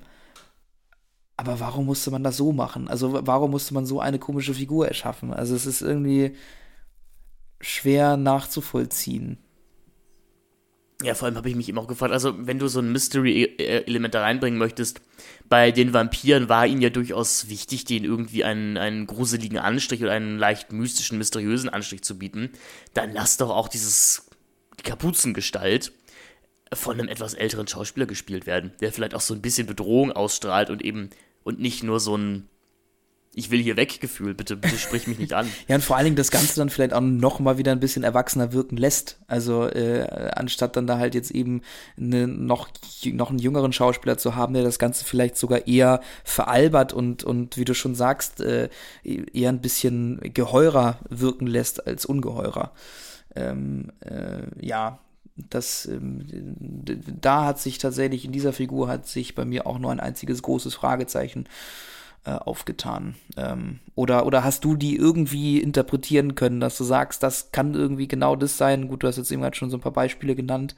[1.38, 2.88] aber warum musste man das so machen?
[2.88, 5.32] Also warum musste man so eine komische Figur erschaffen?
[5.32, 6.34] Also es ist irgendwie
[7.60, 9.38] schwer nachzuvollziehen.
[11.00, 14.14] Ja, vor allem habe ich mich eben auch gefragt, also wenn du so ein Mystery-Element
[14.14, 15.00] da reinbringen möchtest,
[15.48, 20.10] bei den Vampiren war ihnen ja durchaus wichtig, denen irgendwie einen, einen gruseligen Anstrich oder
[20.10, 22.50] einen leicht mystischen, mysteriösen Anstrich zu bieten.
[22.94, 24.28] Dann lass doch auch dieses
[24.80, 25.92] die Kapuzengestalt
[26.72, 30.68] von einem etwas älteren Schauspieler gespielt werden, der vielleicht auch so ein bisschen Bedrohung ausstrahlt
[30.68, 31.10] und eben
[31.48, 32.46] und nicht nur so ein
[33.34, 35.48] ich will hier weg Gefühl, bitte, bitte sprich mich nicht an.
[35.68, 38.02] ja, und vor allen Dingen das Ganze dann vielleicht auch noch mal wieder ein bisschen
[38.02, 39.20] erwachsener wirken lässt.
[39.28, 41.62] Also äh, anstatt dann da halt jetzt eben
[41.96, 42.68] eine, noch,
[43.04, 47.56] noch einen jüngeren Schauspieler zu haben, der das Ganze vielleicht sogar eher veralbert und, und
[47.56, 48.70] wie du schon sagst, äh,
[49.04, 52.72] eher ein bisschen geheurer wirken lässt als ungeheurer.
[53.36, 54.98] Ähm, äh, ja,
[55.50, 56.24] das, ähm,
[57.20, 60.42] da hat sich tatsächlich, in dieser Figur hat sich bei mir auch nur ein einziges
[60.42, 61.48] großes Fragezeichen
[62.24, 63.14] äh, aufgetan.
[63.36, 68.08] Ähm, oder, oder hast du die irgendwie interpretieren können, dass du sagst, das kann irgendwie
[68.08, 68.88] genau das sein?
[68.88, 70.74] Gut, du hast jetzt eben schon so ein paar Beispiele genannt.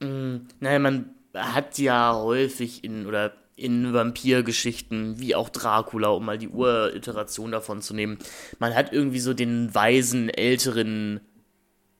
[0.00, 6.38] Mm, naja, man hat ja häufig in, oder in Vampirgeschichten, wie auch Dracula, um mal
[6.38, 8.18] die Uriteration davon zu nehmen,
[8.58, 11.20] man hat irgendwie so den weisen, älteren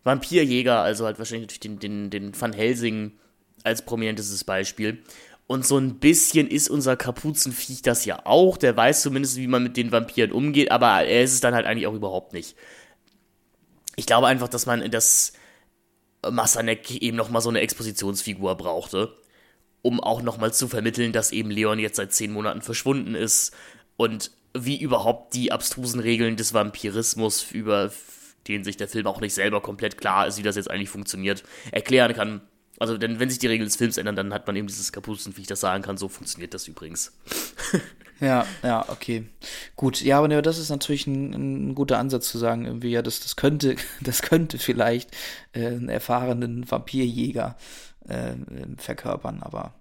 [0.08, 3.12] Vampirjäger, also halt wahrscheinlich natürlich den, den, den Van Helsing
[3.62, 5.02] als prominentestes Beispiel.
[5.46, 8.56] Und so ein bisschen ist unser Kapuzenviech das ja auch.
[8.56, 11.66] Der weiß zumindest, wie man mit den Vampiren umgeht, aber er ist es dann halt
[11.66, 12.56] eigentlich auch überhaupt nicht.
[13.96, 15.32] Ich glaube einfach, dass man das
[16.28, 19.14] Massanek eben nochmal so eine Expositionsfigur brauchte,
[19.82, 23.52] um auch nochmal zu vermitteln, dass eben Leon jetzt seit zehn Monaten verschwunden ist
[23.96, 27.90] und wie überhaupt die abstrusen Regeln des Vampirismus über
[28.46, 31.42] denen sich der Film auch nicht selber komplett klar ist, wie das jetzt eigentlich funktioniert,
[31.72, 32.40] erklären kann.
[32.78, 35.48] Also, denn wenn sich die Regeln des Films ändern, dann hat man eben dieses Kapuzenviech,
[35.48, 37.12] das sagen kann, so funktioniert das übrigens.
[38.20, 39.26] ja, ja, okay.
[39.74, 41.32] Gut, ja, aber das ist natürlich ein,
[41.70, 45.10] ein, guter Ansatz zu sagen, irgendwie, ja, das, das könnte, das könnte vielleicht
[45.52, 47.56] äh, einen erfahrenen Vampirjäger
[48.06, 48.34] äh,
[48.76, 49.74] verkörpern, aber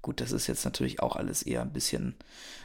[0.00, 2.14] gut, das ist jetzt natürlich auch alles eher ein bisschen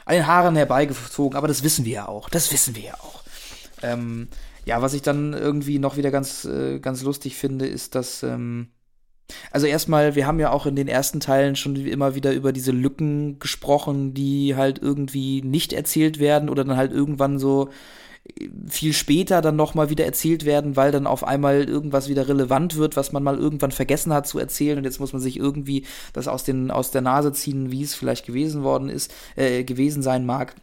[0.05, 2.29] an den Haaren herbeigezogen, aber das wissen wir ja auch.
[2.29, 3.23] Das wissen wir ja auch.
[3.81, 4.27] Ähm,
[4.65, 8.67] ja, was ich dann irgendwie noch wieder ganz, äh, ganz lustig finde, ist, dass, ähm,
[9.51, 12.71] also erstmal, wir haben ja auch in den ersten Teilen schon immer wieder über diese
[12.71, 17.69] Lücken gesprochen, die halt irgendwie nicht erzählt werden oder dann halt irgendwann so
[18.39, 22.77] äh, viel später dann nochmal wieder erzählt werden, weil dann auf einmal irgendwas wieder relevant
[22.77, 25.85] wird, was man mal irgendwann vergessen hat zu erzählen und jetzt muss man sich irgendwie
[26.13, 30.03] das aus, den, aus der Nase ziehen, wie es vielleicht gewesen worden ist, äh, gewesen
[30.03, 30.55] sein mag.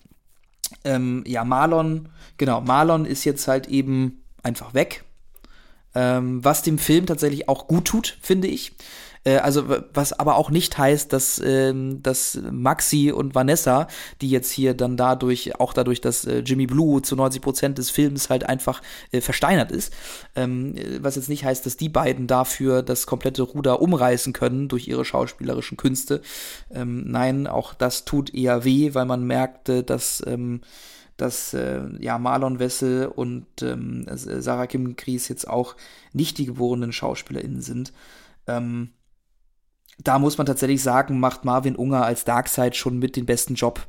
[0.84, 5.04] Ähm, ja, Marlon, genau, Marlon ist jetzt halt eben einfach weg.
[5.94, 8.72] Ähm, was dem Film tatsächlich auch gut tut, finde ich.
[9.24, 13.86] Äh, also, was aber auch nicht heißt, dass, ähm, dass Maxi und Vanessa,
[14.20, 17.90] die jetzt hier dann dadurch, auch dadurch, dass äh, Jimmy Blue zu 90 Prozent des
[17.90, 18.82] Films halt einfach
[19.12, 19.92] äh, versteinert ist,
[20.34, 24.88] ähm, was jetzt nicht heißt, dass die beiden dafür das komplette Ruder umreißen können durch
[24.88, 26.22] ihre schauspielerischen Künste.
[26.70, 30.60] Ähm, nein, auch das tut eher weh, weil man merkte, dass ähm,
[31.16, 35.76] dass äh, ja Marlon Wessel und ähm, Sarah Kim Gries jetzt auch
[36.14, 37.92] nicht die geborenen SchauspielerInnen sind.
[38.46, 38.90] Ähm,
[40.02, 43.86] da muss man tatsächlich sagen, macht Marvin Unger als Darkseid schon mit den besten Job,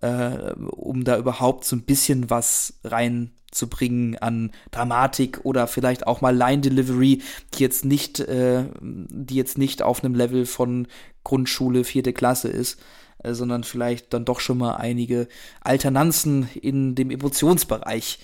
[0.00, 6.36] äh, um da überhaupt so ein bisschen was reinzubringen an Dramatik oder vielleicht auch mal
[6.36, 7.22] Line Delivery,
[7.54, 10.88] die jetzt nicht, äh, die jetzt nicht auf einem Level von
[11.24, 12.78] Grundschule vierte Klasse ist.
[13.18, 15.28] Äh, sondern vielleicht dann doch schon mal einige
[15.60, 18.18] Alternanzen in dem Emotionsbereich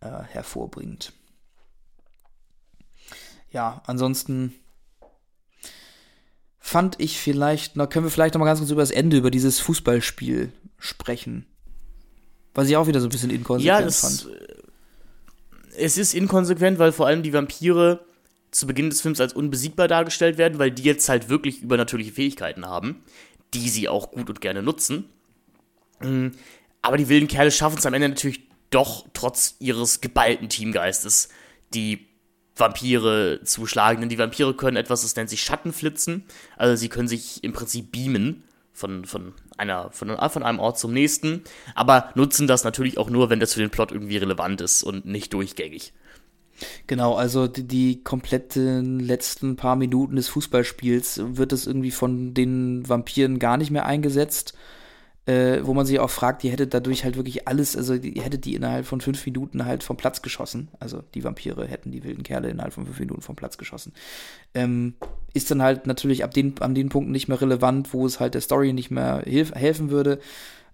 [0.00, 1.12] äh, hervorbringt.
[3.50, 4.54] Ja, ansonsten
[6.66, 9.30] fand ich vielleicht, na, können wir vielleicht noch mal ganz kurz über das Ende, über
[9.30, 11.46] dieses Fußballspiel sprechen.
[12.54, 14.26] Was ich auch wieder so ein bisschen inkonsequent ja, das, fand.
[15.76, 18.04] Es ist inkonsequent, weil vor allem die Vampire
[18.50, 22.66] zu Beginn des Films als unbesiegbar dargestellt werden, weil die jetzt halt wirklich übernatürliche Fähigkeiten
[22.66, 23.00] haben,
[23.54, 25.04] die sie auch gut und gerne nutzen.
[26.00, 26.30] Mm,
[26.82, 28.40] aber die wilden Kerle schaffen es am Ende natürlich
[28.70, 31.28] doch trotz ihres geballten Teamgeistes,
[31.74, 32.08] die
[32.56, 34.00] Vampire zu schlagen.
[34.00, 36.24] Denn die Vampire können etwas, das nennt sich Schattenflitzen.
[36.56, 38.42] Also sie können sich im Prinzip beamen
[38.72, 41.42] von, von, einer, von, von einem Ort zum nächsten,
[41.74, 45.06] aber nutzen das natürlich auch nur, wenn das für den Plot irgendwie relevant ist und
[45.06, 45.92] nicht durchgängig.
[46.86, 52.88] Genau, also die, die kompletten letzten paar Minuten des Fußballspiels wird es irgendwie von den
[52.88, 54.54] Vampiren gar nicht mehr eingesetzt
[55.26, 58.38] äh, wo man sich auch fragt, die hätte dadurch halt wirklich alles, also die hätte
[58.38, 60.68] die innerhalb von fünf Minuten halt vom Platz geschossen.
[60.78, 63.92] Also die Vampire hätten die wilden Kerle innerhalb von fünf Minuten vom Platz geschossen.
[64.54, 64.94] Ähm,
[65.34, 68.34] ist dann halt natürlich ab den, an den Punkten nicht mehr relevant, wo es halt
[68.34, 70.20] der Story nicht mehr hilf, helfen würde.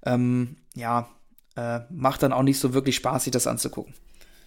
[0.05, 1.09] Ähm, ja,
[1.57, 3.95] äh, macht dann auch nicht so wirklich Spaß, sich das anzugucken.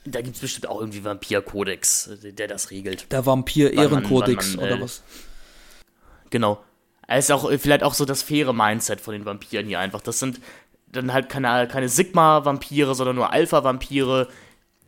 [0.06, 3.11] Da gibt es bestimmt auch irgendwie Vampir-Kodex, der das regelt.
[3.11, 5.02] Der Vampir-Ehrenkodex oder äh, was?
[6.30, 6.64] Genau.
[7.07, 10.02] Es ist auch äh, vielleicht auch so das faire Mindset von den Vampiren hier einfach.
[10.02, 10.40] Das sind
[10.91, 14.27] dann halt keine, keine Sigma-Vampire, sondern nur Alpha-Vampire,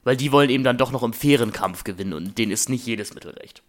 [0.03, 2.85] weil die wollen eben dann doch noch im fairen Kampf gewinnen und denen ist nicht
[2.85, 3.61] jedes Mittel recht.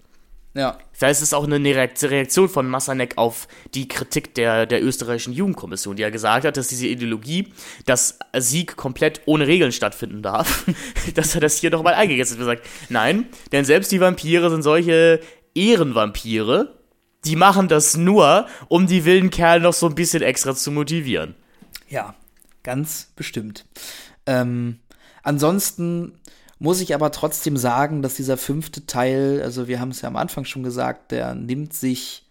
[0.54, 0.78] Ja.
[0.92, 5.96] Vielleicht ist es auch eine Reaktion von Massanek auf die Kritik der, der österreichischen Jugendkommission,
[5.96, 7.52] die ja gesagt hat, dass diese Ideologie,
[7.86, 10.64] dass Sieg komplett ohne Regeln stattfinden darf,
[11.14, 12.42] dass er das hier nochmal eingegessen hat.
[12.42, 15.20] Er sagt, nein, denn selbst die Vampire sind solche
[15.54, 16.77] Ehrenvampire,
[17.28, 21.34] die machen das nur, um die wilden Kerle noch so ein bisschen extra zu motivieren.
[21.88, 22.14] Ja,
[22.62, 23.66] ganz bestimmt.
[24.24, 24.78] Ähm,
[25.22, 26.18] ansonsten
[26.58, 30.16] muss ich aber trotzdem sagen, dass dieser fünfte Teil, also wir haben es ja am
[30.16, 32.26] Anfang schon gesagt, der nimmt sich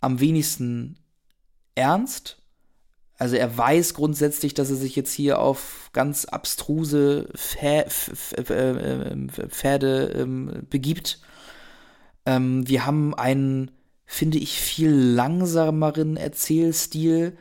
[0.00, 0.96] am wenigsten
[1.74, 2.36] ernst.
[3.18, 8.14] Also er weiß grundsätzlich, dass er sich jetzt hier auf ganz abstruse Pferde
[10.16, 11.18] ähm, begibt
[12.30, 13.72] ähm, wir haben einen,
[14.06, 17.36] finde ich, viel langsameren Erzählstil.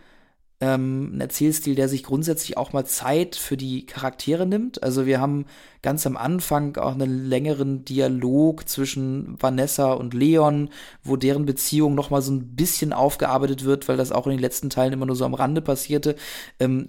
[0.62, 4.82] Ähm, ein Erzählstil, der sich grundsätzlich auch mal Zeit für die Charaktere nimmt.
[4.82, 5.46] Also wir haben
[5.84, 10.70] ganz am Anfang auch einen längeren Dialog zwischen Vanessa und Leon,
[11.04, 14.42] wo deren Beziehung noch mal so ein bisschen aufgearbeitet wird, weil das auch in den
[14.42, 16.16] letzten Teilen immer nur so am Rande passierte.
[16.60, 16.88] Ähm,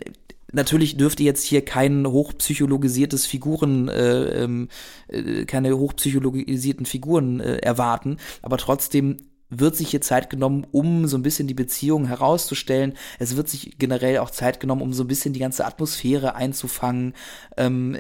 [0.53, 4.69] Natürlich dürft ihr jetzt hier kein hochpsychologisiertes Figuren, äh, ähm,
[5.09, 9.17] äh, keine hochpsychologisierten Figuren äh, erwarten, aber trotzdem
[9.51, 12.95] wird sich hier Zeit genommen, um so ein bisschen die Beziehung herauszustellen.
[13.19, 17.15] Es wird sich generell auch Zeit genommen, um so ein bisschen die ganze Atmosphäre einzufangen.
[17.57, 17.99] Ähm,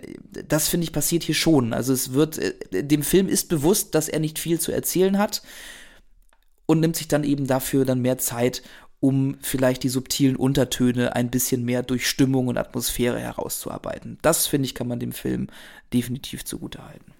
[0.48, 1.72] das finde ich passiert hier schon.
[1.72, 5.42] Also es wird, äh, dem Film ist bewusst, dass er nicht viel zu erzählen hat
[6.66, 8.62] und nimmt sich dann eben dafür dann mehr Zeit,
[9.00, 14.18] um vielleicht die subtilen Untertöne ein bisschen mehr durch Stimmung und Atmosphäre herauszuarbeiten.
[14.20, 15.48] Das, finde ich, kann man dem Film
[15.92, 17.14] definitiv zugutehalten.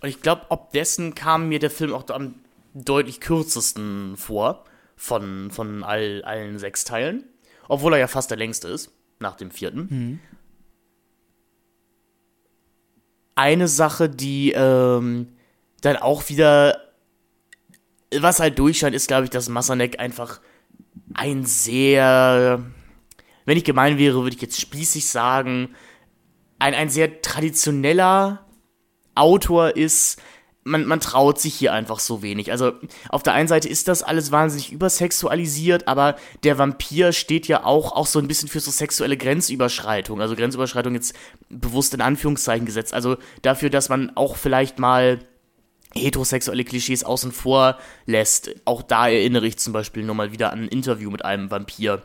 [0.00, 2.34] Und ich glaube, ob dessen kam mir der Film auch am
[2.74, 4.64] deutlich kürzesten vor
[4.96, 7.24] von, von all, allen sechs Teilen.
[7.68, 8.90] Obwohl er ja fast der längste ist,
[9.20, 9.86] nach dem vierten.
[9.88, 10.20] Mhm.
[13.36, 15.28] Eine Sache, die ähm,
[15.80, 16.89] dann auch wieder
[18.18, 20.40] was halt durchscheint, ist, glaube ich, dass Massanek einfach
[21.14, 22.64] ein sehr,
[23.44, 25.74] wenn ich gemein wäre, würde ich jetzt spießig sagen,
[26.58, 28.44] ein, ein sehr traditioneller
[29.14, 30.20] Autor ist.
[30.62, 32.52] Man, man traut sich hier einfach so wenig.
[32.52, 32.72] Also
[33.08, 37.92] auf der einen Seite ist das alles wahnsinnig übersexualisiert, aber der Vampir steht ja auch,
[37.92, 40.20] auch so ein bisschen für so sexuelle Grenzüberschreitung.
[40.20, 41.14] Also Grenzüberschreitung jetzt
[41.48, 42.92] bewusst in Anführungszeichen gesetzt.
[42.92, 45.20] Also dafür, dass man auch vielleicht mal
[45.94, 48.54] heterosexuelle Klischees außen vor lässt.
[48.64, 52.02] Auch da erinnere ich zum Beispiel nochmal wieder an ein Interview mit einem Vampir.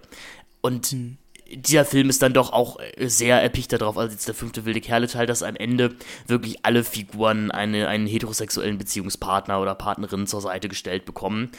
[0.61, 1.17] Und mhm.
[1.53, 5.27] dieser Film ist dann doch auch sehr erpicht darauf, als jetzt der fünfte wilde Kerle-Teil,
[5.27, 5.95] dass am Ende
[6.25, 11.51] wirklich alle Figuren eine, einen heterosexuellen Beziehungspartner oder Partnerin zur Seite gestellt bekommen.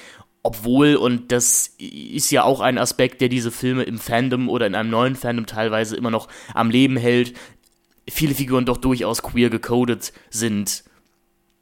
[0.43, 4.77] Obwohl, und das ist ja auch ein Aspekt, der diese Filme im Fandom oder in
[4.77, 7.35] einem neuen Fandom teilweise immer noch am Leben hält,
[8.09, 10.85] viele Figuren doch durchaus queer gecodet sind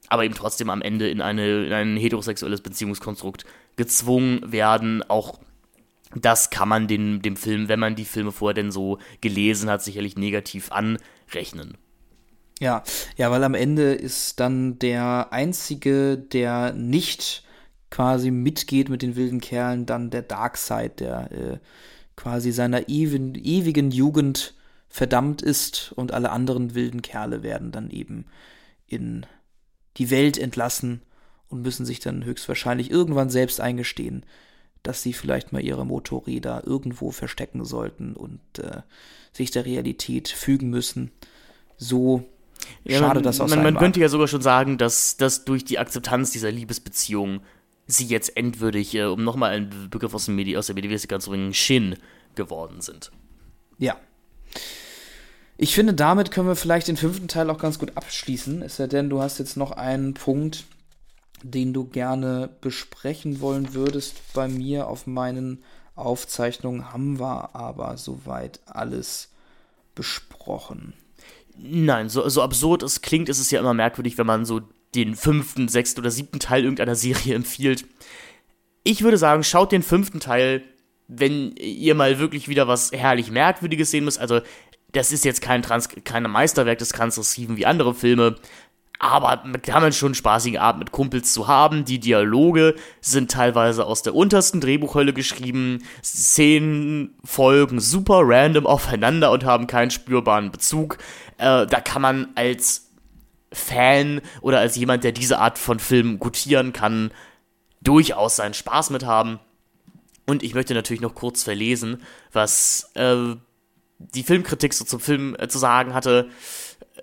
[0.08, 3.44] aber eben trotzdem am Ende in, eine, in ein heterosexuelles Beziehungskonstrukt
[3.76, 5.02] gezwungen werden.
[5.02, 5.38] Auch
[6.14, 9.82] das kann man den, dem Film, wenn man die Filme vorher denn so gelesen hat,
[9.82, 11.76] sicherlich negativ anrechnen.
[12.60, 12.84] Ja,
[13.16, 17.42] ja, weil am Ende ist dann der einzige, der nicht
[17.90, 21.58] quasi mitgeht mit den wilden Kerlen, dann der Darkseid, der äh,
[22.16, 24.54] quasi seiner ewigen, ewigen Jugend
[24.88, 28.26] verdammt ist und alle anderen wilden Kerle werden dann eben
[28.86, 29.26] in
[29.96, 31.02] die Welt entlassen
[31.48, 34.24] und müssen sich dann höchstwahrscheinlich irgendwann selbst eingestehen,
[34.82, 38.82] dass sie vielleicht mal ihre Motorräder irgendwo verstecken sollten und äh,
[39.32, 41.10] sich der Realität fügen müssen.
[41.76, 42.24] So
[42.84, 45.78] ja, schade das aus man, man könnte ja sogar schon sagen, dass das durch die
[45.78, 47.40] Akzeptanz dieser Liebesbeziehung
[47.86, 51.30] sie jetzt endwürdig, äh, um nochmal einen Begriff aus, dem Medi aus der Medivistik zu
[51.30, 51.96] bringen, Shin
[52.34, 53.10] geworden sind.
[53.78, 53.96] Ja.
[55.56, 58.62] Ich finde, damit können wir vielleicht den fünften Teil auch ganz gut abschließen.
[58.62, 60.64] Ist ja denn, du hast jetzt noch einen Punkt,
[61.42, 64.16] den du gerne besprechen wollen würdest.
[64.32, 65.62] Bei mir auf meinen
[65.94, 69.30] Aufzeichnungen haben wir aber soweit alles
[69.94, 70.94] besprochen.
[71.56, 74.62] Nein, so, so absurd es klingt, ist es ja immer merkwürdig, wenn man so
[74.94, 77.84] den fünften, sechsten oder siebten Teil irgendeiner Serie empfiehlt.
[78.82, 80.62] Ich würde sagen, schaut den fünften Teil,
[81.06, 84.18] wenn ihr mal wirklich wieder was herrlich Merkwürdiges sehen müsst.
[84.18, 84.40] Also,
[84.94, 88.36] das ist jetzt kein, Trans kein Meisterwerk des Transgressiven wie andere Filme,
[88.98, 91.84] aber kann man schon spaßige Art mit Kumpels zu haben.
[91.84, 95.82] Die Dialoge sind teilweise aus der untersten Drehbuchhölle geschrieben.
[96.02, 100.98] Szenen folgen super random aufeinander und haben keinen spürbaren Bezug.
[101.38, 102.92] Äh, da kann man als
[103.52, 107.10] Fan oder als jemand, der diese Art von Film gutieren kann,
[107.82, 109.38] durchaus seinen Spaß mit haben.
[110.26, 112.00] Und ich möchte natürlich noch kurz verlesen,
[112.32, 113.34] was äh,
[114.14, 116.28] die Filmkritik so zum Film äh, zu sagen hatte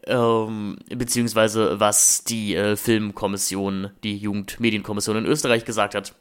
[0.07, 6.13] ähm, beziehungsweise was die äh, Filmkommission, die Jugendmedienkommission in Österreich gesagt hat.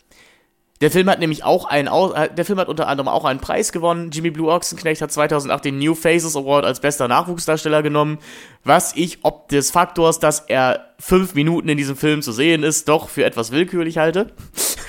[0.80, 3.70] Der Film hat nämlich auch einen, äh, der Film hat unter anderem auch einen Preis
[3.70, 4.10] gewonnen.
[4.10, 8.18] Jimmy Blue Ochsenknecht hat 2008 den New Faces Award als bester Nachwuchsdarsteller genommen,
[8.64, 12.88] was ich ob des Faktors, dass er fünf Minuten in diesem Film zu sehen ist,
[12.88, 14.32] doch für etwas willkürlich halte.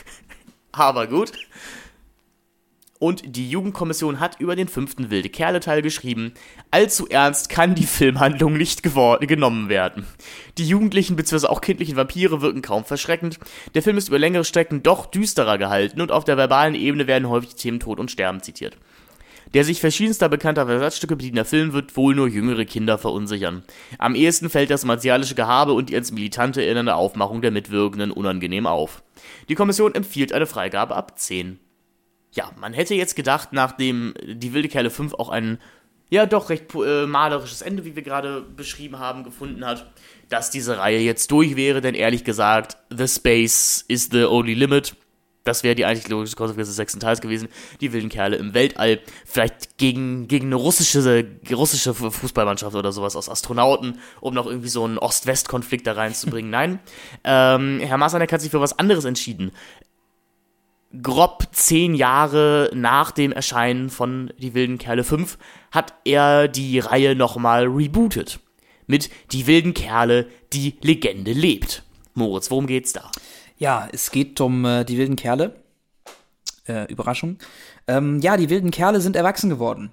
[0.72, 1.34] Aber gut.
[3.02, 6.34] Und die Jugendkommission hat über den fünften Wilde Kerle-Teil geschrieben,
[6.70, 10.06] allzu ernst kann die Filmhandlung nicht genommen werden.
[10.60, 11.48] Die jugendlichen bzw.
[11.48, 13.40] auch kindlichen Vampire wirken kaum verschreckend.
[13.74, 17.28] Der Film ist über längere Strecken doch düsterer gehalten und auf der verbalen Ebene werden
[17.28, 18.78] häufig Themen Tod und Sterben zitiert.
[19.56, 23.64] Der sich verschiedenster bekannter Versatzstücke bedienender Film wird wohl nur jüngere Kinder verunsichern.
[23.98, 28.68] Am ehesten fällt das martialische Gehabe und die ins Militante erinnernde Aufmachung der Mitwirkenden unangenehm
[28.68, 29.02] auf.
[29.50, 31.58] Die Kommission empfiehlt eine Freigabe ab 10
[32.34, 35.60] ja, man hätte jetzt gedacht, nachdem die Wilde Kerle 5 auch ein,
[36.10, 39.92] ja doch recht äh, malerisches Ende, wie wir gerade beschrieben haben, gefunden hat,
[40.30, 44.96] dass diese Reihe jetzt durch wäre, denn ehrlich gesagt, The Space is the only limit.
[45.44, 47.48] Das wäre die eigentlich logische Konsequenz des sechsten Teils gewesen.
[47.82, 49.00] Die wilden Kerle im Weltall.
[49.26, 54.86] Vielleicht gegen, gegen eine russische, russische Fußballmannschaft oder sowas aus Astronauten, um noch irgendwie so
[54.86, 56.52] einen Ost-West-Konflikt da reinzubringen.
[56.52, 56.80] Nein.
[57.24, 59.52] Ähm, Herr Masanek hat sich für was anderes entschieden
[61.02, 65.38] grob zehn Jahre nach dem Erscheinen von Die wilden Kerle 5
[65.72, 68.40] hat er die Reihe nochmal rebootet.
[68.88, 71.84] Mit Die wilden Kerle, die Legende lebt.
[72.14, 73.10] Moritz, worum geht's da?
[73.58, 75.56] Ja, es geht um äh, die wilden Kerle.
[76.68, 77.38] Äh, Überraschung.
[77.88, 79.92] Ähm, ja, die wilden Kerle sind erwachsen geworden.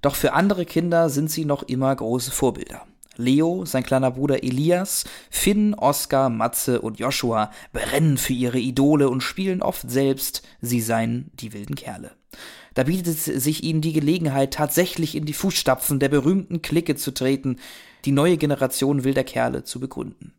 [0.00, 2.86] Doch für andere Kinder sind sie noch immer große Vorbilder.
[3.18, 9.22] Leo, sein kleiner Bruder Elias, Finn, Oskar, Matze und Joshua brennen für ihre Idole und
[9.22, 12.12] spielen oft selbst, sie seien die wilden Kerle.
[12.74, 17.58] Da bietet sich ihnen die Gelegenheit, tatsächlich in die Fußstapfen der berühmten Clique zu treten,
[18.04, 20.34] die neue Generation wilder Kerle zu begründen.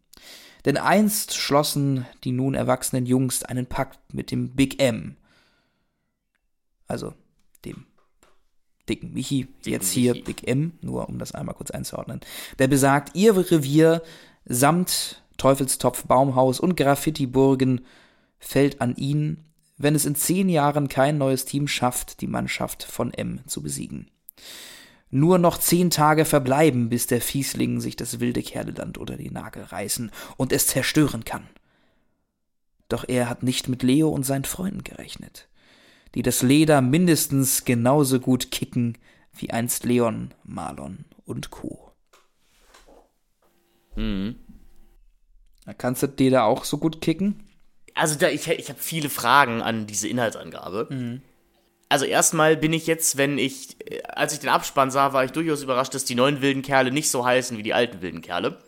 [0.66, 5.16] Denn einst schlossen die nun erwachsenen Jungs einen Pakt mit dem Big M,
[6.88, 7.14] also
[7.66, 7.86] dem
[8.88, 10.24] dicken Michi, dicken jetzt hier Michi.
[10.24, 12.22] Big M, nur um das einmal kurz einzuordnen,
[12.60, 14.02] der besagt, ihr Revier
[14.46, 17.82] samt Teufelstopf, Baumhaus und Graffiti-Burgen
[18.40, 19.44] fällt an ihn,
[19.78, 24.10] wenn es in zehn Jahren kein neues Team schafft, die Mannschaft von M zu besiegen.
[25.10, 29.64] Nur noch zehn Tage verbleiben, bis der Fiesling sich das wilde Kerleland unter die Nagel
[29.64, 31.48] reißen und es zerstören kann.
[32.90, 35.48] Doch er hat nicht mit Leo und seinen Freunden gerechnet
[36.16, 38.98] die das Leder mindestens genauso gut kicken
[39.34, 41.92] wie einst Leon, Marlon und Co.
[43.96, 44.36] Mhm.
[45.78, 47.44] Kannst du da auch so gut kicken?
[47.94, 50.88] Also da, ich, ich habe viele Fragen an diese Inhaltsangabe.
[50.90, 51.22] Mhm.
[51.90, 53.78] Also erstmal bin ich jetzt, wenn ich,
[54.08, 57.10] als ich den Abspann sah, war ich durchaus überrascht, dass die neuen wilden Kerle nicht
[57.10, 58.60] so heißen wie die alten wilden Kerle.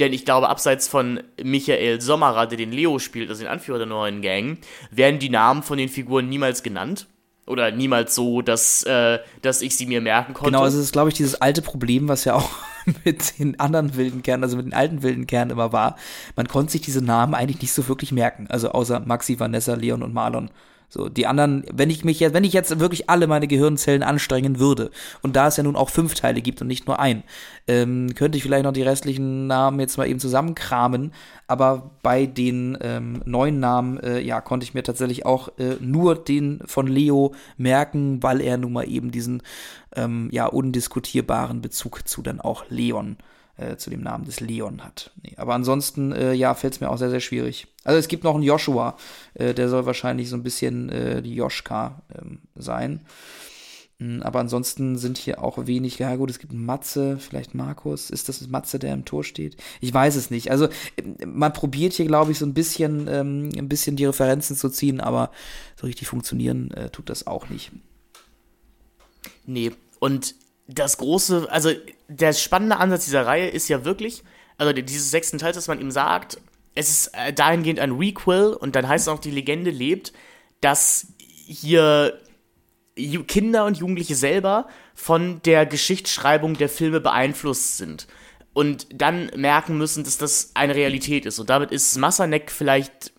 [0.00, 3.86] Denn ich glaube, abseits von Michael Sommerer, der den Leo spielt, also den Anführer der
[3.86, 4.58] neuen Gang,
[4.90, 7.06] werden die Namen von den Figuren niemals genannt.
[7.44, 10.52] Oder niemals so, dass, äh, dass ich sie mir merken konnte.
[10.52, 12.48] Genau, also es ist, glaube ich, dieses alte Problem, was ja auch
[13.04, 15.96] mit den anderen wilden Kernen, also mit den alten wilden Kernen immer war.
[16.36, 18.46] Man konnte sich diese Namen eigentlich nicht so wirklich merken.
[18.48, 20.50] Also außer Maxi, Vanessa, Leon und Marlon.
[20.94, 24.58] So, die anderen, wenn ich mich jetzt, wenn ich jetzt wirklich alle meine Gehirnzellen anstrengen
[24.58, 24.90] würde,
[25.22, 27.22] und da es ja nun auch fünf Teile gibt und nicht nur ein,
[27.66, 31.14] ähm, könnte ich vielleicht noch die restlichen Namen jetzt mal eben zusammenkramen,
[31.46, 36.14] aber bei den ähm, neuen Namen, äh, ja, konnte ich mir tatsächlich auch äh, nur
[36.14, 39.42] den von Leo merken, weil er nun mal eben diesen,
[39.96, 43.16] ähm, ja, undiskutierbaren Bezug zu dann auch Leon
[43.62, 45.12] äh, zu dem Namen des Leon hat.
[45.22, 47.66] Nee, aber ansonsten, äh, ja, fällt es mir auch sehr, sehr schwierig.
[47.84, 48.96] Also es gibt noch einen Joshua,
[49.34, 53.00] äh, der soll wahrscheinlich so ein bisschen äh, die Joschka ähm, sein.
[54.02, 58.10] Hm, aber ansonsten sind hier auch wenig, ja gut, es gibt Matze, vielleicht Markus.
[58.10, 59.56] Ist das Matze, der im Tor steht?
[59.80, 60.50] Ich weiß es nicht.
[60.50, 60.68] Also
[61.24, 65.00] man probiert hier, glaube ich, so ein bisschen, ähm, ein bisschen die Referenzen zu ziehen,
[65.00, 65.30] aber
[65.76, 67.70] so richtig funktionieren äh, tut das auch nicht.
[69.46, 70.34] Nee, und
[70.66, 71.70] das große, also
[72.08, 74.22] der spannende Ansatz dieser Reihe ist ja wirklich,
[74.58, 76.38] also dieses sechsten Teil, dass man ihm sagt,
[76.74, 80.12] es ist äh, dahingehend ein Requel und dann heißt es auch, die Legende lebt,
[80.60, 81.08] dass
[81.46, 82.18] hier
[83.26, 88.06] Kinder und Jugendliche selber von der Geschichtsschreibung der Filme beeinflusst sind
[88.52, 91.38] und dann merken müssen, dass das eine Realität ist.
[91.38, 93.12] Und damit ist Massanek vielleicht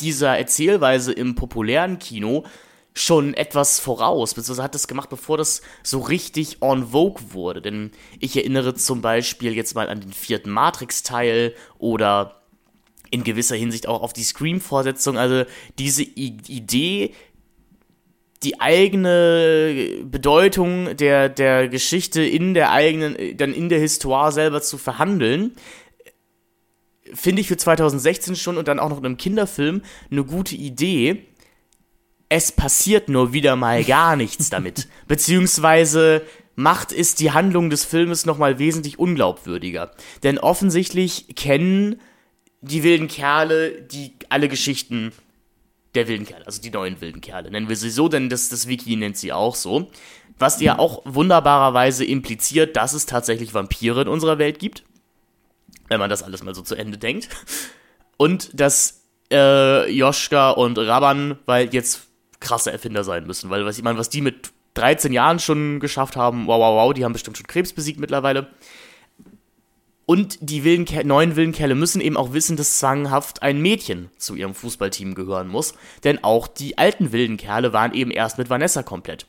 [0.00, 2.44] dieser Erzählweise im populären Kino
[2.92, 7.62] schon etwas voraus, beziehungsweise hat das gemacht, bevor das so richtig en vogue wurde.
[7.62, 12.42] Denn ich erinnere zum Beispiel jetzt mal an den vierten Matrix-Teil oder
[13.10, 15.18] in gewisser Hinsicht auch auf die Scream-Vorsetzung.
[15.18, 15.44] Also
[15.78, 17.14] diese I Idee,
[18.42, 24.78] die eigene Bedeutung der, der Geschichte in der eigenen, dann in der Histoire selber zu
[24.78, 25.54] verhandeln,
[27.12, 31.26] finde ich für 2016 schon und dann auch noch in einem Kinderfilm eine gute Idee
[32.30, 34.88] es passiert nur wieder mal gar nichts damit.
[35.08, 36.22] Beziehungsweise
[36.54, 39.90] macht es die Handlung des Filmes nochmal wesentlich unglaubwürdiger.
[40.22, 42.00] Denn offensichtlich kennen
[42.62, 45.12] die wilden Kerle die alle Geschichten
[45.96, 47.50] der wilden Kerle, also die neuen wilden Kerle.
[47.50, 49.90] Nennen wir sie so, denn das, das Wiki nennt sie auch so.
[50.38, 54.84] Was ja auch wunderbarerweise impliziert, dass es tatsächlich Vampire in unserer Welt gibt.
[55.88, 57.28] Wenn man das alles mal so zu Ende denkt.
[58.16, 59.02] Und dass
[59.32, 62.09] äh, Joschka und Raban, weil jetzt
[62.40, 66.16] krasse Erfinder sein müssen, weil was ich meine, was die mit 13 Jahren schon geschafft
[66.16, 68.48] haben, wow, wow, wow, die haben bestimmt schon Krebs besiegt mittlerweile.
[70.06, 74.34] Und die wilden neuen wilden Kerle müssen eben auch wissen, dass zwanghaft ein Mädchen zu
[74.34, 75.74] ihrem Fußballteam gehören muss.
[76.02, 79.26] Denn auch die alten wilden Kerle waren eben erst mit Vanessa komplett.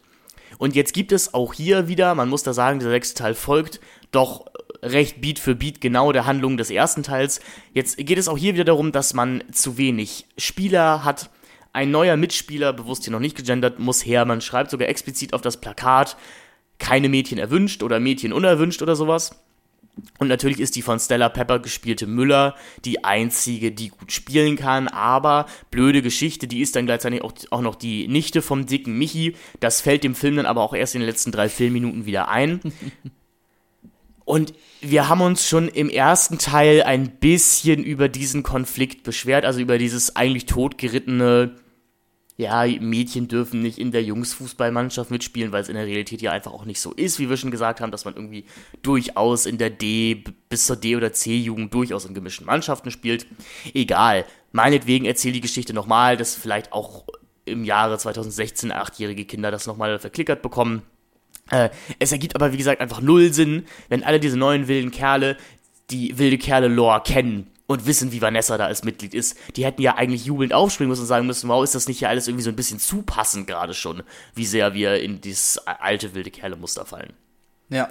[0.58, 3.80] Und jetzt gibt es auch hier wieder, man muss da sagen, der sechste Teil folgt
[4.12, 4.46] doch
[4.82, 7.42] recht Beat für Beat genau der Handlung des ersten Teils.
[7.74, 11.30] Jetzt geht es auch hier wieder darum, dass man zu wenig Spieler hat
[11.74, 14.26] ein neuer Mitspieler, bewusst hier noch nicht gegendert, muss her.
[14.26, 16.18] Man schreibt sogar explizit auf das Plakat,
[16.80, 19.36] keine Mädchen erwünscht oder Mädchen unerwünscht oder sowas.
[20.20, 24.88] Und natürlich ist die von Stella Pepper gespielte Müller die einzige, die gut spielen kann,
[24.88, 29.36] aber blöde Geschichte, die ist dann gleichzeitig auch, auch noch die Nichte vom dicken Michi.
[29.60, 32.62] Das fällt dem Film dann aber auch erst in den letzten drei Filmminuten wieder ein.
[34.24, 39.60] Und wir haben uns schon im ersten Teil ein bisschen über diesen Konflikt beschwert, also
[39.60, 41.56] über dieses eigentlich totgerittene,
[42.38, 46.54] ja, Mädchen dürfen nicht in der Jungsfußballmannschaft mitspielen, weil es in der Realität ja einfach
[46.54, 48.46] auch nicht so ist, wie wir schon gesagt haben, dass man irgendwie
[48.82, 53.28] durchaus in der D bis zur D- oder C-Jugend durchaus in gemischten Mannschaften spielt.
[53.74, 57.06] Egal, meinetwegen erzähl die Geschichte nochmal, dass vielleicht auch
[57.46, 60.84] im Jahre 2016 achtjährige Kinder das nochmal verklickert bekommen.
[61.50, 65.38] Äh, es ergibt aber, wie gesagt, einfach null Sinn, wenn alle diese neuen wilden Kerle
[65.90, 69.38] die wilde Kerle-Lore kennen und wissen, wie Vanessa da als Mitglied ist.
[69.56, 72.10] Die hätten ja eigentlich jubelnd aufspringen müssen und sagen müssen, wow, ist das nicht hier
[72.10, 74.04] alles irgendwie so ein bisschen zu passend gerade schon,
[74.36, 77.14] wie sehr wir in dieses alte wilde Kerle-Muster fallen.
[77.70, 77.90] Ja.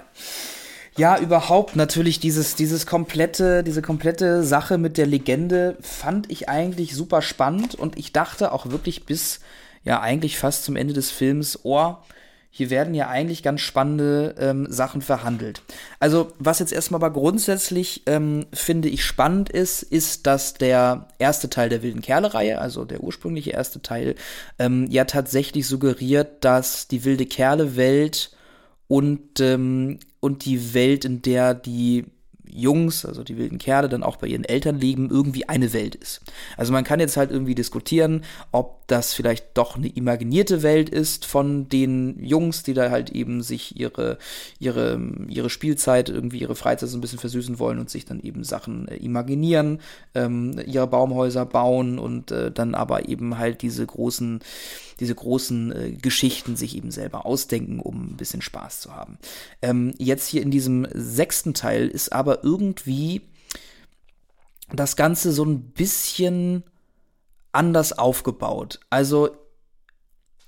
[0.97, 6.95] Ja, überhaupt natürlich dieses, dieses komplette, diese komplette Sache mit der Legende fand ich eigentlich
[6.95, 9.39] super spannend und ich dachte auch wirklich bis,
[9.83, 11.95] ja, eigentlich fast zum Ende des Films, oh,
[12.53, 15.61] hier werden ja eigentlich ganz spannende ähm, Sachen verhandelt.
[15.99, 21.49] Also, was jetzt erstmal aber grundsätzlich ähm, finde ich spannend ist, ist, dass der erste
[21.49, 24.15] Teil der Wilden Kerle-Reihe, also der ursprüngliche erste Teil,
[24.59, 28.31] ähm, ja tatsächlich suggeriert, dass die wilde Kerle-Welt
[28.89, 32.05] und, ähm, und die Welt, in der die
[32.53, 36.21] Jungs, also die wilden Kerle, dann auch bei ihren Eltern leben, irgendwie eine Welt ist.
[36.57, 41.25] Also man kann jetzt halt irgendwie diskutieren, ob das vielleicht doch eine imaginierte Welt ist
[41.25, 44.17] von den Jungs, die da halt eben sich ihre,
[44.59, 44.99] ihre,
[45.29, 48.89] ihre Spielzeit, irgendwie ihre Freizeit so ein bisschen versüßen wollen und sich dann eben Sachen
[48.89, 49.79] äh, imaginieren,
[50.13, 54.39] ähm, ihre Baumhäuser bauen und äh, dann aber eben halt diese großen
[54.99, 59.17] diese großen äh, Geschichten sich eben selber ausdenken, um ein bisschen Spaß zu haben.
[59.61, 63.21] Ähm, jetzt hier in diesem sechsten Teil ist aber irgendwie
[64.73, 66.63] das Ganze so ein bisschen
[67.51, 68.79] anders aufgebaut.
[68.89, 69.29] Also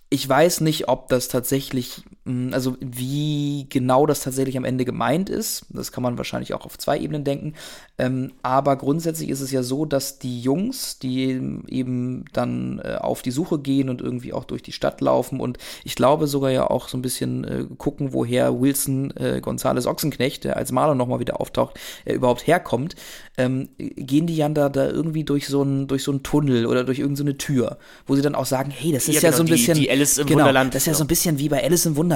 [0.09, 5.65] ich weiß nicht, ob das tatsächlich, also wie genau das tatsächlich am Ende gemeint ist.
[5.69, 7.53] Das kann man wahrscheinlich auch auf zwei Ebenen denken.
[7.97, 13.21] Ähm, aber grundsätzlich ist es ja so, dass die Jungs, die eben dann äh, auf
[13.21, 16.69] die Suche gehen und irgendwie auch durch die Stadt laufen und ich glaube sogar ja
[16.69, 21.19] auch so ein bisschen äh, gucken, woher Wilson äh, Gonzales Ochsenknecht, der als Maler nochmal
[21.19, 22.95] wieder auftaucht, äh, überhaupt herkommt,
[23.37, 26.83] ähm, gehen die ja da, da irgendwie durch so einen durch so einen Tunnel oder
[26.83, 29.37] durch irgendeine so Tür, wo sie dann auch sagen, hey, das ist ja, ja genau,
[29.37, 30.73] so ein bisschen die Alice im genau, Wunderland.
[30.73, 32.12] Das ist ja so ein bisschen wie bei Alice im Wunderland.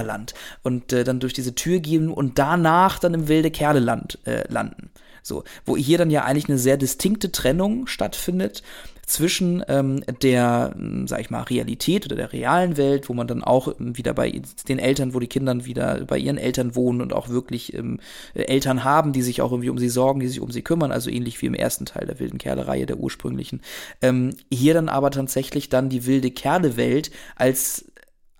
[0.63, 4.89] Und äh, dann durch diese Tür gehen und danach dann im wilde Kerleland äh, landen.
[5.23, 8.63] So, wo hier dann ja eigentlich eine sehr distinkte Trennung stattfindet
[9.07, 13.41] zwischen ähm, der, hm, sag ich mal, Realität oder der realen Welt, wo man dann
[13.41, 17.29] auch wieder bei den Eltern, wo die Kinder wieder bei ihren Eltern wohnen und auch
[17.29, 17.99] wirklich ähm,
[18.33, 21.09] Eltern haben, die sich auch irgendwie um sie sorgen, die sich um sie kümmern, also
[21.09, 23.61] ähnlich wie im ersten Teil der wilden Kerle-Reihe, der ursprünglichen.
[24.01, 27.85] Ähm, hier dann aber tatsächlich dann die wilde Kerle-Welt als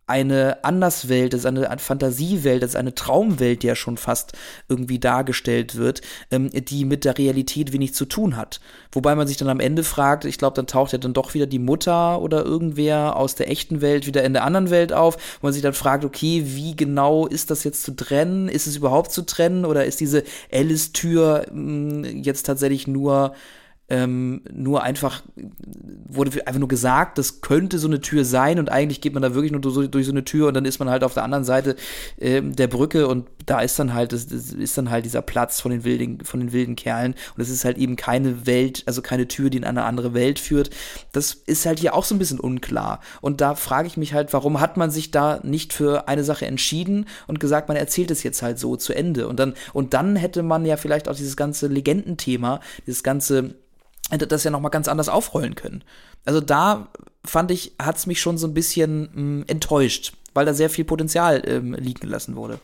[0.08, 4.32] eine Anderswelt, ist eine Fantasiewelt, ist eine Traumwelt, die ja schon fast
[4.70, 6.02] irgendwie dargestellt wird,
[6.32, 8.62] ähm, die mit der Realität wenig zu tun hat.
[8.94, 11.46] Wobei man sich dann am Ende fragt, ich glaube, dann taucht ja dann doch wieder
[11.46, 15.48] die Mutter oder irgendwer aus der echten Welt wieder in der anderen Welt auf, wo
[15.48, 18.48] man sich dann fragt, okay, wie genau ist das jetzt zu trennen?
[18.48, 20.24] Ist es überhaupt zu trennen oder ist diese
[20.54, 23.34] Alice-Tür hm, jetzt tatsächlich nur
[23.90, 25.24] ähm, nur einfach,
[26.08, 29.34] wurde einfach nur gesagt, das könnte so eine Tür sein und eigentlich geht man da
[29.34, 31.46] wirklich nur durch, durch so eine Tür und dann ist man halt auf der anderen
[31.46, 31.78] Seite
[32.20, 35.62] ähm, der Brücke und da ist dann halt, das, das, ist dann halt dieser Platz
[35.62, 39.02] von den wilden, von den wilden Kerlen und es ist halt eben keine Welt, also
[39.02, 40.70] keine Tür, die in eine andere Welt führt.
[41.14, 44.34] Das ist halt hier auch so ein bisschen unklar und da frage ich mich halt,
[44.34, 48.24] warum hat man sich da nicht für eine Sache entschieden und gesagt, man erzählt es
[48.24, 51.38] jetzt halt so zu Ende und dann, und dann hätte man ja vielleicht auch dieses
[51.38, 53.56] ganze Legendenthema, dieses ganze
[54.10, 55.84] hätte das ja nochmal ganz anders aufrollen können.
[56.26, 56.88] Also da
[57.26, 60.70] fand ich, hat es mich schon so ein bisschen mh, hm, enttäuscht, weil da sehr
[60.70, 62.60] viel Potenzial ähm, liegen gelassen wurde.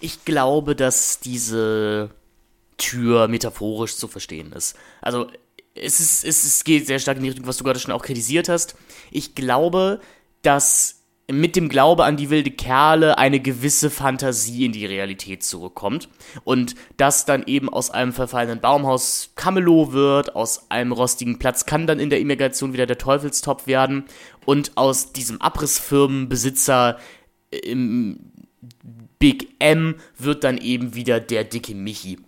[0.00, 2.10] Ich glaube, dass diese
[2.76, 4.76] Tür metaphorisch zu verstehen ist.
[5.00, 5.28] Also
[5.74, 8.02] es, ist, es, es geht sehr stark in die Richtung, was du gerade schon auch
[8.02, 8.76] kritisiert hast.
[9.10, 10.00] Ich glaube,
[10.42, 10.96] dass
[11.30, 16.08] mit dem Glaube an die wilde Kerle eine gewisse Fantasie in die Realität zurückkommt
[16.44, 21.86] und das dann eben aus einem verfallenen Baumhaus Camelot wird, aus einem rostigen Platz kann
[21.86, 24.04] dann in der Immigration wieder der Teufelstopf werden
[24.44, 26.98] und aus diesem Abrissfirmenbesitzer
[27.50, 28.20] im
[29.18, 32.18] Big M wird dann eben wieder der dicke Michi.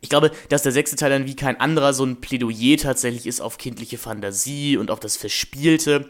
[0.00, 3.40] Ich glaube, dass der sechste Teil dann wie kein anderer so ein Plädoyer tatsächlich ist
[3.40, 6.08] auf kindliche Fantasie und auf das Verspielte.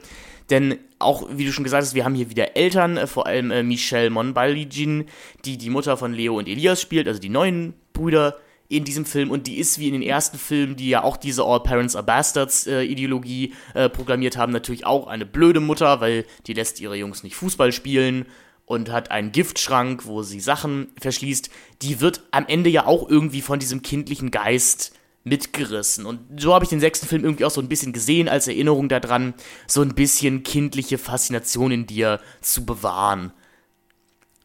[0.50, 3.50] Denn auch, wie du schon gesagt hast, wir haben hier wieder Eltern, äh, vor allem
[3.50, 5.06] äh, Michelle Monbaligin,
[5.44, 8.36] die die Mutter von Leo und Elias spielt, also die neuen Brüder
[8.68, 11.44] in diesem Film und die ist wie in den ersten Filmen, die ja auch diese
[11.44, 16.24] All Parents are Bastards äh, Ideologie äh, proklamiert haben, natürlich auch eine blöde Mutter, weil
[16.46, 18.26] die lässt ihre Jungs nicht Fußball spielen
[18.66, 21.50] und hat einen Giftschrank, wo sie Sachen verschließt.
[21.82, 24.94] Die wird am Ende ja auch irgendwie von diesem kindlichen Geist
[25.24, 26.06] mitgerissen.
[26.06, 28.88] Und so habe ich den sechsten Film irgendwie auch so ein bisschen gesehen, als Erinnerung
[28.88, 29.34] daran,
[29.66, 33.32] so ein bisschen kindliche Faszination in dir zu bewahren.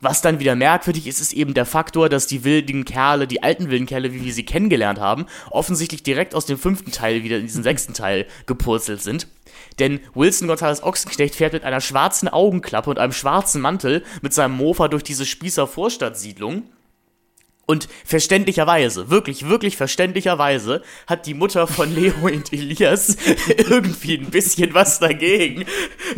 [0.01, 3.69] Was dann wieder merkwürdig ist, ist eben der Faktor, dass die wilden Kerle, die alten
[3.69, 7.45] wilden Kerle, wie wir sie kennengelernt haben, offensichtlich direkt aus dem fünften Teil wieder in
[7.45, 9.27] diesen sechsten Teil gepurzelt sind.
[9.77, 14.55] Denn Wilson Gonzales Ochsenknecht fährt mit einer schwarzen Augenklappe und einem schwarzen Mantel mit seinem
[14.55, 16.63] Mofa durch diese Spießer Vorstadtsiedlung
[17.69, 23.15] und verständlicherweise, wirklich, wirklich verständlicherweise, hat die Mutter von Leo und Elias
[23.57, 25.65] irgendwie ein bisschen was dagegen,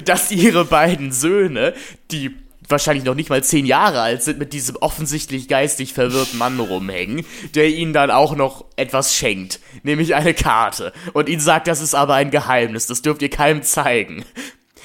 [0.06, 1.74] dass ihre beiden Söhne,
[2.10, 2.32] die
[2.70, 7.26] wahrscheinlich noch nicht mal zehn Jahre alt sind, mit diesem offensichtlich geistig verwirrten Mann rumhängen,
[7.54, 11.96] der ihnen dann auch noch etwas schenkt, nämlich eine Karte, und ihnen sagt, das ist
[11.96, 14.24] aber ein Geheimnis, das dürft ihr keinem zeigen.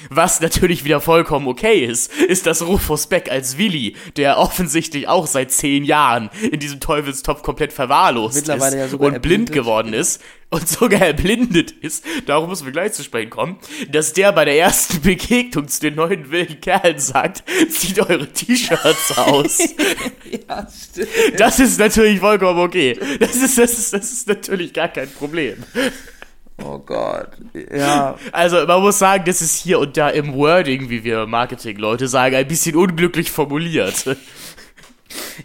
[0.09, 5.27] Was natürlich wieder vollkommen okay ist, ist, dass Rufus Beck als Willi, der offensichtlich auch
[5.27, 10.67] seit zehn Jahren in diesem Teufelstopf komplett verwahrlost ist ja und blind geworden ist und
[10.67, 13.57] sogar erblindet ist, darum müssen wir gleich zu sprechen kommen,
[13.91, 19.17] dass der bei der ersten Begegnung zu den neuen wilden Kerlen sagt, zieht eure T-Shirts
[19.17, 19.59] aus.
[20.47, 21.09] ja, stimmt.
[21.37, 22.97] Das ist natürlich vollkommen okay.
[23.19, 25.63] Das ist, das ist, das ist natürlich gar kein Problem.
[26.63, 27.29] Oh Gott,
[27.71, 28.17] ja.
[28.31, 32.35] Also man muss sagen, das ist hier und da im Wording, wie wir Marketing-Leute sagen,
[32.35, 34.17] ein bisschen unglücklich formuliert.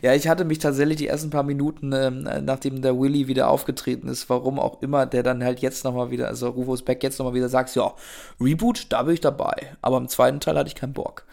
[0.01, 4.09] Ja, ich hatte mich tatsächlich die ersten paar Minuten, ähm, nachdem der Willy wieder aufgetreten
[4.09, 7.34] ist, warum auch immer, der dann halt jetzt nochmal wieder, also Rufus Beck jetzt nochmal
[7.34, 7.93] wieder sagt, ja,
[8.40, 9.76] Reboot, da bin ich dabei.
[9.80, 11.24] Aber im zweiten Teil hatte ich keinen Bock.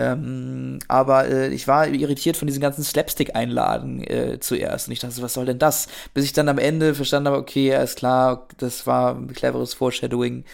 [0.00, 4.88] Ähm, aber äh, ich war irritiert von diesen ganzen Slapstick-Einladen äh, zuerst.
[4.88, 5.88] Und ich dachte, was soll denn das?
[6.14, 10.44] Bis ich dann am Ende verstanden habe, okay, alles klar, das war ein cleveres Foreshadowing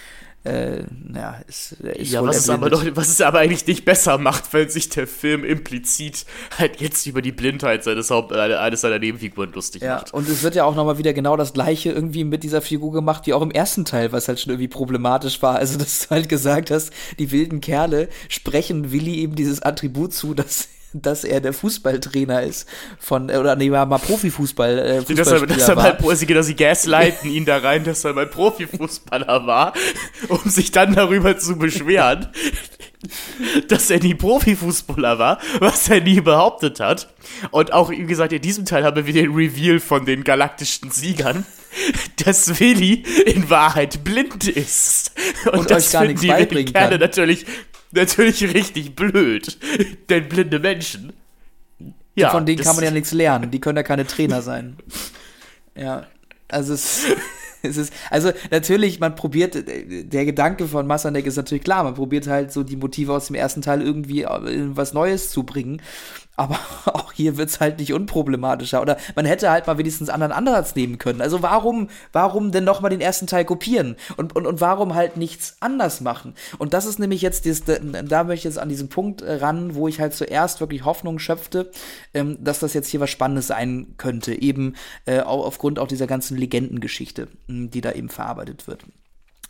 [0.47, 4.17] äh, naja, ist, ist ja, was es, aber doch, was es aber eigentlich nicht besser
[4.17, 6.25] macht, weil sich der Film implizit
[6.57, 10.15] halt jetzt über die Blindheit seines Haupt, äh, eines seiner Nebenfiguren lustig ja, macht.
[10.15, 13.27] Und es wird ja auch nochmal wieder genau das gleiche irgendwie mit dieser Figur gemacht,
[13.27, 15.57] wie auch im ersten Teil, was halt schon irgendwie problematisch war.
[15.57, 20.33] Also, dass du halt gesagt hast, die wilden Kerle sprechen Willi eben dieses Attribut zu,
[20.35, 20.69] dass
[21.03, 22.69] dass er der Fußballtrainer ist
[22.99, 24.79] von äh, oder nee, war mal Profifußball.
[24.79, 28.13] Äh, dass er, dass er mal, sie, genau, sie gaslighten ihn da rein, dass er
[28.13, 29.73] mal Profifußballer war,
[30.29, 32.29] um sich dann darüber zu beschweren,
[33.69, 37.09] dass er nie Profifußballer war, was er nie behauptet hat.
[37.51, 41.45] Und auch, wie gesagt, in diesem Teil haben wir den Reveal von den galaktischen Siegern,
[42.25, 45.13] dass Willi in Wahrheit blind ist.
[45.47, 47.01] Und, Und das euch gar nichts die Kerle kann.
[47.01, 47.47] natürlich
[47.97, 49.59] natürlich richtig blöd.
[50.09, 51.13] Denn blinde Menschen.
[52.15, 53.51] Ja, von denen kann man ja nichts lernen.
[53.51, 54.77] Die können ja keine Trainer sein.
[55.77, 56.07] Ja,
[56.49, 57.05] also es,
[57.63, 62.27] es ist, also natürlich, man probiert, der Gedanke von Massanek ist natürlich klar, man probiert
[62.27, 65.83] halt so die Motive aus dem ersten Teil irgendwie in was Neues zu bringen.
[66.37, 68.81] Aber auch hier wird's halt nicht unproblematischer.
[68.83, 71.21] Oder man hätte halt mal wenigstens anderen Ansatz nehmen können.
[71.21, 73.97] Also warum, warum denn noch mal den ersten Teil kopieren?
[74.17, 76.35] Und, und, und warum halt nichts anders machen?
[76.59, 79.75] Und das ist nämlich jetzt, dieses, da möchte ich jetzt an diesen Punkt äh, ran,
[79.75, 81.71] wo ich halt zuerst wirklich Hoffnung schöpfte,
[82.15, 84.41] ähm, dass das jetzt hier was Spannendes sein könnte.
[84.41, 84.75] Eben
[85.07, 88.85] äh, aufgrund auch dieser ganzen Legendengeschichte, die da eben verarbeitet wird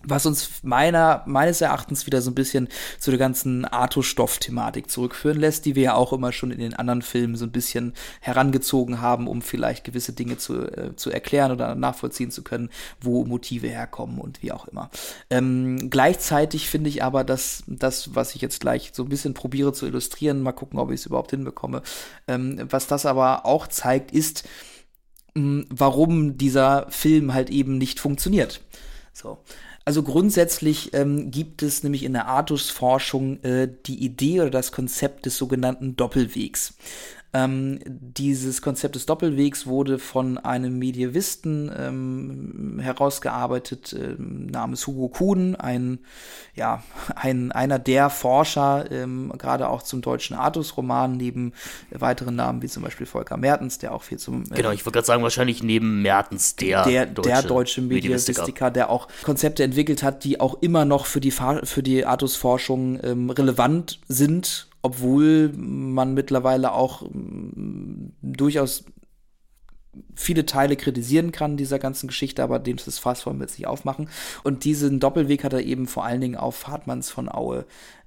[0.06, 2.68] was uns meiner, meines Erachtens wieder so ein bisschen
[2.98, 7.02] zu der ganzen Arto-Stoff-Thematik zurückführen lässt, die wir ja auch immer schon in den anderen
[7.02, 11.74] Filmen so ein bisschen herangezogen haben, um vielleicht gewisse Dinge zu, äh, zu erklären oder
[11.74, 12.70] nachvollziehen zu können,
[13.00, 14.90] wo Motive herkommen und wie auch immer.
[15.28, 19.72] Ähm, gleichzeitig finde ich aber, dass das, was ich jetzt gleich so ein bisschen probiere
[19.72, 21.82] zu illustrieren, mal gucken, ob ich es überhaupt hinbekomme,
[22.28, 24.48] ähm, was das aber auch zeigt, ist,
[25.34, 28.60] mh, warum dieser Film halt eben nicht funktioniert.
[29.12, 29.38] So.
[29.88, 35.26] Also grundsätzlich ähm, gibt es nämlich in der Artus-Forschung äh, die Idee oder das Konzept
[35.26, 36.74] des sogenannten Doppelwegs.
[37.32, 45.56] Ähm, dieses Konzept des Doppelwegs wurde von einem Medievisten ähm, herausgearbeitet ähm, namens Hugo Kuhn,
[45.56, 45.98] ein,
[46.54, 46.82] ja,
[47.14, 51.52] ein, einer der Forscher, ähm, gerade auch zum deutschen Artus-Roman, neben
[51.90, 54.44] weiteren Namen wie zum Beispiel Volker Mertens, der auch viel zum.
[54.44, 58.70] Äh, genau, ich würde gerade sagen, wahrscheinlich neben Mertens der, der deutsche, der deutsche Medievistiker,
[58.70, 63.30] der auch Konzepte entwickelt hat, die auch immer noch für die, für die Artus-Forschung ähm,
[63.30, 68.84] relevant sind obwohl man mittlerweile auch mm, durchaus
[70.14, 73.66] viele Teile kritisieren kann dieser ganzen Geschichte, aber dem das Fass wollen wir jetzt nicht
[73.66, 74.08] aufmachen.
[74.44, 77.64] Und diesen Doppelweg hat er eben vor allen Dingen auf Hartmanns von Aue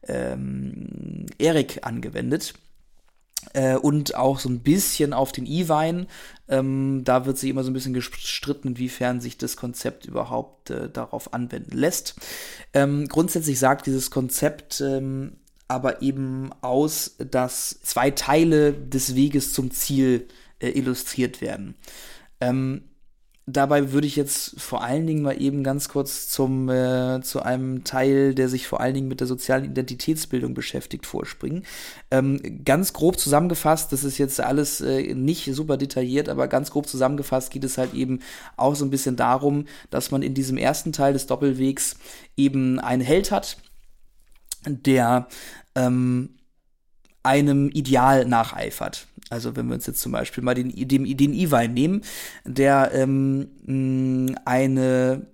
[0.07, 2.53] ähm, Erik angewendet.
[3.53, 6.07] Äh, und auch so ein bisschen auf den E-Wein.
[6.47, 10.89] Ähm, da wird sich immer so ein bisschen gestritten, inwiefern sich das Konzept überhaupt äh,
[10.89, 12.15] darauf anwenden lässt.
[12.73, 15.33] Ähm, grundsätzlich sagt dieses Konzept, ähm,
[15.69, 20.27] aber eben aus, dass zwei Teile des Weges zum Ziel
[20.59, 21.75] äh, illustriert werden.
[22.41, 22.81] Ähm,
[23.45, 27.83] dabei würde ich jetzt vor allen Dingen mal eben ganz kurz zum, äh, zu einem
[27.83, 31.63] Teil, der sich vor allen Dingen mit der sozialen Identitätsbildung beschäftigt, vorspringen.
[32.09, 36.87] Ähm, ganz grob zusammengefasst, das ist jetzt alles äh, nicht super detailliert, aber ganz grob
[36.87, 38.19] zusammengefasst geht es halt eben
[38.57, 41.97] auch so ein bisschen darum, dass man in diesem ersten Teil des Doppelwegs
[42.37, 43.57] eben einen Held hat,
[44.65, 45.27] der
[45.75, 46.35] ähm,
[47.23, 49.07] einem Ideal nacheifert.
[49.29, 52.01] Also wenn wir uns jetzt zum Beispiel mal den, dem, den Iwein nehmen,
[52.45, 55.27] der ähm, eine,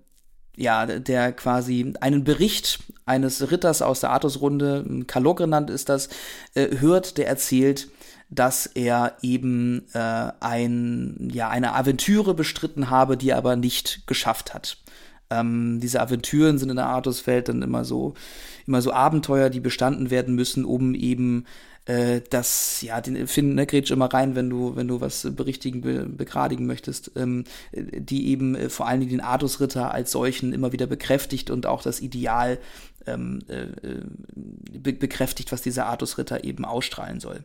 [0.57, 6.09] ja, der quasi einen Bericht eines Ritters aus der Artusrunde, Kalok genannt ist das,
[6.55, 7.87] äh, hört, der erzählt,
[8.29, 14.53] dass er eben äh, ein, ja, eine Aventüre bestritten habe, die er aber nicht geschafft
[14.53, 14.77] hat.
[15.29, 18.15] Ähm, diese Aventüren sind in der Artuswelt dann immer so,
[18.67, 21.45] immer so Abenteuer, die bestanden werden müssen, um eben
[21.85, 25.81] äh, das, ja, den Finn, ne, grätsch immer rein, wenn du, wenn du was berichtigen,
[25.81, 27.43] be, begradigen möchtest, ähm,
[27.73, 31.83] die eben äh, vor allen Dingen den Artusritter als solchen immer wieder bekräftigt und auch
[31.83, 32.57] das Ideal
[33.05, 33.67] ähm, äh,
[34.79, 37.43] be bekräftigt, was dieser Artusritter eben ausstrahlen soll.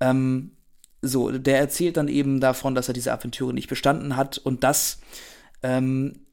[0.00, 0.52] Ähm,
[1.02, 4.98] so, der erzählt dann eben davon, dass er diese Aventüre nicht bestanden hat und das
[5.62, 6.25] ähm,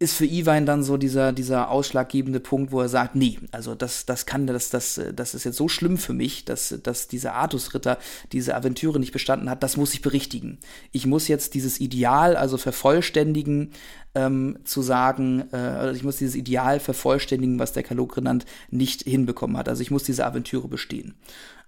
[0.00, 4.06] ist für Iwein dann so dieser, dieser ausschlaggebende Punkt, wo er sagt, nee, also das,
[4.06, 7.98] das kann, das, das, das ist jetzt so schlimm für mich, dass, dass dieser Artusritter
[8.30, 10.58] diese Aventüre nicht bestanden hat, das muss ich berichtigen.
[10.92, 13.72] Ich muss jetzt dieses Ideal also vervollständigen,
[14.14, 19.68] ähm, zu sagen, äh, ich muss dieses Ideal vervollständigen, was der Kalogrenant nicht hinbekommen hat.
[19.68, 21.16] Also ich muss diese Aventüre bestehen.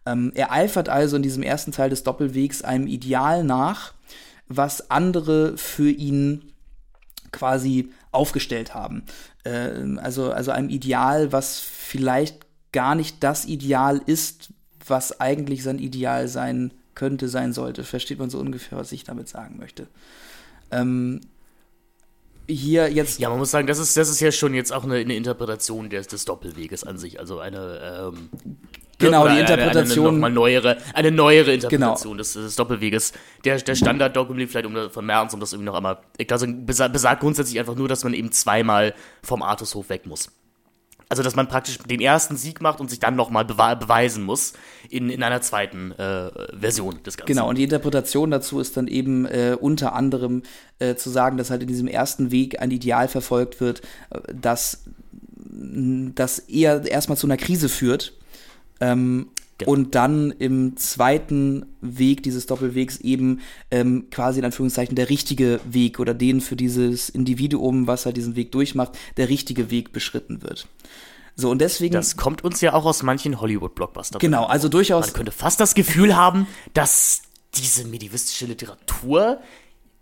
[0.06, 3.92] Ähm, er eifert also in diesem ersten Teil des Doppelwegs einem Ideal nach,
[4.46, 6.52] was andere für ihn
[7.32, 9.04] quasi aufgestellt haben.
[9.44, 14.52] Äh, also, also einem Ideal, was vielleicht gar nicht das Ideal ist,
[14.86, 17.84] was eigentlich sein Ideal sein könnte, sein sollte.
[17.84, 19.86] Versteht man so ungefähr, was ich damit sagen möchte.
[20.70, 21.20] Ähm,
[22.48, 23.18] hier jetzt.
[23.18, 25.88] Ja, man muss sagen, das ist, das ist ja schon jetzt auch eine, eine Interpretation
[25.88, 27.20] des, des Doppelweges an sich.
[27.20, 28.12] Also eine.
[28.12, 28.28] Ähm,
[29.00, 30.06] genau, die Interpretation.
[30.06, 32.18] Eine, eine, eine, neuere, eine neuere Interpretation genau.
[32.18, 33.12] des, des, Doppelweges.
[33.44, 35.98] Der, der Standard-Doppelweg, vielleicht um, von Merz, um das irgendwie noch einmal.
[36.30, 40.30] Also besagt grundsätzlich einfach nur, dass man eben zweimal vom Artushof weg muss.
[41.10, 44.52] Also, dass man praktisch den ersten Sieg macht und sich dann nochmal bewe beweisen muss
[44.88, 47.26] in, in einer zweiten äh, Version des Ganzen.
[47.26, 50.44] Genau, und die Interpretation dazu ist dann eben äh, unter anderem
[50.78, 54.84] äh, zu sagen, dass halt in diesem ersten Weg ein Ideal verfolgt wird, äh, das,
[55.34, 58.12] das eher erstmal zu einer Krise führt.
[58.80, 59.28] Ähm,
[59.60, 59.72] Genau.
[59.72, 63.40] Und dann im zweiten Weg dieses Doppelwegs eben
[63.70, 68.36] ähm, quasi in Anführungszeichen der richtige Weg oder den für dieses Individuum, was halt diesen
[68.36, 70.66] Weg durchmacht, der richtige Weg beschritten wird.
[71.36, 71.92] So, und deswegen.
[71.92, 74.18] Das kommt uns ja auch aus manchen Hollywood-Blockbustern.
[74.18, 75.08] Genau, also durchaus.
[75.08, 77.20] Man könnte fast das Gefühl haben, dass
[77.54, 79.40] diese medievistische Literatur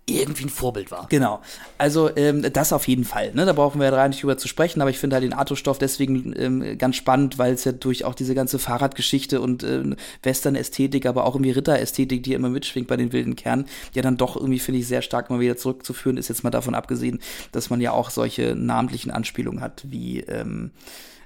[0.08, 1.06] irgendwie ein Vorbild war.
[1.08, 1.40] Genau.
[1.76, 3.32] Also ähm, das auf jeden Fall.
[3.34, 3.46] Ne?
[3.46, 5.78] Da brauchen wir ja rein nicht drüber zu sprechen, aber ich finde halt den Arto-Stoff
[5.78, 11.06] deswegen ähm, ganz spannend, weil es ja durch auch diese ganze Fahrradgeschichte und ähm, Western-Ästhetik,
[11.06, 14.58] aber auch irgendwie Ritter-Ästhetik, die immer mitschwingt bei den wilden Kernen, ja dann doch irgendwie,
[14.58, 17.20] finde ich, sehr stark mal wieder zurückzuführen ist, jetzt mal davon abgesehen,
[17.52, 20.70] dass man ja auch solche namentlichen Anspielungen hat, wie ähm,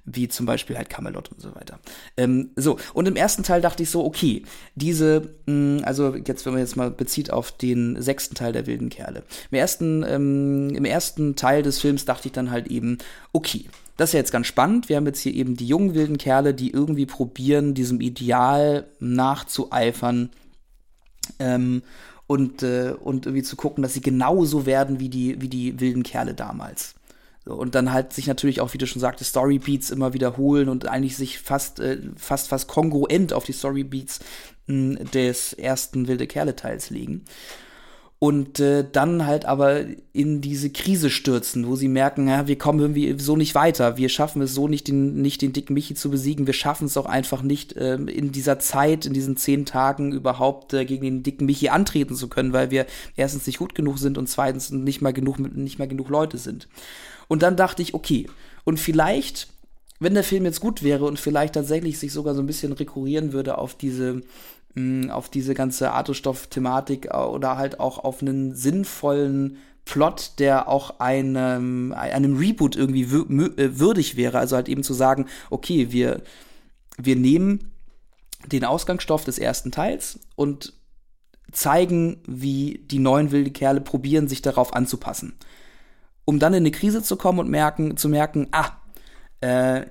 [0.05, 1.79] wie zum Beispiel halt Camelot und so weiter.
[2.17, 4.43] Ähm, so, und im ersten Teil dachte ich so, okay,
[4.75, 8.67] diese, mh, mm, also jetzt, wenn man jetzt mal bezieht auf den sechsten Teil der
[8.67, 9.23] wilden Kerle.
[9.51, 12.99] Im ersten, ähm, im ersten Teil des Films dachte ich dann halt eben,
[13.33, 13.67] okay,
[13.97, 14.89] das ist ja jetzt ganz spannend.
[14.89, 20.31] Wir haben jetzt hier eben die jungen wilden Kerle, die irgendwie probieren, diesem Ideal nachzueifern.
[21.39, 21.83] Ähm,
[22.27, 26.03] und, äh, und irgendwie zu gucken, dass sie genauso werden wie die, wie die wilden
[26.03, 26.95] Kerle damals.
[27.45, 31.17] Und dann halt sich natürlich auch, wie du schon sagtest, Storybeats immer wiederholen und eigentlich
[31.17, 34.21] sich fast, äh, fast, fast kongruent auf die Storybeats
[34.67, 37.25] hm, des ersten Wilde Kerle-Teils legen.
[38.21, 42.79] Und äh, dann halt aber in diese Krise stürzen, wo sie merken, ja, wir kommen
[42.79, 46.09] irgendwie so nicht weiter, wir schaffen es so nicht, den, nicht den dicken Michi zu
[46.09, 50.13] besiegen, wir schaffen es auch einfach nicht, äh, in dieser Zeit, in diesen zehn Tagen
[50.13, 52.87] überhaupt äh, gegen den dicken Michi antreten zu können, weil wir
[53.17, 56.69] erstens nicht gut genug sind und zweitens nicht mal genug, nicht mal genug Leute sind.
[57.33, 58.27] Und dann dachte ich, okay,
[58.65, 59.49] und vielleicht,
[60.01, 63.33] wenn der Film jetzt gut wäre und vielleicht tatsächlich sich sogar so ein bisschen rekurrieren
[63.33, 64.21] würde auf diese,
[64.75, 69.57] mh, mm, auf diese ganze Artostoff-Thematik äh, oder halt auch auf einen sinnvollen
[69.87, 74.39] Plot, der auch einem, einem Reboot irgendwie äh, würdig wäre.
[74.39, 76.21] Also halt eben zu sagen, okay, wir,
[76.99, 77.73] wir nehmen
[78.45, 80.75] den Ausgangsstoff des ersten Teils und
[81.51, 85.33] zeigen, wie die neuen wilde Kerle probieren, sich darauf anzupassen
[86.25, 88.71] um dann in eine Krise zu kommen und merken, zu merken, ah,
[89.41, 89.87] äh,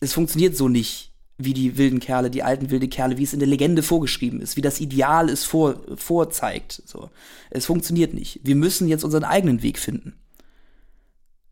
[0.00, 3.38] es funktioniert so nicht, wie die wilden Kerle, die alten wilde Kerle, wie es in
[3.38, 6.82] der Legende vorgeschrieben ist, wie das Ideal es vor, vorzeigt.
[6.86, 7.10] So.
[7.50, 8.40] Es funktioniert nicht.
[8.42, 10.14] Wir müssen jetzt unseren eigenen Weg finden.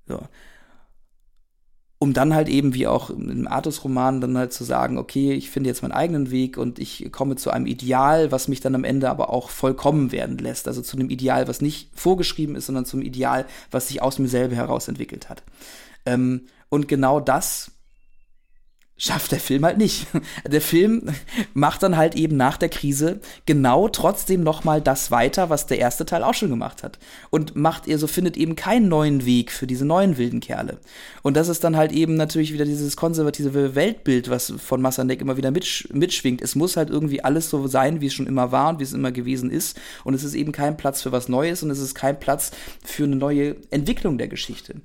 [0.06, 0.20] So
[1.98, 5.70] um dann halt eben, wie auch im Artus-Roman, dann halt zu sagen, okay, ich finde
[5.70, 9.08] jetzt meinen eigenen Weg und ich komme zu einem Ideal, was mich dann am Ende
[9.08, 10.68] aber auch vollkommen werden lässt.
[10.68, 14.28] Also zu einem Ideal, was nicht vorgeschrieben ist, sondern zum Ideal, was sich aus mir
[14.28, 15.42] selber heraus entwickelt hat.
[16.04, 17.70] Ähm, und genau das
[18.96, 20.06] schafft der Film halt nicht.
[20.46, 21.10] Der Film
[21.52, 25.78] macht dann halt eben nach der Krise genau trotzdem noch mal das weiter, was der
[25.78, 26.98] erste Teil auch schon gemacht hat
[27.30, 30.78] und macht ihr so findet eben keinen neuen Weg für diese neuen wilden Kerle.
[31.22, 35.36] Und das ist dann halt eben natürlich wieder dieses konservative Weltbild, was von Massanek immer
[35.36, 36.40] wieder mitsch mitschwingt.
[36.40, 38.92] Es muss halt irgendwie alles so sein, wie es schon immer war und wie es
[38.92, 41.94] immer gewesen ist und es ist eben kein Platz für was Neues und es ist
[41.94, 42.52] kein Platz
[42.84, 44.76] für eine neue Entwicklung der Geschichte.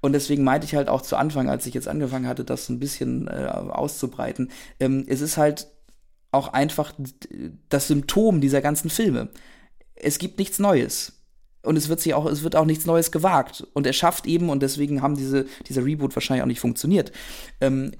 [0.00, 2.72] Und deswegen meinte ich halt auch zu Anfang, als ich jetzt angefangen hatte, das so
[2.72, 5.68] ein bisschen äh, auszubreiten, ähm, es ist halt
[6.32, 6.92] auch einfach
[7.68, 9.30] das Symptom dieser ganzen Filme.
[9.94, 11.12] Es gibt nichts Neues.
[11.62, 13.66] Und es wird sich auch, es wird auch nichts Neues gewagt.
[13.72, 17.10] Und er schafft eben, und deswegen haben diese, dieser Reboot wahrscheinlich auch nicht funktioniert.
[17.60, 17.92] Ähm,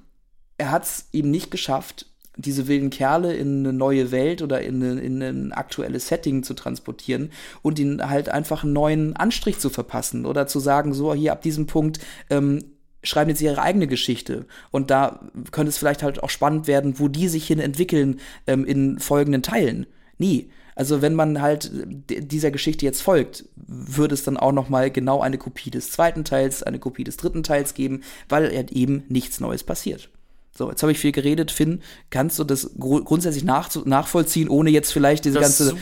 [0.58, 2.06] er hat es eben nicht geschafft,
[2.36, 7.30] diese wilden Kerle in eine neue Welt oder in, in ein aktuelles Setting zu transportieren
[7.62, 11.42] und ihnen halt einfach einen neuen Anstrich zu verpassen oder zu sagen, so hier ab
[11.42, 11.98] diesem Punkt
[12.30, 12.64] ähm,
[13.02, 14.46] schreiben jetzt ihre eigene Geschichte.
[14.70, 18.64] Und da könnte es vielleicht halt auch spannend werden, wo die sich hin entwickeln ähm,
[18.64, 19.86] in folgenden Teilen.
[20.18, 20.50] Nie.
[20.74, 21.70] Also wenn man halt
[22.06, 26.22] dieser Geschichte jetzt folgt, würde es dann auch noch mal genau eine Kopie des zweiten
[26.22, 30.10] Teils, eine Kopie des dritten Teils geben, weil halt eben nichts Neues passiert.
[30.56, 31.50] So, jetzt habe ich viel geredet.
[31.50, 35.76] Finn, kannst du das gru grundsätzlich nach nachvollziehen, ohne jetzt vielleicht diese Das ganze.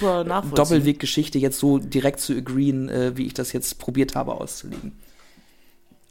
[0.54, 4.92] Doppelweggeschichte jetzt so direkt zu agreeen, äh, wie ich das jetzt probiert habe auszulegen?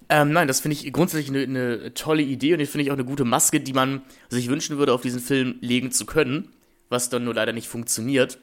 [0.09, 2.95] Ähm, nein, das finde ich grundsätzlich eine, eine tolle Idee und ich finde ich auch
[2.95, 6.49] eine gute Maske, die man sich wünschen würde, auf diesen Film legen zu können,
[6.89, 8.37] was dann nur leider nicht funktioniert.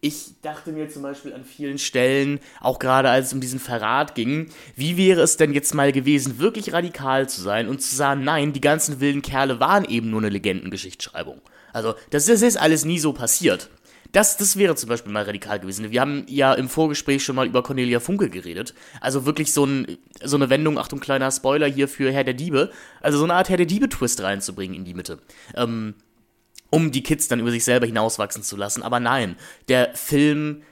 [0.00, 4.14] Ich dachte mir zum Beispiel an vielen Stellen, auch gerade als es um diesen Verrat
[4.14, 8.22] ging, wie wäre es denn jetzt mal gewesen, wirklich radikal zu sein und zu sagen,
[8.22, 11.40] nein, die ganzen wilden Kerle waren eben nur eine Legendengeschichtsschreibung.
[11.72, 13.70] Also, das, das ist alles nie so passiert.
[14.12, 15.90] Das, das wäre zum Beispiel mal radikal gewesen.
[15.90, 18.74] Wir haben ja im Vorgespräch schon mal über Cornelia Funke geredet.
[19.00, 22.70] Also wirklich so, ein, so eine Wendung, Achtung, kleiner Spoiler hier für Herr der Diebe.
[23.02, 25.18] Also so eine Art Herr der Diebe-Twist reinzubringen in die Mitte.
[25.54, 25.94] Ähm,
[26.70, 28.82] um die Kids dann über sich selber hinauswachsen zu lassen.
[28.82, 29.36] Aber nein,
[29.68, 30.62] der Film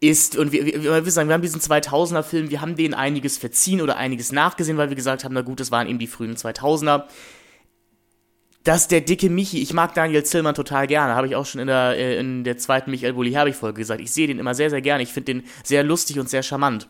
[0.00, 3.80] ist, und wir, wir, wir sagen, wir haben diesen 2000er-Film, wir haben denen einiges verziehen
[3.80, 7.04] oder einiges nachgesehen, weil wir gesagt haben, na gut, das waren eben die frühen 2000er.
[8.64, 11.68] Dass der dicke Michi, ich mag Daniel Zillmann total gerne, habe ich auch schon in
[11.68, 14.00] der, äh, in der zweiten Michael Bulli-Herbig-Folge gesagt.
[14.00, 15.02] Ich sehe den immer sehr, sehr gerne.
[15.02, 16.88] Ich finde den sehr lustig und sehr charmant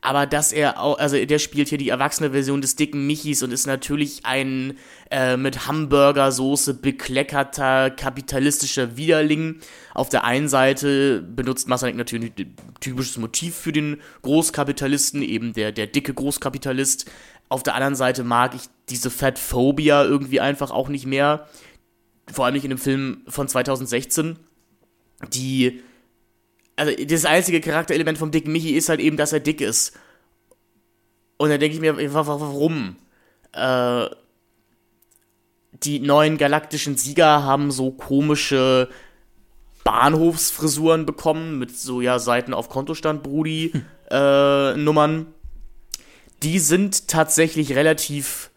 [0.00, 3.52] aber dass er auch, also der spielt hier die erwachsene Version des dicken Michis und
[3.52, 4.78] ist natürlich ein
[5.10, 9.56] äh, mit Hamburgersoße bekleckerter kapitalistischer Widerling.
[9.94, 15.72] Auf der einen Seite benutzt Masanek natürlich ein typisches Motiv für den Großkapitalisten, eben der,
[15.72, 17.10] der dicke Großkapitalist.
[17.48, 21.48] Auf der anderen Seite mag ich diese Fatphobia irgendwie einfach auch nicht mehr.
[22.30, 24.38] Vor allem nicht in dem Film von 2016,
[25.32, 25.80] die
[26.76, 29.98] also das einzige Charakterelement vom dicken Michi ist halt eben, dass er dick ist.
[31.38, 32.96] Und dann denke ich mir, warum?
[33.52, 34.06] Äh,
[35.82, 38.88] die neuen galaktischen Sieger haben so komische
[39.84, 43.72] Bahnhofsfrisuren bekommen mit so ja Seiten auf Kontostand Brudi
[44.10, 45.26] äh, Nummern.
[46.42, 48.50] Die sind tatsächlich relativ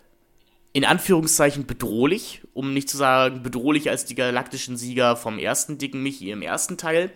[0.73, 6.03] in Anführungszeichen bedrohlich, um nicht zu sagen bedrohlicher als die galaktischen Sieger vom ersten dicken
[6.03, 7.11] Michi im ersten Teil.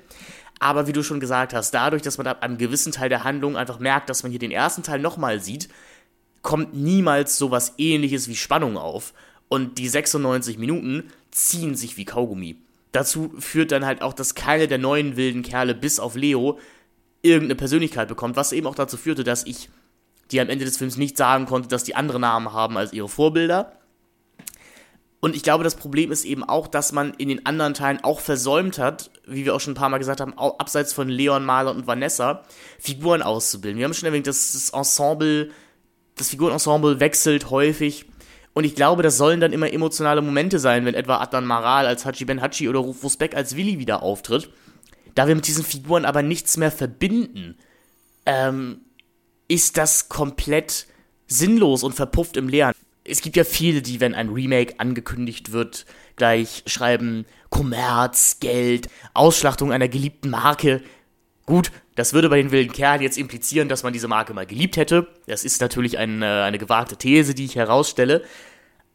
[0.64, 3.58] Aber wie du schon gesagt hast, dadurch, dass man ab einem gewissen Teil der Handlung
[3.58, 5.68] einfach merkt, dass man hier den ersten Teil nochmal sieht,
[6.42, 9.14] kommt niemals sowas ähnliches wie Spannung auf.
[9.50, 12.56] Und die 96 Minuten ziehen sich wie Kaugummi.
[12.94, 16.58] Dazu führt dann halt auch, dass keine der neuen wilden Kerle bis auf Leo
[17.24, 19.70] irgendeine Persönlichkeit bekommt, was eben auch dazu führte, dass ich
[20.32, 23.10] dir am Ende des Films nicht sagen konnte, dass die andere Namen haben als ihre
[23.10, 23.74] Vorbilder.
[25.24, 28.20] Und ich glaube, das Problem ist eben auch, dass man in den anderen Teilen auch
[28.20, 31.78] versäumt hat, wie wir auch schon ein paar Mal gesagt haben, abseits von Leon, Marlon
[31.78, 32.44] und Vanessa,
[32.78, 33.78] Figuren auszubilden.
[33.78, 35.50] Wir haben schon erwähnt, dass das Ensemble,
[36.16, 38.06] das Figurenensemble wechselt häufig.
[38.52, 42.04] Und ich glaube, das sollen dann immer emotionale Momente sein, wenn etwa Adnan Maral als
[42.04, 44.50] Haji Ben Haji oder Rufus Beck als Willi wieder auftritt.
[45.16, 47.58] Da wir mit diesen Figuren aber nichts mehr verbinden,
[48.26, 48.82] ähm,
[49.48, 50.86] ist das komplett
[51.28, 52.74] sinnlos und verpufft im Leeren
[53.06, 55.86] es gibt ja viele, die, wenn ein Remake angekündigt wird,
[56.16, 60.82] gleich schreiben Kommerz, Geld, Ausschlachtung einer geliebten Marke.
[61.46, 64.78] Gut, das würde bei den wilden Kerlen jetzt implizieren, dass man diese Marke mal geliebt
[64.78, 65.08] hätte.
[65.28, 68.24] Das ist natürlich ein, eine gewagte These, die ich herausstelle.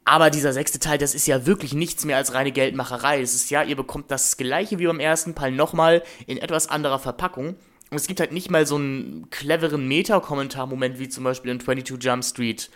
[0.05, 3.21] Aber dieser sechste Teil, das ist ja wirklich nichts mehr als reine Geldmacherei.
[3.21, 6.99] Es ist ja, ihr bekommt das gleiche wie beim ersten Teil nochmal in etwas anderer
[6.99, 7.57] Verpackung.
[7.91, 12.03] Und es gibt halt nicht mal so einen cleveren Meta-Kommentar-Moment wie zum Beispiel in 22
[12.03, 12.71] Jump Street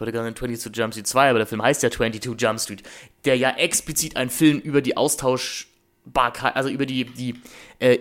[0.00, 2.82] wollte gerade in 22 Jump Street 2, aber der Film heißt ja 22 Jump Street,
[3.24, 7.40] der ja explizit ein Film über die Austauschbarkeit, also über die, die
[7.78, 7.98] äh,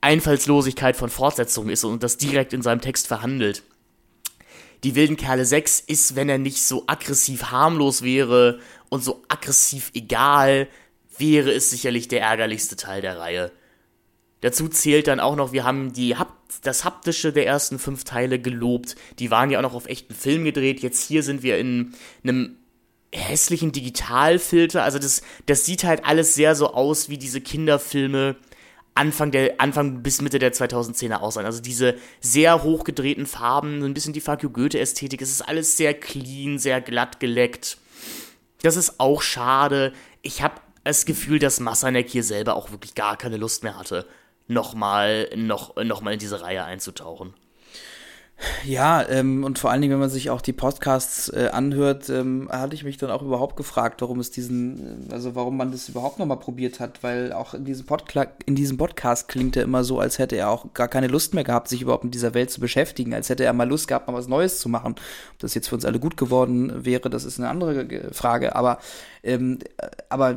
[0.00, 3.62] Einfallslosigkeit von Fortsetzungen ist und das direkt in seinem Text verhandelt.
[4.84, 8.58] Die wilden Kerle 6 ist, wenn er nicht so aggressiv harmlos wäre
[8.88, 10.66] und so aggressiv egal,
[11.16, 13.52] wäre es sicherlich der ärgerlichste Teil der Reihe.
[14.42, 16.16] Dazu zählt dann auch noch, wir haben die
[16.62, 18.96] das Haptische der ersten fünf Teile gelobt.
[19.18, 20.80] Die waren ja auch noch auf echten Film gedreht.
[20.80, 21.94] Jetzt hier sind wir in
[22.24, 22.56] einem
[23.14, 24.82] hässlichen Digitalfilter.
[24.82, 28.36] Also das, das sieht halt alles sehr so aus wie diese Kinderfilme
[28.94, 31.46] Anfang der Anfang bis Mitte der 2010er aussahen.
[31.46, 35.22] Also diese sehr hochgedrehten Farben, so ein bisschen die Fuck You Goethe Ästhetik.
[35.22, 37.78] Es ist alles sehr clean, sehr glatt geleckt.
[38.62, 39.92] Das ist auch schade.
[40.20, 44.04] Ich habe das Gefühl, dass Massanek hier selber auch wirklich gar keine Lust mehr hatte
[44.52, 47.34] nochmal noch, noch mal in diese Reihe einzutauchen.
[48.64, 52.48] Ja, ähm, und vor allen Dingen, wenn man sich auch die Podcasts äh, anhört, ähm,
[52.50, 55.88] hatte ich mich dann auch überhaupt gefragt, warum es diesen, äh, also warum man das
[55.88, 59.84] überhaupt nochmal probiert hat, weil auch in diesem, Podkla in diesem Podcast klingt er immer
[59.84, 62.50] so, als hätte er auch gar keine Lust mehr gehabt, sich überhaupt mit dieser Welt
[62.50, 64.94] zu beschäftigen, als hätte er mal Lust gehabt, mal was Neues zu machen.
[65.32, 68.78] Ob das jetzt für uns alle gut geworden wäre, das ist eine andere Frage, aber,
[69.22, 69.58] ähm,
[70.08, 70.36] aber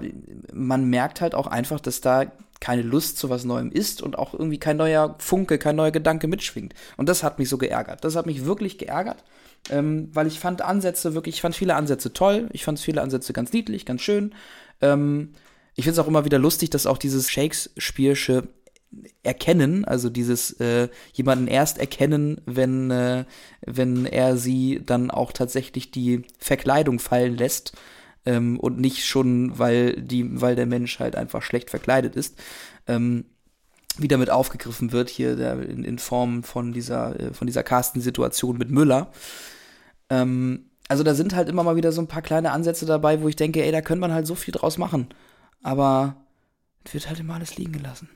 [0.54, 2.26] man merkt halt auch einfach, dass da
[2.60, 6.28] keine Lust zu was Neuem ist und auch irgendwie kein neuer Funke, kein neuer Gedanke
[6.28, 6.74] mitschwingt.
[6.98, 8.04] Und das hat mich so geärgert.
[8.04, 9.24] Das hat mich wirklich geärgert,
[9.70, 13.34] ähm, weil ich fand Ansätze wirklich, ich fand viele Ansätze toll, ich fand viele Ansätze
[13.34, 14.34] ganz niedlich, ganz schön.
[14.82, 15.34] Ähm,
[15.76, 18.48] ich finde es auch immer wieder lustig, dass auch dieses Shakespeare'sche
[19.24, 23.26] Erkennen, also dieses äh, jemanden erst erkennen, wenn, äh,
[23.66, 27.74] wenn er sie dann auch tatsächlich die Verkleidung fallen lässt
[28.26, 32.38] ähm, und nicht schon, weil, die, weil der Mensch halt einfach schlecht verkleidet ist.
[32.88, 33.26] Ähm,
[33.98, 38.58] wie damit aufgegriffen wird hier der, in, in Form von dieser, äh, von dieser Casten-Situation
[38.58, 39.12] mit Müller.
[40.10, 43.28] Ähm, also da sind halt immer mal wieder so ein paar kleine Ansätze dabei, wo
[43.28, 45.08] ich denke, ey, da könnte man halt so viel draus machen.
[45.64, 46.18] Aber
[46.84, 48.10] es wird halt immer alles liegen gelassen.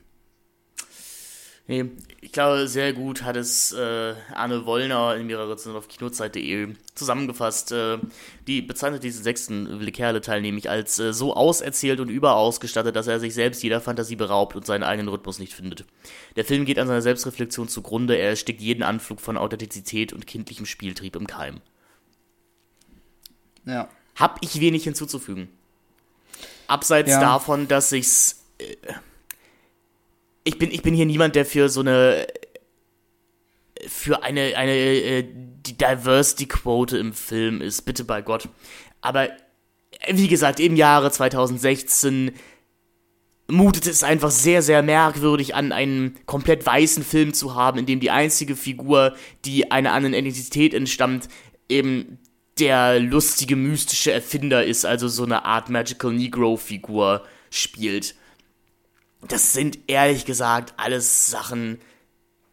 [1.70, 1.84] Nee,
[2.20, 7.70] ich glaube, sehr gut hat es äh, Arne Wollner in ihrer Rezension auf kinozeit.de zusammengefasst.
[7.70, 7.98] Äh,
[8.48, 13.20] die bezeichnet diesen sechsten Willi Kerle-Teil nämlich als äh, so auserzählt und überausgestattet, dass er
[13.20, 15.84] sich selbst jeder Fantasie beraubt und seinen eigenen Rhythmus nicht findet.
[16.34, 20.66] Der Film geht an seiner Selbstreflexion zugrunde, er erstickt jeden Anflug von Authentizität und kindlichem
[20.66, 21.60] Spieltrieb im Keim.
[23.64, 23.88] Ja.
[24.16, 25.48] Hab ich wenig hinzuzufügen.
[26.66, 27.20] Abseits Ja.
[27.20, 28.42] davon, dass ich's.
[28.58, 28.74] Äh,
[30.44, 32.26] ich bin, ich bin hier niemand, der für so eine.
[33.86, 35.24] für eine, eine äh,
[35.66, 38.48] Diversity-Quote im Film ist, bitte bei Gott.
[39.00, 39.28] Aber
[40.08, 42.32] wie gesagt, im Jahre 2016
[43.48, 48.00] mutet es einfach sehr, sehr merkwürdig an, einen komplett weißen Film zu haben, in dem
[48.00, 49.14] die einzige Figur,
[49.44, 51.28] die einer anderen Identität entstammt,
[51.68, 52.18] eben
[52.58, 58.14] der lustige, mystische Erfinder ist, also so eine Art Magical Negro-Figur spielt.
[59.28, 61.78] Das sind ehrlich gesagt alles Sachen,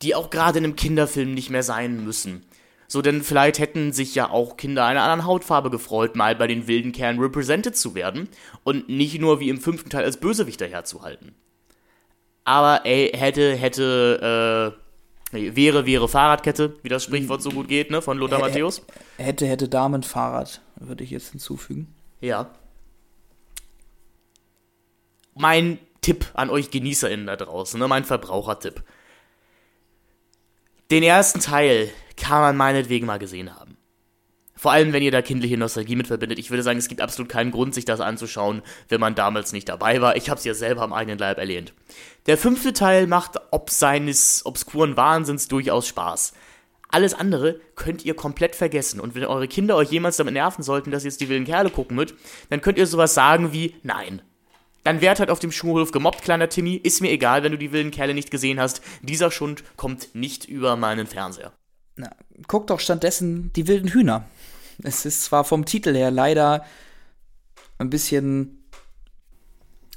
[0.02, 2.46] die auch gerade in einem Kinderfilm nicht mehr sein müssen.
[2.90, 6.68] So, denn vielleicht hätten sich ja auch Kinder einer anderen Hautfarbe gefreut, mal bei den
[6.68, 8.30] wilden Kerlen represented zu werden
[8.64, 11.36] und nicht nur wie im fünften Teil als Bösewichter herzuhalten.
[12.46, 14.78] Aber ey, hätte, hätte,
[15.34, 18.82] äh, wäre, wäre Fahrradkette, wie das Sprichwort so gut geht, ne, von Lothar Matthäus.
[19.18, 21.94] Hätte, hätte Damenfahrrad, würde ich jetzt hinzufügen.
[22.22, 22.52] Ja.
[25.36, 28.84] Mein Tipp an euch GenießerInnen da draußen, ne, mein Verbrauchertipp.
[30.90, 33.78] Den ersten Teil kann man meinetwegen mal gesehen haben.
[34.58, 36.40] Vor allem, wenn ihr da kindliche Nostalgie mit verbindet.
[36.40, 39.70] Ich würde sagen, es gibt absolut keinen Grund, sich das anzuschauen, wenn man damals nicht
[39.70, 40.16] dabei war.
[40.16, 41.74] Ich habe es ja selber am eigenen Leib erlehnt.
[42.26, 46.34] Der fünfte Teil macht ob seines obskuren Wahnsinns durchaus Spaß.
[46.90, 49.00] Alles andere könnt ihr komplett vergessen.
[49.00, 51.70] Und wenn eure Kinder euch jemals damit nerven sollten, dass ihr jetzt die wilden Kerle
[51.70, 52.16] gucken müsst,
[52.50, 54.24] dann könnt ihr sowas sagen wie Nein.
[54.84, 56.76] Dann werd halt auf dem Schulhof gemobbt, kleiner Timmy.
[56.76, 58.82] Ist mir egal, wenn du die wilden Kerle nicht gesehen hast.
[59.02, 61.52] Dieser Schund kommt nicht über meinen Fernseher.
[61.96, 62.10] Na,
[62.48, 64.26] guck doch stattdessen die wilden Hühner.
[64.84, 66.66] Es ist zwar vom Titel her leider
[67.80, 68.57] ein bisschen.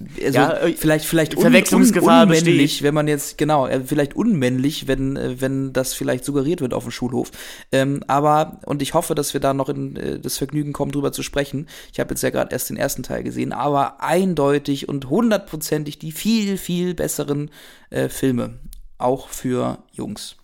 [0.00, 2.82] Also Ja, äh, vielleicht, vielleicht un, Verwechslungsgefahr un, unmännlich, besteht.
[2.82, 6.84] wenn man jetzt, genau, äh, vielleicht unmännlich, wenn, äh, wenn das vielleicht suggeriert wird auf
[6.84, 7.30] dem Schulhof.
[7.70, 11.12] Ähm, aber, und ich hoffe, dass wir da noch in äh, das Vergnügen kommen, drüber
[11.12, 11.68] zu sprechen.
[11.92, 16.12] Ich habe jetzt ja gerade erst den ersten Teil gesehen, aber eindeutig und hundertprozentig die
[16.12, 17.50] viel, viel besseren
[17.90, 18.58] äh, Filme.
[18.98, 20.36] Auch für Jungs.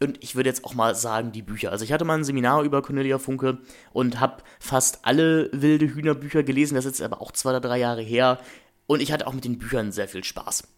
[0.00, 1.70] Und ich würde jetzt auch mal sagen, die Bücher.
[1.70, 3.58] Also ich hatte mal ein Seminar über Cornelia Funke
[3.92, 6.74] und habe fast alle wilde Hühnerbücher gelesen.
[6.74, 8.38] Das ist jetzt aber auch zwei oder drei Jahre her.
[8.86, 10.68] Und ich hatte auch mit den Büchern sehr viel Spaß.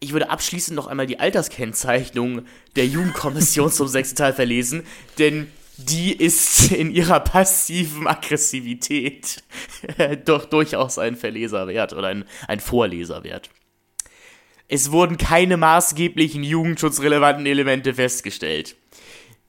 [0.00, 2.42] Ich würde abschließend noch einmal die Alterskennzeichnung
[2.76, 4.84] der Jugendkommission zum sechsten Teil verlesen,
[5.18, 9.42] denn die ist in ihrer passiven Aggressivität
[10.24, 13.50] doch durchaus ein Verleserwert oder ein, ein Vorleserwert.
[14.66, 18.76] Es wurden keine maßgeblichen jugendschutzrelevanten Elemente festgestellt.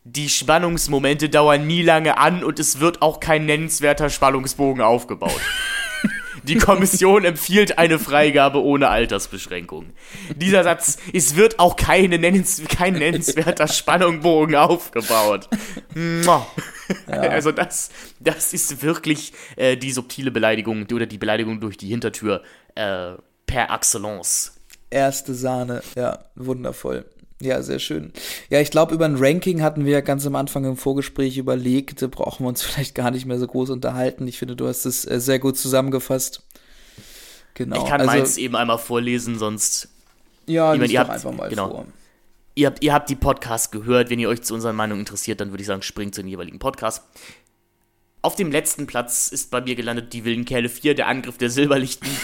[0.03, 5.41] Die Spannungsmomente dauern nie lange an und es wird auch kein nennenswerter Spannungsbogen aufgebaut.
[6.49, 9.91] Die Kommission empfiehlt eine Freigabe ohne Altersbeschränkung.
[10.35, 15.47] Dieser Satz, es wird auch keine nennens, kein nennenswerter Spannungsbogen aufgebaut.
[15.93, 16.47] Mua.
[17.05, 22.41] Also das, das ist wirklich äh, die subtile Beleidigung oder die Beleidigung durch die Hintertür
[22.73, 23.11] äh,
[23.45, 24.55] per excellence.
[24.89, 27.05] Erste Sahne, ja, wundervoll.
[27.41, 28.11] Ja, sehr schön.
[28.49, 32.01] Ja, ich glaube, über ein Ranking hatten wir ganz am Anfang im Vorgespräch überlegt.
[32.01, 34.27] Da brauchen wir uns vielleicht gar nicht mehr so groß unterhalten.
[34.27, 36.43] Ich finde, du hast es äh, sehr gut zusammengefasst.
[37.53, 37.77] Genau.
[37.77, 39.89] Ich kann also, meins eben einmal vorlesen, sonst.
[40.47, 41.69] Ja, Ich lies ihr habt- einfach mal genau.
[41.69, 41.85] vor.
[42.55, 44.09] Ihr habt, ihr habt die Podcasts gehört.
[44.09, 46.59] Wenn ihr euch zu unseren Meinungen interessiert, dann würde ich sagen, springt zu den jeweiligen
[46.59, 47.05] Podcasts.
[48.21, 51.49] Auf dem letzten Platz ist bei mir gelandet die Wilden Kerle 4, der Angriff der
[51.49, 52.09] Silberlichten.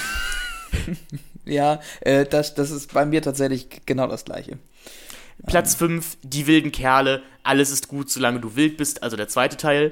[1.46, 4.58] Ja, äh, das, das ist bei mir tatsächlich genau das Gleiche.
[5.48, 7.22] Platz 5, die wilden Kerle.
[7.44, 9.04] Alles ist gut, solange du wild bist.
[9.04, 9.92] Also der zweite Teil.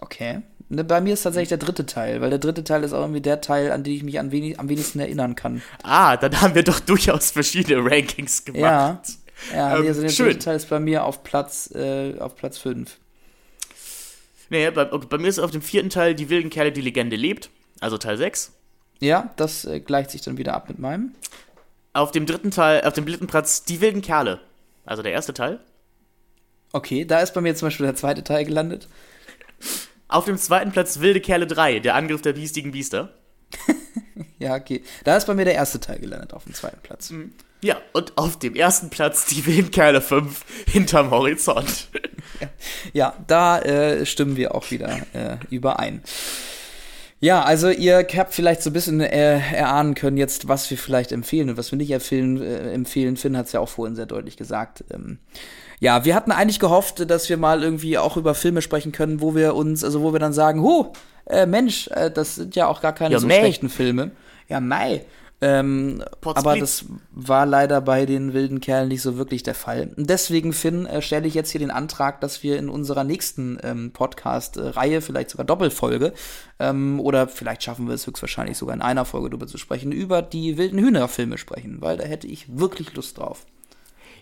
[0.00, 0.42] Okay.
[0.70, 3.22] Ne, bei mir ist tatsächlich der dritte Teil, weil der dritte Teil ist auch irgendwie
[3.22, 5.62] der Teil, an den ich mich an wenig, am wenigsten erinnern kann.
[5.82, 8.60] Ah, dann haben wir doch durchaus verschiedene Rankings gemacht.
[8.60, 9.02] Ja,
[9.54, 10.26] ja Ähm, also der schön.
[10.26, 12.98] dritte Teil ist bei mir auf Platz, äh, auf Platz 5.
[14.50, 17.50] Nee, bei, bei mir ist auf dem vierten Teil Die wilden Kerle, die Legende lebt,
[17.80, 18.52] also Teil 6.
[19.00, 21.14] Ja, das äh, gleicht sich dann wieder ab mit meinem.
[21.98, 24.38] Auf dem dritten Teil, auf dem dritten Platz Die wilden Kerle,
[24.86, 25.58] also der erste Teil.
[26.72, 28.86] Okay, da ist bei mir zum Beispiel der zweite Teil gelandet.
[30.08, 33.12] Auf dem zweiten Platz Wilde Kerle 3, der Angriff der biestigen Biester.
[34.38, 34.84] Ja, okay.
[35.02, 37.12] Da ist bei mir der erste Teil gelandet, auf dem zweiten Platz.
[37.60, 41.88] Ja, und auf dem ersten Platz Die wilden Kerle 5, hinterm Horizont.
[42.92, 46.02] Ja, da äh, stimmen wir auch wieder äh, überein.
[47.20, 51.10] Ja, also ihr habt vielleicht so ein bisschen äh, erahnen können jetzt, was wir vielleicht
[51.10, 52.40] empfehlen und was wir nicht empfehlen.
[52.40, 53.16] Äh, empfehlen.
[53.16, 54.84] Finn hat es ja auch vorhin sehr deutlich gesagt.
[54.92, 55.18] Ähm,
[55.80, 59.34] ja, wir hatten eigentlich gehofft, dass wir mal irgendwie auch über Filme sprechen können, wo
[59.34, 60.92] wir uns, also wo wir dann sagen, huh,
[61.26, 63.40] äh, Mensch, äh, das sind ja auch gar keine Ja, so mei.
[63.40, 64.12] schlechten Filme.
[64.48, 65.04] Ja, Mai.
[65.40, 69.92] Ähm, aber das war leider bei den wilden Kerlen nicht so wirklich der Fall.
[69.96, 73.92] Deswegen, Finn, äh, stelle ich jetzt hier den Antrag, dass wir in unserer nächsten ähm,
[73.92, 76.12] Podcast-Reihe, vielleicht sogar Doppelfolge,
[76.58, 80.22] ähm, oder vielleicht schaffen wir es höchstwahrscheinlich sogar in einer Folge darüber zu sprechen, über
[80.22, 83.46] die wilden Hühnerfilme sprechen, weil da hätte ich wirklich Lust drauf.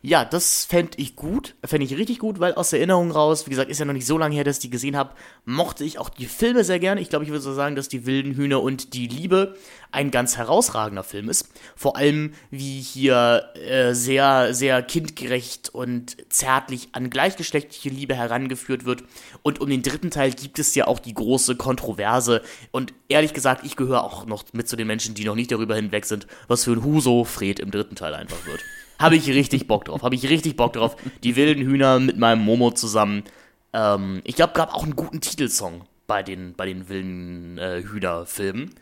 [0.03, 3.71] Ja, das fände ich gut, fände ich richtig gut, weil aus Erinnerung raus, wie gesagt,
[3.71, 5.15] ist ja noch nicht so lange her, dass ich die gesehen habe,
[5.45, 7.01] mochte ich auch die Filme sehr gerne.
[7.01, 9.57] Ich glaube, ich würde so sagen, dass die wilden Hühner und die Liebe
[9.93, 11.49] ein ganz herausragender Film ist.
[11.75, 19.05] Vor allem, wie hier äh, sehr, sehr kindgerecht und zärtlich an gleichgeschlechtliche Liebe herangeführt wird.
[19.43, 22.43] Und um den dritten Teil gibt es ja auch die große Kontroverse.
[22.71, 25.77] Und ehrlich gesagt, ich gehöre auch noch mit zu den Menschen, die noch nicht darüber
[25.77, 28.61] hinweg sind, was für ein Huso Fred im dritten Teil einfach wird.
[28.99, 30.03] Habe ich richtig Bock drauf.
[30.03, 30.97] Habe ich richtig Bock drauf.
[31.23, 33.25] Die wilden Hühner mit meinem Momo zusammen.
[33.73, 38.75] Ähm, ich glaube, gab auch einen guten Titelsong bei den, bei den wilden äh, Hühner-Filmen.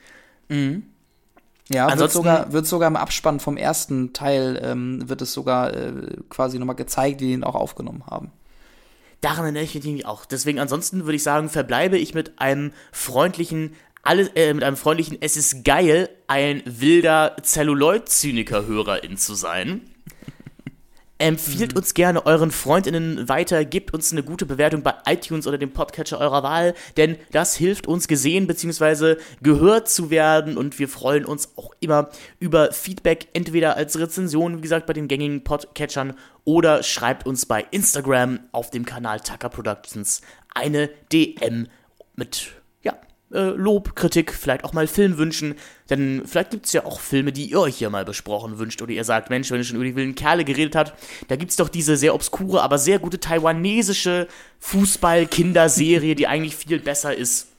[1.70, 6.18] Ja, wird sogar, wird sogar im Abspann vom ersten Teil, ähm, wird es sogar äh,
[6.28, 8.32] quasi nochmal gezeigt, wie die ihn auch aufgenommen haben.
[9.22, 10.26] Daran erinnere ich mich auch.
[10.26, 15.16] Deswegen ansonsten würde ich sagen, verbleibe ich mit einem freundlichen, alle, äh, mit einem freundlichen,
[15.22, 19.80] es ist geil, ein wilder Zelluloid-Zyniker-Hörerin zu sein.
[21.18, 25.72] Empfiehlt uns gerne euren Freundinnen weiter, gebt uns eine gute Bewertung bei iTunes oder dem
[25.72, 29.16] Podcatcher eurer Wahl, denn das hilft uns gesehen bzw.
[29.40, 32.10] gehört zu werden und wir freuen uns auch immer
[32.40, 37.64] über Feedback, entweder als Rezension, wie gesagt, bei den gängigen Podcatchern oder schreibt uns bei
[37.70, 40.20] Instagram auf dem Kanal Tucker Productions
[40.52, 41.68] eine DM
[42.16, 42.50] mit
[43.34, 45.56] äh, Lob, Kritik, vielleicht auch mal Filmwünschen,
[45.90, 48.92] denn vielleicht gibt es ja auch Filme, die ihr euch hier mal besprochen wünscht oder
[48.92, 50.94] ihr sagt, Mensch, wenn ihr schon über die wilden Kerle geredet habt,
[51.28, 54.28] da gibt es doch diese sehr obskure, aber sehr gute taiwanesische
[54.60, 57.53] Fußball-Kinderserie, die eigentlich viel besser ist.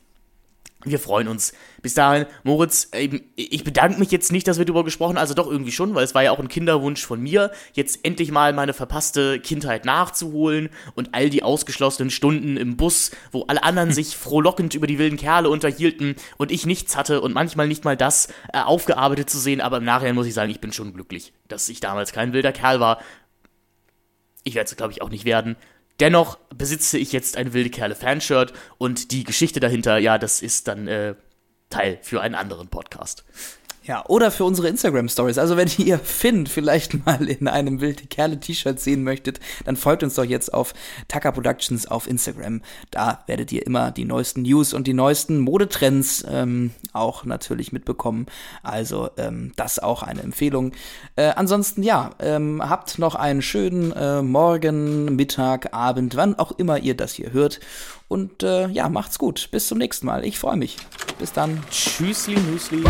[0.86, 1.53] Wir freuen uns.
[1.82, 5.34] Bis dahin, Moritz, ähm, ich bedanke mich jetzt nicht, dass wir darüber gesprochen haben, also
[5.34, 8.53] doch irgendwie schon, weil es war ja auch ein Kinderwunsch von mir, jetzt endlich mal
[8.53, 14.16] meine verpasste Kindheit nachzuholen und all die ausgeschlossenen Stunden im Bus, wo alle anderen sich
[14.16, 18.28] frohlockend über die wilden Kerle unterhielten und ich nichts hatte und manchmal nicht mal das
[18.53, 21.68] äh, aufgearbeitet zu sehen, aber im Nachhinein muss ich sagen, ich bin schon glücklich, dass
[21.68, 23.02] ich damals kein wilder Kerl war.
[24.44, 25.56] Ich werde es, glaube ich, auch nicht werden.
[26.00, 30.68] Dennoch besitze ich jetzt ein wilde Kerle Fanshirt und die Geschichte dahinter, ja, das ist
[30.68, 31.16] dann äh,
[31.70, 33.24] Teil für einen anderen Podcast.
[33.88, 35.38] Ja, oder für unsere Instagram-Stories.
[35.38, 40.16] Also wenn ihr Finn vielleicht mal in einem wilde Kerle-T-Shirt sehen möchtet, dann folgt uns
[40.16, 40.74] doch jetzt auf
[41.07, 42.64] Tucker Productions auf Instagram.
[42.90, 48.26] Da werdet ihr immer die neuesten News und die neuesten Modetrends ähm, auch natürlich mitbekommen.
[48.64, 50.72] Also ähm, das auch eine Empfehlung.
[51.16, 56.80] Äh, ansonsten ja, ähm, habt noch einen schönen äh, Morgen, Mittag, Abend, wann auch immer
[56.80, 57.60] ihr das hier hört.
[58.07, 59.49] Und äh, ja, macht's gut.
[59.52, 60.26] Bis zum nächsten Mal.
[60.26, 60.78] Ich freue mich.
[61.20, 61.64] Bis dann.
[61.70, 62.84] Tschüssli, Müsli.